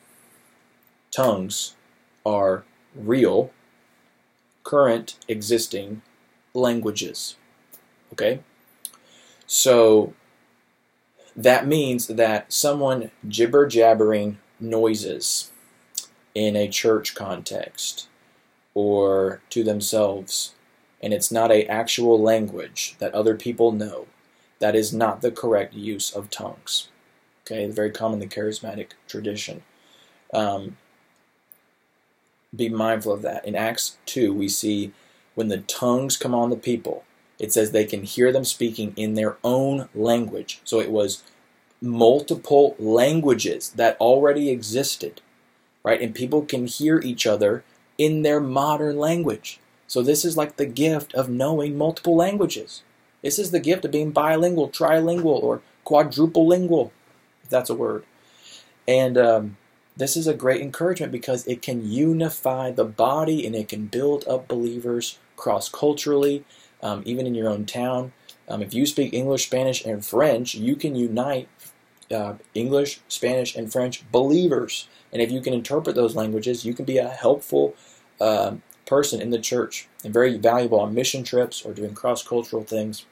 Tongues 1.11 1.75
are 2.25 2.65
real 2.93 3.51
current 4.63 5.17
existing 5.27 6.01
languages. 6.53 7.35
Okay? 8.11 8.39
So 9.47 10.13
that 11.35 11.67
means 11.67 12.07
that 12.07 12.51
someone 12.51 13.11
gibber 13.27 13.67
jabbering 13.67 14.37
noises 14.59 15.51
in 16.33 16.55
a 16.55 16.67
church 16.67 17.13
context 17.15 18.07
or 18.73 19.41
to 19.49 19.63
themselves 19.63 20.53
and 21.03 21.13
it's 21.13 21.31
not 21.31 21.51
a 21.51 21.65
actual 21.67 22.19
language 22.19 22.95
that 22.99 23.13
other 23.13 23.35
people 23.35 23.71
know 23.71 24.07
that 24.59 24.75
is 24.75 24.93
not 24.93 25.21
the 25.21 25.31
correct 25.31 25.73
use 25.73 26.11
of 26.11 26.29
tongues. 26.29 26.89
Okay 27.45 27.69
very 27.69 27.91
common 27.91 28.21
in 28.21 28.27
the 28.27 28.35
charismatic 28.35 28.91
tradition. 29.07 29.63
Um, 30.33 30.77
be 32.55 32.69
mindful 32.69 33.13
of 33.13 33.21
that. 33.23 33.45
In 33.45 33.55
acts 33.55 33.97
2 34.05 34.33
we 34.33 34.47
see 34.47 34.93
when 35.35 35.49
the 35.49 35.59
tongues 35.59 36.15
come 36.15 36.33
on 36.33 36.49
the 36.49 36.55
people 36.55 37.03
it 37.39 37.51
says 37.51 37.71
they 37.71 37.85
can 37.85 38.03
hear 38.03 38.31
them 38.31 38.45
speaking 38.45 38.93
in 38.95 39.13
their 39.13 39.37
own 39.43 39.89
language 39.93 40.61
so 40.63 40.79
it 40.79 40.91
was 40.91 41.23
multiple 41.81 42.75
languages 42.79 43.71
that 43.71 43.99
already 43.99 44.49
existed 44.49 45.21
right? 45.85 46.01
And 46.01 46.15
people 46.15 46.41
can 46.41 46.65
hear 46.65 46.99
each 46.99 47.27
other 47.27 47.63
in 47.97 48.23
their 48.23 48.41
modern 48.41 48.97
language. 48.97 49.59
So 49.87 50.01
this 50.01 50.25
is 50.25 50.35
like 50.35 50.57
the 50.57 50.65
gift 50.65 51.13
of 51.13 51.29
knowing 51.29 51.77
multiple 51.77 52.15
languages. 52.15 52.81
This 53.21 53.37
is 53.37 53.51
the 53.51 53.59
gift 53.59 53.85
of 53.85 53.91
being 53.91 54.09
bilingual, 54.09 54.69
trilingual, 54.69 55.41
or 55.41 55.61
quadruple 55.83 56.47
lingual, 56.47 56.91
if 57.43 57.49
that's 57.49 57.69
a 57.69 57.75
word. 57.75 58.03
And 58.87 59.15
um, 59.15 59.57
this 59.95 60.17
is 60.17 60.25
a 60.25 60.33
great 60.33 60.61
encouragement 60.61 61.11
because 61.11 61.45
it 61.45 61.61
can 61.61 61.89
unify 61.89 62.71
the 62.71 62.83
body 62.83 63.45
and 63.45 63.55
it 63.55 63.69
can 63.69 63.85
build 63.85 64.27
up 64.27 64.47
believers 64.47 65.19
cross 65.37 65.69
culturally, 65.69 66.43
um, 66.85 67.01
even 67.05 67.25
in 67.27 67.35
your 67.35 67.49
own 67.49 67.65
town. 67.65 68.13
Um, 68.47 68.61
if 68.61 68.73
you 68.73 68.85
speak 68.85 69.13
English, 69.13 69.45
Spanish, 69.45 69.83
and 69.83 70.05
French, 70.05 70.55
you 70.55 70.75
can 70.75 70.95
unite 70.95 71.49
uh, 72.11 72.35
English, 72.53 73.01
Spanish, 73.07 73.55
and 73.55 73.71
French 73.71 74.09
believers 74.11 74.87
and 75.15 75.21
if 75.21 75.31
you 75.31 75.39
can 75.39 75.53
interpret 75.53 75.95
those 75.95 76.13
languages, 76.13 76.65
you 76.65 76.73
can 76.73 76.83
be 76.83 76.97
a 76.97 77.07
helpful 77.07 77.73
uh, 78.19 78.55
person 78.85 79.21
in 79.21 79.29
the 79.29 79.39
church 79.39 79.87
and 80.03 80.13
very 80.13 80.37
valuable 80.37 80.81
on 80.81 80.93
mission 80.93 81.23
trips 81.23 81.65
or 81.65 81.73
doing 81.73 81.93
cross 81.93 82.21
cultural 82.21 82.65
things. 82.65 83.05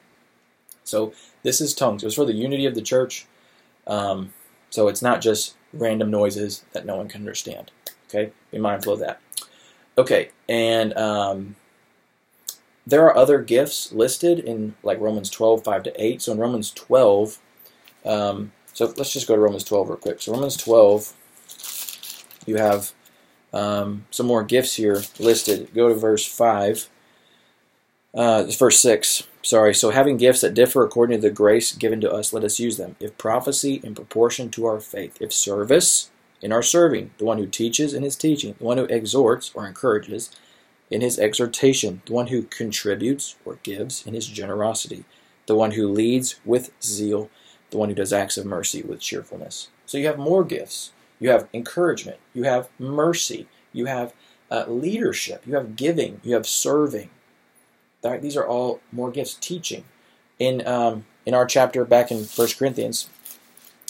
So 0.84 1.14
this 1.42 1.62
is 1.62 1.72
tongues. 1.72 2.02
It 2.02 2.06
was 2.06 2.14
for 2.14 2.26
the 2.26 2.34
unity 2.34 2.66
of 2.66 2.74
the 2.74 2.82
church. 2.82 3.26
Um, 3.86 4.34
so 4.68 4.88
it's 4.88 5.00
not 5.00 5.22
just 5.22 5.54
random 5.72 6.10
noises 6.10 6.62
that 6.72 6.84
no 6.84 6.96
one 6.96 7.08
can 7.08 7.22
understand. 7.22 7.70
Okay, 8.10 8.32
be 8.50 8.58
mindful 8.58 8.92
of 8.92 9.00
that. 9.00 9.18
Okay, 9.96 10.28
and 10.46 10.94
um, 10.98 11.56
there 12.86 13.04
are 13.04 13.16
other 13.16 13.40
gifts 13.40 13.92
listed 13.92 14.38
in 14.38 14.74
like 14.82 15.00
Romans 15.00 15.30
12, 15.30 15.64
5 15.64 15.82
to 15.84 16.04
8. 16.04 16.22
So 16.22 16.32
in 16.32 16.38
Romans 16.38 16.70
12, 16.70 17.38
um, 18.04 18.52
so 18.72 18.92
let's 18.96 19.12
just 19.12 19.26
go 19.26 19.34
to 19.34 19.40
Romans 19.40 19.64
12 19.64 19.88
real 19.88 19.96
quick. 19.98 20.20
So 20.20 20.32
Romans 20.32 20.56
12, 20.56 21.14
you 22.46 22.56
have 22.56 22.92
um, 23.54 24.04
some 24.10 24.26
more 24.26 24.42
gifts 24.42 24.74
here 24.74 25.02
listed. 25.18 25.72
Go 25.74 25.88
to 25.88 25.94
verse 25.94 26.26
5. 26.26 26.90
Uh, 28.12 28.44
verse 28.44 28.80
6. 28.80 29.26
Sorry. 29.42 29.74
So, 29.74 29.90
having 29.90 30.16
gifts 30.16 30.40
that 30.40 30.54
differ 30.54 30.84
according 30.84 31.20
to 31.20 31.28
the 31.28 31.34
grace 31.34 31.72
given 31.72 32.00
to 32.00 32.12
us, 32.12 32.32
let 32.32 32.44
us 32.44 32.60
use 32.60 32.76
them. 32.76 32.96
If 33.00 33.18
prophecy, 33.18 33.80
in 33.82 33.94
proportion 33.94 34.50
to 34.50 34.66
our 34.66 34.80
faith. 34.80 35.16
If 35.20 35.32
service, 35.32 36.10
in 36.40 36.52
our 36.52 36.62
serving. 36.62 37.10
The 37.18 37.24
one 37.24 37.38
who 37.38 37.46
teaches 37.46 37.92
in 37.92 38.02
his 38.02 38.16
teaching. 38.16 38.54
The 38.58 38.64
one 38.64 38.78
who 38.78 38.84
exhorts 38.84 39.50
or 39.54 39.66
encourages 39.66 40.30
in 40.90 41.00
his 41.00 41.18
exhortation. 41.18 42.02
The 42.06 42.12
one 42.12 42.28
who 42.28 42.42
contributes 42.42 43.36
or 43.44 43.58
gives 43.62 44.06
in 44.06 44.14
his 44.14 44.26
generosity. 44.26 45.04
The 45.46 45.56
one 45.56 45.72
who 45.72 45.88
leads 45.88 46.40
with 46.44 46.70
zeal. 46.82 47.30
The 47.70 47.78
one 47.78 47.88
who 47.88 47.94
does 47.94 48.12
acts 48.12 48.36
of 48.36 48.46
mercy 48.46 48.82
with 48.82 49.00
cheerfulness. 49.00 49.68
So, 49.86 49.98
you 49.98 50.06
have 50.06 50.18
more 50.18 50.44
gifts 50.44 50.92
you 51.24 51.30
have 51.30 51.48
encouragement, 51.52 52.18
you 52.32 52.44
have 52.44 52.68
mercy, 52.78 53.46
you 53.72 53.86
have 53.86 54.12
uh, 54.50 54.66
leadership, 54.68 55.42
you 55.46 55.54
have 55.54 55.76
giving, 55.76 56.20
you 56.22 56.34
have 56.34 56.46
serving. 56.46 57.10
That, 58.02 58.20
these 58.20 58.36
are 58.36 58.46
all 58.46 58.80
more 58.92 59.10
gifts. 59.10 59.34
Teaching. 59.34 59.84
In 60.38 60.66
um, 60.66 61.06
in 61.24 61.32
our 61.32 61.46
chapter 61.46 61.84
back 61.84 62.10
in 62.10 62.24
1 62.24 62.48
Corinthians, 62.58 63.08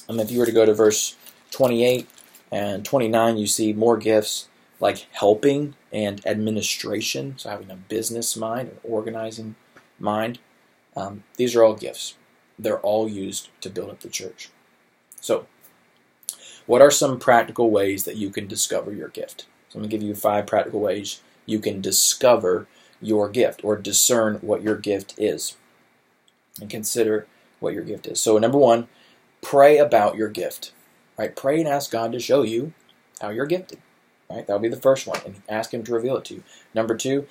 um, 0.08 0.20
if 0.20 0.30
you 0.30 0.38
were 0.38 0.46
to 0.46 0.52
go 0.52 0.64
to 0.64 0.74
verse 0.74 1.16
28 1.50 2.06
and 2.52 2.84
29, 2.84 3.36
you 3.36 3.46
see 3.46 3.72
more 3.72 3.96
gifts 3.96 4.48
like 4.78 5.06
helping 5.12 5.74
and 5.94 6.26
administration, 6.26 7.34
so 7.38 7.48
having 7.48 7.70
a 7.70 7.76
business 7.76 8.36
mind, 8.36 8.68
an 8.68 8.78
organizing 8.82 9.54
mind. 9.98 10.40
Um, 10.96 11.22
these 11.36 11.54
are 11.54 11.62
all 11.62 11.74
gifts. 11.74 12.16
They're 12.58 12.80
all 12.80 13.08
used 13.08 13.48
to 13.60 13.70
build 13.70 13.90
up 13.90 14.00
the 14.00 14.08
church. 14.08 14.50
So, 15.20 15.46
what 16.66 16.82
are 16.82 16.90
some 16.90 17.20
practical 17.20 17.70
ways 17.70 18.04
that 18.04 18.16
you 18.16 18.30
can 18.30 18.48
discover 18.48 18.92
your 18.92 19.08
gift? 19.08 19.46
So 19.68 19.76
I'm 19.76 19.82
going 19.82 19.90
to 19.90 19.96
give 19.96 20.06
you 20.06 20.14
five 20.14 20.46
practical 20.46 20.80
ways 20.80 21.20
you 21.46 21.60
can 21.60 21.80
discover 21.80 22.66
your 23.00 23.28
gift 23.28 23.62
or 23.62 23.76
discern 23.76 24.36
what 24.36 24.62
your 24.62 24.76
gift 24.76 25.14
is 25.16 25.56
and 26.60 26.70
consider 26.70 27.26
what 27.60 27.74
your 27.74 27.84
gift 27.84 28.06
is. 28.06 28.20
So 28.20 28.38
number 28.38 28.58
1, 28.58 28.88
pray 29.42 29.78
about 29.78 30.16
your 30.16 30.28
gift. 30.28 30.72
Right? 31.18 31.36
Pray 31.36 31.60
and 31.60 31.68
ask 31.68 31.90
God 31.90 32.12
to 32.12 32.18
show 32.18 32.42
you 32.42 32.72
how 33.20 33.30
you're 33.30 33.46
gifted. 33.46 33.78
Right? 34.34 34.46
That'll 34.46 34.60
be 34.60 34.68
the 34.68 34.76
first 34.76 35.06
one 35.06 35.20
and 35.24 35.42
ask 35.48 35.72
him 35.72 35.84
to 35.84 35.92
reveal 35.92 36.16
it 36.16 36.24
to 36.26 36.34
you. 36.34 36.42
Number 36.74 36.96
2, 36.96 37.26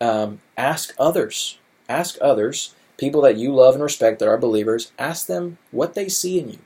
um, 0.00 0.40
ask 0.56 0.94
others. 0.98 1.58
Ask 1.88 2.16
others, 2.20 2.74
people 2.96 3.20
that 3.22 3.36
you 3.36 3.52
love 3.52 3.74
and 3.74 3.82
respect 3.82 4.20
that 4.20 4.28
are 4.28 4.38
believers, 4.38 4.92
ask 4.98 5.26
them 5.26 5.58
what 5.70 5.94
they 5.94 6.08
see 6.08 6.38
in 6.38 6.50
you. 6.50 6.58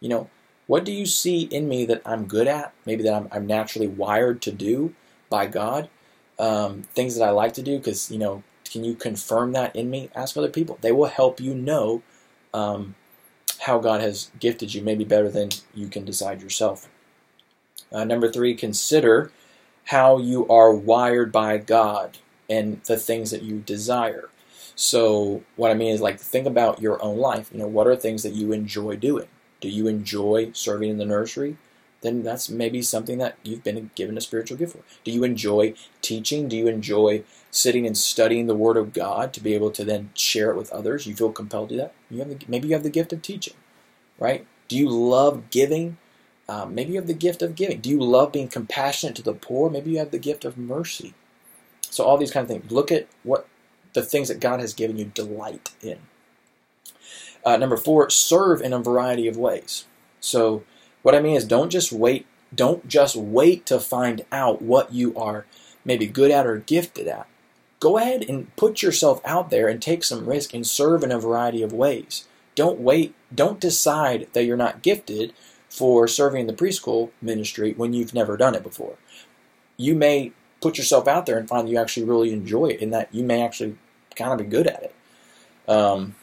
You 0.00 0.08
know, 0.08 0.30
what 0.66 0.84
do 0.84 0.92
you 0.92 1.04
see 1.04 1.42
in 1.42 1.68
me 1.68 1.84
that 1.86 2.00
I'm 2.06 2.26
good 2.26 2.46
at? 2.46 2.72
Maybe 2.86 3.02
that 3.02 3.12
I'm, 3.12 3.28
I'm 3.32 3.46
naturally 3.46 3.88
wired 3.88 4.40
to 4.42 4.52
do 4.52 4.94
by 5.28 5.46
God. 5.46 5.90
Um, 6.38 6.84
things 6.94 7.16
that 7.16 7.24
I 7.24 7.30
like 7.30 7.52
to 7.54 7.62
do, 7.62 7.76
because, 7.76 8.10
you 8.10 8.18
know, 8.18 8.42
can 8.64 8.84
you 8.84 8.94
confirm 8.94 9.52
that 9.52 9.74
in 9.76 9.90
me? 9.90 10.08
Ask 10.14 10.36
other 10.36 10.48
people. 10.48 10.78
They 10.80 10.92
will 10.92 11.06
help 11.06 11.40
you 11.40 11.54
know 11.54 12.02
um, 12.54 12.94
how 13.60 13.78
God 13.80 14.00
has 14.00 14.30
gifted 14.38 14.72
you, 14.72 14.82
maybe 14.82 15.04
better 15.04 15.28
than 15.28 15.50
you 15.74 15.88
can 15.88 16.04
decide 16.04 16.40
yourself. 16.40 16.88
Uh, 17.92 18.04
number 18.04 18.30
three, 18.30 18.54
consider 18.54 19.32
how 19.86 20.18
you 20.18 20.46
are 20.48 20.72
wired 20.72 21.32
by 21.32 21.58
God 21.58 22.18
and 22.48 22.82
the 22.84 22.96
things 22.96 23.30
that 23.30 23.42
you 23.42 23.58
desire. 23.58 24.28
So, 24.76 25.42
what 25.56 25.70
I 25.70 25.74
mean 25.74 25.92
is, 25.92 26.00
like, 26.00 26.18
think 26.18 26.46
about 26.46 26.80
your 26.80 27.02
own 27.02 27.18
life. 27.18 27.50
You 27.52 27.58
know, 27.58 27.66
what 27.66 27.86
are 27.86 27.96
things 27.96 28.22
that 28.22 28.32
you 28.32 28.52
enjoy 28.52 28.96
doing? 28.96 29.26
Do 29.60 29.68
you 29.68 29.86
enjoy 29.88 30.52
serving 30.52 30.90
in 30.90 30.98
the 30.98 31.04
nursery? 31.04 31.56
Then 32.00 32.22
that's 32.22 32.48
maybe 32.48 32.80
something 32.80 33.18
that 33.18 33.36
you've 33.42 33.62
been 33.62 33.90
given 33.94 34.16
a 34.16 34.22
spiritual 34.22 34.56
gift 34.56 34.72
for. 34.72 34.82
Do 35.04 35.10
you 35.10 35.22
enjoy 35.22 35.74
teaching? 36.00 36.48
Do 36.48 36.56
you 36.56 36.66
enjoy 36.66 37.24
sitting 37.50 37.86
and 37.86 37.96
studying 37.96 38.46
the 38.46 38.54
Word 38.54 38.78
of 38.78 38.94
God 38.94 39.34
to 39.34 39.42
be 39.42 39.54
able 39.54 39.70
to 39.72 39.84
then 39.84 40.10
share 40.14 40.50
it 40.50 40.56
with 40.56 40.72
others? 40.72 41.06
You 41.06 41.14
feel 41.14 41.32
compelled 41.32 41.68
to 41.68 41.74
do 41.74 41.80
that? 41.82 41.92
You 42.10 42.20
have 42.20 42.28
the, 42.30 42.38
maybe 42.48 42.68
you 42.68 42.74
have 42.74 42.84
the 42.84 42.90
gift 42.90 43.12
of 43.12 43.20
teaching, 43.20 43.54
right? 44.18 44.46
Do 44.68 44.78
you 44.78 44.88
love 44.88 45.50
giving? 45.50 45.98
Um, 46.50 46.74
maybe 46.74 46.90
you 46.90 46.98
have 46.98 47.06
the 47.06 47.14
gift 47.14 47.42
of 47.42 47.54
giving. 47.54 47.80
Do 47.80 47.88
you 47.88 48.00
love 48.00 48.32
being 48.32 48.48
compassionate 48.48 49.14
to 49.14 49.22
the 49.22 49.34
poor? 49.34 49.70
Maybe 49.70 49.92
you 49.92 49.98
have 49.98 50.10
the 50.10 50.18
gift 50.18 50.44
of 50.44 50.58
mercy. 50.58 51.14
So 51.82 52.02
all 52.02 52.18
these 52.18 52.32
kind 52.32 52.42
of 52.42 52.48
things. 52.48 52.72
Look 52.72 52.90
at 52.90 53.06
what 53.22 53.46
the 53.92 54.02
things 54.02 54.26
that 54.26 54.40
God 54.40 54.58
has 54.58 54.74
given 54.74 54.98
you 54.98 55.04
delight 55.04 55.70
in. 55.80 55.98
Uh, 57.46 57.56
number 57.56 57.76
four, 57.76 58.10
serve 58.10 58.60
in 58.62 58.72
a 58.72 58.80
variety 58.80 59.28
of 59.28 59.36
ways. 59.36 59.84
So 60.18 60.64
what 61.02 61.14
I 61.14 61.20
mean 61.20 61.36
is 61.36 61.44
don't 61.44 61.70
just 61.70 61.92
wait 61.92 62.26
don't 62.52 62.88
just 62.88 63.14
wait 63.14 63.64
to 63.66 63.78
find 63.78 64.24
out 64.32 64.60
what 64.60 64.92
you 64.92 65.16
are 65.16 65.46
maybe 65.84 66.08
good 66.08 66.32
at 66.32 66.48
or 66.48 66.58
gifted 66.58 67.06
at. 67.06 67.28
Go 67.78 67.96
ahead 67.96 68.24
and 68.28 68.54
put 68.56 68.82
yourself 68.82 69.20
out 69.24 69.50
there 69.50 69.68
and 69.68 69.80
take 69.80 70.02
some 70.02 70.26
risk 70.26 70.52
and 70.52 70.66
serve 70.66 71.04
in 71.04 71.12
a 71.12 71.20
variety 71.20 71.62
of 71.62 71.72
ways. 71.72 72.26
Don't 72.56 72.80
wait, 72.80 73.14
don't 73.32 73.60
decide 73.60 74.26
that 74.32 74.42
you're 74.42 74.56
not 74.56 74.82
gifted 74.82 75.32
for 75.70 76.08
serving 76.08 76.42
in 76.42 76.46
the 76.48 76.52
preschool 76.52 77.10
ministry 77.22 77.72
when 77.76 77.94
you've 77.94 78.12
never 78.12 78.36
done 78.36 78.54
it 78.54 78.62
before. 78.62 78.96
You 79.76 79.94
may 79.94 80.32
put 80.60 80.76
yourself 80.76 81.08
out 81.08 81.24
there 81.24 81.38
and 81.38 81.48
find 81.48 81.68
you 81.68 81.78
actually 81.78 82.04
really 82.04 82.32
enjoy 82.32 82.66
it 82.66 82.82
and 82.82 82.92
that 82.92 83.08
you 83.14 83.22
may 83.22 83.40
actually 83.40 83.78
kind 84.16 84.32
of 84.32 84.38
be 84.38 84.44
good 84.44 84.66
at 84.66 84.82
it. 84.82 84.94
Um, 85.68 86.16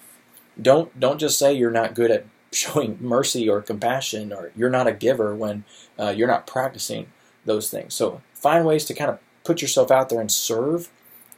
don't 0.61 0.97
don't 0.99 1.19
just 1.19 1.39
say 1.39 1.53
you're 1.53 1.71
not 1.71 1.95
good 1.95 2.11
at 2.11 2.25
showing 2.51 2.97
mercy 3.01 3.47
or 3.47 3.61
compassion 3.61 4.33
or 4.33 4.51
you're 4.55 4.69
not 4.69 4.87
a 4.87 4.91
giver 4.91 5.33
when 5.33 5.63
uh, 5.97 6.13
you're 6.15 6.27
not 6.27 6.45
practicing 6.45 7.07
those 7.45 7.69
things. 7.69 7.93
So 7.93 8.21
find 8.33 8.65
ways 8.65 8.83
to 8.85 8.93
kind 8.93 9.09
of 9.09 9.19
put 9.43 9.61
yourself 9.61 9.89
out 9.91 10.09
there 10.09 10.19
and 10.19 10.31
serve 10.31 10.89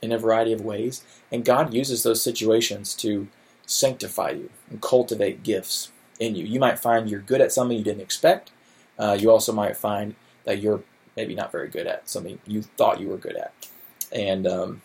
in 0.01 0.11
a 0.11 0.17
variety 0.17 0.53
of 0.53 0.61
ways, 0.61 1.03
and 1.31 1.43
God 1.43 1.73
uses 1.73 2.03
those 2.03 2.23
situations 2.23 2.95
to 2.95 3.27
sanctify 3.65 4.31
you 4.31 4.49
and 4.69 4.81
cultivate 4.81 5.43
gifts 5.43 5.91
in 6.19 6.35
you. 6.35 6.45
You 6.45 6.59
might 6.59 6.79
find 6.79 7.09
you're 7.09 7.21
good 7.21 7.41
at 7.41 7.51
something 7.51 7.77
you 7.77 7.83
didn't 7.83 8.01
expect. 8.01 8.51
Uh, 8.97 9.17
you 9.19 9.31
also 9.31 9.53
might 9.53 9.77
find 9.77 10.15
that 10.43 10.61
you're 10.61 10.83
maybe 11.15 11.33
not 11.33 11.51
very 11.51 11.69
good 11.69 11.87
at 11.87 12.09
something 12.09 12.39
you 12.45 12.61
thought 12.61 12.99
you 12.99 13.07
were 13.07 13.17
good 13.17 13.35
at. 13.35 13.53
And 14.11 14.45
um, 14.45 14.81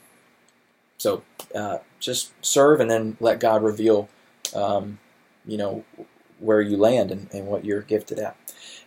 so 0.99 1.23
uh, 1.55 1.79
just 2.01 2.33
serve 2.45 2.81
and 2.81 2.91
then 2.91 3.17
let 3.21 3.41
God 3.41 3.63
reveal, 3.63 4.09
um, 4.55 4.99
you 5.47 5.57
know, 5.57 5.85
where 6.39 6.61
you 6.61 6.77
land 6.77 7.11
and, 7.11 7.29
and 7.33 7.47
what 7.47 7.65
you're 7.65 7.83
gifted 7.83 8.19
at. 8.19 8.37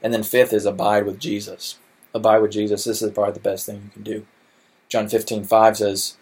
And 0.01 0.13
then 0.13 0.23
fifth 0.23 0.53
is 0.53 0.65
abide 0.65 1.05
with 1.05 1.19
Jesus. 1.19 1.77
Abide 2.13 2.39
with 2.39 2.51
Jesus. 2.51 2.83
This 2.83 3.01
is 3.01 3.11
probably 3.11 3.33
the 3.33 3.39
best 3.39 3.65
thing 3.65 3.81
you 3.83 3.89
can 3.91 4.03
do. 4.03 4.25
John 4.89 5.09
15, 5.09 5.43
5 5.43 5.77
says, 5.77 6.17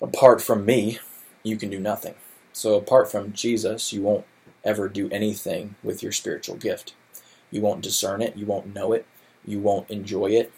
Apart 0.00 0.42
from 0.42 0.64
me, 0.64 0.98
you 1.42 1.56
can 1.56 1.70
do 1.70 1.80
nothing. 1.80 2.14
So 2.52 2.74
apart 2.74 3.10
from 3.10 3.32
Jesus, 3.32 3.92
you 3.92 4.02
won't 4.02 4.24
ever 4.64 4.88
do 4.88 5.08
anything 5.10 5.74
with 5.82 6.02
your 6.02 6.12
spiritual 6.12 6.56
gift. 6.56 6.94
You 7.50 7.60
won't 7.60 7.82
discern 7.82 8.22
it. 8.22 8.36
You 8.36 8.46
won't 8.46 8.74
know 8.74 8.92
it. 8.92 9.06
You 9.44 9.58
won't 9.58 9.90
enjoy 9.90 10.26
it. 10.30 10.52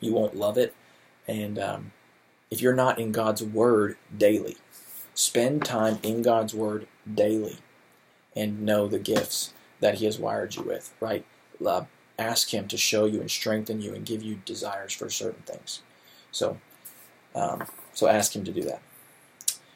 You 0.00 0.12
won't 0.12 0.36
love 0.36 0.58
it. 0.58 0.74
And 1.28 1.58
um, 1.58 1.92
if 2.50 2.60
you're 2.60 2.74
not 2.74 2.98
in 2.98 3.12
God's 3.12 3.42
Word 3.42 3.96
daily, 4.16 4.56
spend 5.14 5.64
time 5.64 5.98
in 6.02 6.22
God's 6.22 6.54
Word 6.54 6.86
daily 7.12 7.58
and 8.34 8.62
know 8.62 8.88
the 8.88 8.98
gifts 8.98 9.52
that 9.80 9.96
He 9.96 10.06
has 10.06 10.18
wired 10.18 10.56
you 10.56 10.62
with, 10.62 10.92
right? 11.00 11.24
Uh, 11.64 11.84
ask 12.18 12.52
Him 12.52 12.66
to 12.68 12.76
show 12.76 13.04
you 13.04 13.20
and 13.20 13.30
strengthen 13.30 13.80
you 13.80 13.94
and 13.94 14.04
give 14.04 14.22
you 14.22 14.40
desires 14.44 14.92
for 14.92 15.08
certain 15.08 15.42
things. 15.42 15.82
So, 16.30 16.58
um, 17.34 17.64
so 17.92 18.08
ask 18.08 18.34
Him 18.34 18.44
to 18.44 18.52
do 18.52 18.62
that. 18.62 18.80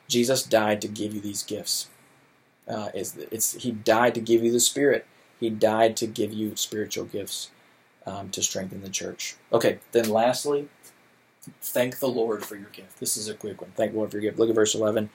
Jesus 0.09 0.43
died 0.43 0.81
to 0.81 0.89
give 0.89 1.15
you 1.15 1.21
these 1.21 1.43
gifts. 1.43 1.89
Uh, 2.69 2.91
it's, 2.95 3.17
it's, 3.31 3.55
he 3.55 3.71
died 3.71 4.15
to 4.15 4.21
give 4.21 4.43
you 4.43 4.53
the 4.53 4.61
Spirit. 4.61 5.07
He 5.39 5.51
died 5.51 5.97
to 5.99 6.07
give 6.07 6.33
you 6.33 6.57
spiritual 6.57 7.05
gifts 7.05 7.51
um, 8.07 8.31
to 8.31 8.43
strengthen 8.43 8.83
the 8.83 8.89
church. 8.89 9.37
Okay, 9.53 9.79
then 9.93 10.09
lastly, 10.09 10.69
thank 11.61 11.99
the 11.99 12.09
Lord 12.09 12.45
for 12.45 12.57
your 12.57 12.71
gift. 12.71 12.99
This 12.99 13.17
is 13.17 13.29
a 13.29 13.35
quick 13.35 13.61
one. 13.61 13.73
Thank 13.77 13.93
the 13.93 13.99
Lord 13.99 14.11
for 14.11 14.19
your 14.19 14.31
gift. 14.31 14.39
Look 14.39 14.49
at 14.49 14.55
verse 14.55 14.75
11. 14.75 15.11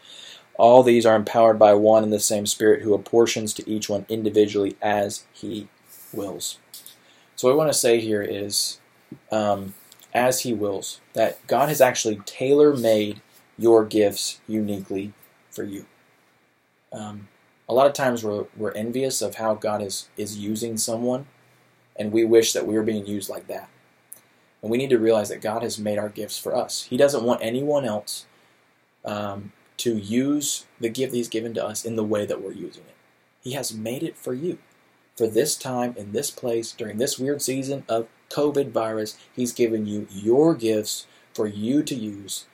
All 0.55 0.83
these 0.83 1.05
are 1.05 1.15
empowered 1.15 1.57
by 1.57 1.73
one 1.73 2.03
and 2.03 2.13
the 2.13 2.19
same 2.19 2.45
Spirit 2.45 2.81
who 2.81 2.93
apportions 2.93 3.53
to 3.55 3.69
each 3.69 3.89
one 3.89 4.05
individually 4.09 4.77
as 4.81 5.25
he 5.33 5.67
wills. 6.13 6.59
So, 7.35 7.47
what 7.47 7.53
I 7.53 7.57
want 7.57 7.73
to 7.73 7.77
say 7.79 7.99
here 7.99 8.21
is, 8.21 8.79
um, 9.31 9.73
as 10.13 10.41
he 10.41 10.53
wills, 10.53 10.99
that 11.13 11.45
God 11.47 11.69
has 11.69 11.81
actually 11.81 12.21
tailor 12.25 12.75
made 12.75 13.21
your 13.57 13.85
gifts 13.85 14.41
uniquely 14.47 15.13
for 15.49 15.63
you. 15.63 15.85
Um, 16.91 17.29
a 17.71 17.73
lot 17.73 17.87
of 17.87 17.93
times 17.93 18.21
we're, 18.21 18.47
we're 18.57 18.73
envious 18.73 19.21
of 19.21 19.35
how 19.35 19.55
God 19.55 19.81
is, 19.81 20.09
is 20.17 20.37
using 20.37 20.75
someone, 20.75 21.25
and 21.95 22.11
we 22.11 22.25
wish 22.25 22.51
that 22.51 22.67
we 22.67 22.75
were 22.75 22.83
being 22.83 23.05
used 23.05 23.29
like 23.29 23.47
that. 23.47 23.69
And 24.61 24.69
we 24.69 24.77
need 24.77 24.89
to 24.89 24.99
realize 24.99 25.29
that 25.29 25.41
God 25.41 25.63
has 25.63 25.79
made 25.79 25.97
our 25.97 26.09
gifts 26.09 26.37
for 26.37 26.53
us. 26.53 26.83
He 26.83 26.97
doesn't 26.97 27.23
want 27.23 27.41
anyone 27.41 27.85
else 27.85 28.25
um, 29.05 29.53
to 29.77 29.97
use 29.97 30.65
the 30.81 30.89
gift 30.89 31.13
He's 31.13 31.29
given 31.29 31.53
to 31.53 31.65
us 31.65 31.85
in 31.85 31.95
the 31.95 32.03
way 32.03 32.25
that 32.25 32.41
we're 32.41 32.51
using 32.51 32.83
it. 32.83 32.95
He 33.41 33.53
has 33.53 33.73
made 33.73 34.03
it 34.03 34.17
for 34.17 34.33
you. 34.33 34.57
For 35.15 35.27
this 35.27 35.55
time, 35.55 35.95
in 35.97 36.11
this 36.11 36.29
place, 36.29 36.73
during 36.73 36.97
this 36.97 37.17
weird 37.17 37.41
season 37.41 37.85
of 37.87 38.09
COVID 38.29 38.71
virus, 38.71 39.17
He's 39.33 39.53
given 39.53 39.85
you 39.85 40.07
your 40.11 40.55
gifts 40.55 41.07
for 41.33 41.47
you 41.47 41.83
to 41.83 41.95
use 41.95 42.47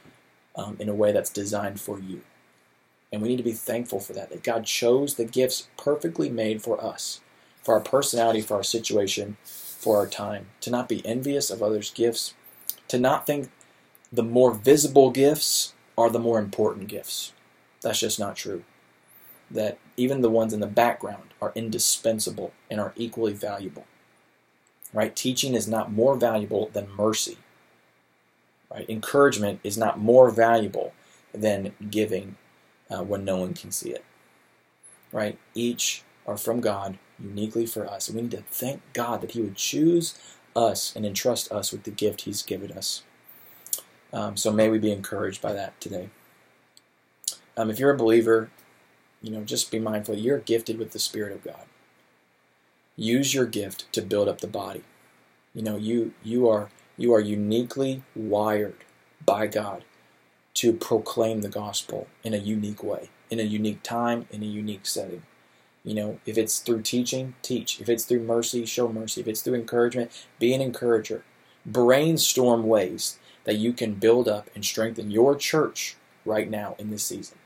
um, 0.55 0.77
in 0.79 0.87
a 0.87 0.93
way 0.93 1.11
that's 1.11 1.31
designed 1.31 1.81
for 1.81 1.99
you. 1.99 2.21
And 3.11 3.21
we 3.21 3.29
need 3.29 3.37
to 3.37 3.43
be 3.43 3.53
thankful 3.53 3.99
for 3.99 4.13
that, 4.13 4.29
that 4.29 4.43
God 4.43 4.65
chose 4.65 5.15
the 5.15 5.25
gifts 5.25 5.69
perfectly 5.77 6.29
made 6.29 6.61
for 6.61 6.83
us, 6.83 7.21
for 7.63 7.75
our 7.75 7.79
personality, 7.79 8.41
for 8.41 8.55
our 8.55 8.63
situation, 8.63 9.37
for 9.43 9.97
our 9.97 10.07
time. 10.07 10.47
To 10.61 10.71
not 10.71 10.89
be 10.89 11.05
envious 11.05 11.49
of 11.49 11.63
others' 11.63 11.91
gifts, 11.91 12.33
to 12.89 12.99
not 12.99 13.25
think 13.25 13.49
the 14.11 14.23
more 14.23 14.53
visible 14.53 15.11
gifts 15.11 15.73
are 15.97 16.09
the 16.09 16.19
more 16.19 16.39
important 16.39 16.87
gifts. 16.87 17.33
That's 17.81 17.99
just 17.99 18.19
not 18.19 18.35
true. 18.35 18.63
That 19.49 19.77
even 19.95 20.21
the 20.21 20.29
ones 20.29 20.53
in 20.53 20.59
the 20.59 20.67
background 20.67 21.33
are 21.41 21.53
indispensable 21.55 22.51
and 22.69 22.79
are 22.79 22.93
equally 22.95 23.33
valuable. 23.33 23.85
Right? 24.93 25.15
Teaching 25.15 25.53
is 25.53 25.67
not 25.67 25.91
more 25.91 26.15
valuable 26.15 26.69
than 26.73 26.89
mercy. 26.95 27.37
Right? 28.69 28.89
Encouragement 28.89 29.59
is 29.63 29.77
not 29.77 29.99
more 29.99 30.29
valuable 30.29 30.93
than 31.33 31.73
giving 31.89 32.35
uh, 32.89 33.03
when 33.03 33.25
no 33.25 33.37
one 33.37 33.53
can 33.53 33.71
see 33.71 33.89
it. 33.89 34.03
Right? 35.11 35.37
Each 35.53 36.03
are 36.25 36.37
from 36.37 36.59
God, 36.59 36.97
uniquely 37.19 37.65
for 37.65 37.87
us. 37.87 38.07
And 38.07 38.15
we 38.15 38.23
need 38.23 38.31
to 38.31 38.43
thank 38.49 38.81
God 38.93 39.21
that 39.21 39.31
He 39.31 39.41
would 39.41 39.55
choose 39.55 40.19
us 40.55 40.95
and 40.95 41.05
entrust 41.05 41.51
us 41.51 41.71
with 41.71 41.83
the 41.83 41.91
gift 41.91 42.21
He's 42.21 42.41
given 42.43 42.71
us. 42.71 43.03
Um, 44.11 44.37
so 44.37 44.51
may 44.51 44.69
we 44.69 44.79
be 44.79 44.91
encouraged 44.91 45.41
by 45.41 45.53
that 45.53 45.79
today. 45.79 46.09
Um, 47.55 47.69
if 47.69 47.79
you're 47.79 47.93
a 47.93 47.97
believer, 47.97 48.49
you 49.21 49.31
know, 49.31 49.43
just 49.43 49.71
be 49.71 49.79
mindful 49.79 50.15
you're 50.15 50.37
gifted 50.39 50.77
with 50.77 50.91
the 50.91 50.99
Spirit 50.99 51.33
of 51.33 51.43
God. 51.43 51.65
Use 52.95 53.33
your 53.33 53.45
gift 53.45 53.91
to 53.93 54.01
build 54.01 54.27
up 54.27 54.41
the 54.41 54.47
body. 54.47 54.83
You 55.53 55.61
know, 55.63 55.77
you 55.77 56.13
you 56.23 56.47
are 56.49 56.69
you 56.97 57.13
are 57.13 57.19
uniquely 57.19 58.03
wired 58.15 58.83
by 59.25 59.47
God 59.47 59.83
to 60.57 60.73
proclaim 60.73 61.41
the 61.41 61.49
gospel 61.49 62.07
in 62.23 62.33
a 62.33 62.37
unique 62.37 62.83
way, 62.83 63.09
in 63.29 63.39
a 63.39 63.43
unique 63.43 63.83
time, 63.83 64.25
in 64.31 64.41
a 64.41 64.47
unique 64.47 64.87
setting. 64.87 65.21
You 65.83 65.93
know, 65.93 66.19
if 66.25 66.35
it's 66.35 66.57
through 66.57 66.81
teaching, 66.81 67.35
teach. 67.43 67.79
If 67.79 67.87
it's 67.87 68.05
through 68.05 68.23
mercy, 68.23 68.65
show 68.65 68.91
mercy. 68.91 69.21
If 69.21 69.27
it's 69.27 69.41
through 69.41 69.53
encouragement, 69.53 70.11
be 70.39 70.55
an 70.55 70.61
encourager. 70.61 71.23
Brainstorm 71.63 72.63
ways 72.63 73.19
that 73.43 73.57
you 73.57 73.71
can 73.71 73.93
build 73.93 74.27
up 74.27 74.49
and 74.55 74.65
strengthen 74.65 75.11
your 75.11 75.35
church 75.35 75.95
right 76.25 76.49
now 76.49 76.75
in 76.79 76.89
this 76.89 77.03
season. 77.03 77.37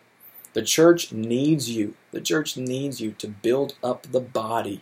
The 0.53 0.63
church 0.63 1.11
needs 1.11 1.69
you. 1.69 1.95
The 2.11 2.21
church 2.21 2.55
needs 2.55 3.01
you 3.01 3.11
to 3.11 3.27
build 3.27 3.75
up 3.83 4.07
the 4.11 4.21
body, 4.21 4.81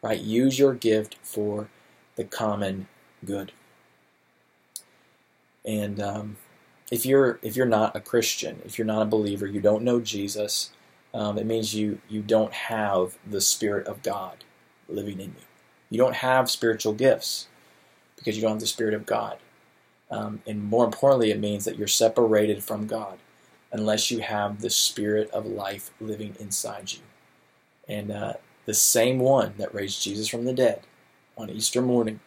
right? 0.00 0.20
Use 0.20 0.60
your 0.60 0.74
gift 0.74 1.16
for 1.24 1.68
the 2.14 2.24
common 2.24 2.86
good. 3.24 3.50
And 5.64 6.00
um, 6.00 6.36
if 6.90 7.04
you're 7.04 7.38
if 7.42 7.56
you're 7.56 7.66
not 7.66 7.96
a 7.96 8.00
Christian, 8.00 8.60
if 8.64 8.78
you're 8.78 8.86
not 8.86 9.02
a 9.02 9.06
believer, 9.06 9.46
you 9.46 9.60
don't 9.60 9.82
know 9.84 10.00
Jesus, 10.00 10.70
um, 11.12 11.38
it 11.38 11.46
means 11.46 11.74
you 11.74 12.00
you 12.08 12.22
don't 12.22 12.52
have 12.52 13.18
the 13.28 13.40
Spirit 13.40 13.86
of 13.86 14.02
God 14.02 14.44
living 14.88 15.20
in 15.20 15.28
you. 15.28 15.46
You 15.90 15.98
don't 15.98 16.16
have 16.16 16.50
spiritual 16.50 16.92
gifts 16.92 17.48
because 18.16 18.36
you 18.36 18.42
don't 18.42 18.52
have 18.52 18.60
the 18.60 18.66
Spirit 18.66 18.94
of 18.94 19.06
God. 19.06 19.38
Um, 20.10 20.42
and 20.46 20.64
more 20.64 20.86
importantly, 20.86 21.30
it 21.30 21.38
means 21.38 21.64
that 21.64 21.76
you're 21.76 21.86
separated 21.86 22.64
from 22.64 22.86
God 22.86 23.18
unless 23.70 24.10
you 24.10 24.20
have 24.20 24.60
the 24.60 24.70
Spirit 24.70 25.30
of 25.30 25.46
life 25.46 25.90
living 26.00 26.34
inside 26.40 26.92
you. 26.92 27.00
And 27.86 28.10
uh, 28.10 28.34
the 28.64 28.74
same 28.74 29.18
one 29.18 29.54
that 29.58 29.74
raised 29.74 30.02
Jesus 30.02 30.28
from 30.28 30.44
the 30.44 30.54
dead 30.54 30.82
on 31.36 31.50
Easter 31.50 31.82
morning 31.82 32.20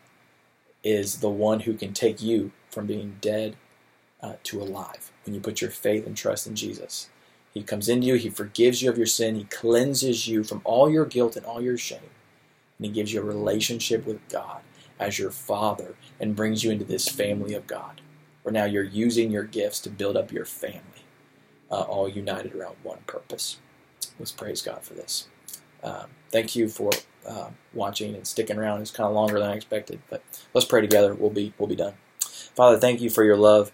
is 0.84 1.20
the 1.20 1.30
one 1.30 1.62
who 1.62 1.74
can 1.74 1.94
take 1.94 2.22
you 2.22 2.52
from 2.70 2.88
being 2.88 3.18
dead 3.22 3.56
uh, 4.22 4.34
to 4.44 4.62
alive 4.62 5.12
when 5.26 5.34
you 5.34 5.42
put 5.42 5.62
your 5.62 5.72
faith 5.72 6.06
and 6.06 6.16
trust 6.16 6.48
in 6.48 6.56
Jesus. 6.56 7.10
He 7.54 7.64
comes 7.64 7.90
into 7.90 8.08
you, 8.08 8.16
He 8.16 8.30
forgives 8.30 8.82
you 8.82 8.90
of 8.90 8.98
your 8.98 9.08
sin, 9.08 9.36
He 9.36 9.44
cleanses 9.46 10.28
you 10.28 10.44
from 10.44 10.62
all 10.64 10.90
your 10.90 11.06
guilt 11.06 11.36
and 11.36 11.46
all 11.46 11.62
your 11.62 11.78
shame, 11.78 12.00
and 12.78 12.86
He 12.86 12.92
gives 12.92 13.14
you 13.14 13.22
a 13.22 13.26
relationship 13.26 14.06
with 14.06 14.28
God 14.30 14.62
as 15.00 15.20
your 15.20 15.32
Father 15.32 15.96
and 16.20 16.36
brings 16.36 16.64
you 16.64 16.72
into 16.72 16.86
this 16.86 17.10
family 17.10 17.54
of 17.54 17.68
God, 17.68 18.02
where 18.44 18.54
now 18.54 18.66
you're 18.66 18.84
using 18.84 19.32
your 19.32 19.44
gifts 19.44 19.80
to 19.82 19.90
build 19.90 20.16
up 20.16 20.32
your 20.32 20.46
family, 20.46 21.06
uh, 21.70 21.82
all 21.82 22.08
united 22.08 22.56
around 22.56 22.76
one 22.84 23.00
purpose. 23.08 23.58
Let's 24.20 24.32
praise 24.32 24.62
God 24.62 24.84
for 24.84 24.94
this. 24.94 25.28
Um, 25.84 26.06
thank 26.30 26.56
you 26.56 26.70
for 26.70 26.92
uh, 27.28 27.50
watching 27.74 28.16
and 28.16 28.26
sticking 28.26 28.58
around. 28.58 28.82
It's 28.82 28.92
kind 28.92 29.08
of 29.08 29.16
longer 29.16 29.40
than 29.40 29.50
I 29.50 29.56
expected, 29.56 30.00
but 30.10 30.24
let's 30.54 30.66
pray 30.66 30.82
together. 30.82 31.14
We'll 31.14 31.32
be 31.32 31.54
we'll 31.58 31.68
be 31.68 31.76
done. 31.76 31.94
Father, 32.56 32.78
thank 32.78 33.02
you 33.02 33.10
for 33.10 33.24
your 33.24 33.38
love 33.38 33.72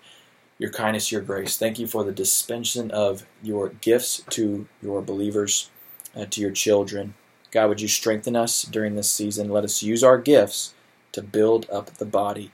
your 0.59 0.71
kindness, 0.71 1.11
your 1.11 1.21
grace. 1.21 1.57
Thank 1.57 1.79
you 1.79 1.87
for 1.87 2.03
the 2.03 2.11
dispensation 2.11 2.91
of 2.91 3.25
your 3.43 3.69
gifts 3.69 4.23
to 4.31 4.67
your 4.81 5.01
believers, 5.01 5.69
uh, 6.15 6.25
to 6.31 6.41
your 6.41 6.51
children. 6.51 7.13
God, 7.51 7.69
would 7.69 7.81
you 7.81 7.87
strengthen 7.87 8.35
us 8.35 8.63
during 8.63 8.95
this 8.95 9.09
season? 9.09 9.49
Let 9.49 9.63
us 9.63 9.83
use 9.83 10.03
our 10.03 10.17
gifts 10.17 10.73
to 11.11 11.21
build 11.21 11.69
up 11.69 11.97
the 11.97 12.05
body 12.05 12.51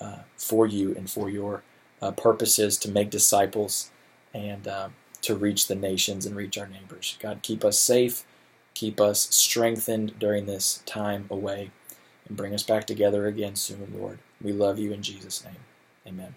uh, 0.00 0.18
for 0.36 0.66
you 0.66 0.94
and 0.94 1.10
for 1.10 1.28
your 1.28 1.62
uh, 2.00 2.12
purposes 2.12 2.78
to 2.78 2.90
make 2.90 3.10
disciples 3.10 3.90
and 4.32 4.68
uh, 4.68 4.88
to 5.22 5.34
reach 5.34 5.66
the 5.66 5.74
nations 5.74 6.26
and 6.26 6.36
reach 6.36 6.58
our 6.58 6.68
neighbors. 6.68 7.16
God, 7.20 7.40
keep 7.42 7.64
us 7.64 7.78
safe, 7.78 8.24
keep 8.74 9.00
us 9.00 9.34
strengthened 9.34 10.18
during 10.18 10.46
this 10.46 10.82
time 10.86 11.26
away, 11.30 11.70
and 12.28 12.36
bring 12.36 12.54
us 12.54 12.62
back 12.62 12.86
together 12.86 13.26
again 13.26 13.56
soon, 13.56 13.92
Lord. 13.96 14.18
We 14.40 14.52
love 14.52 14.78
you 14.78 14.92
in 14.92 15.02
Jesus' 15.02 15.44
name. 15.44 15.56
Amen. 16.06 16.34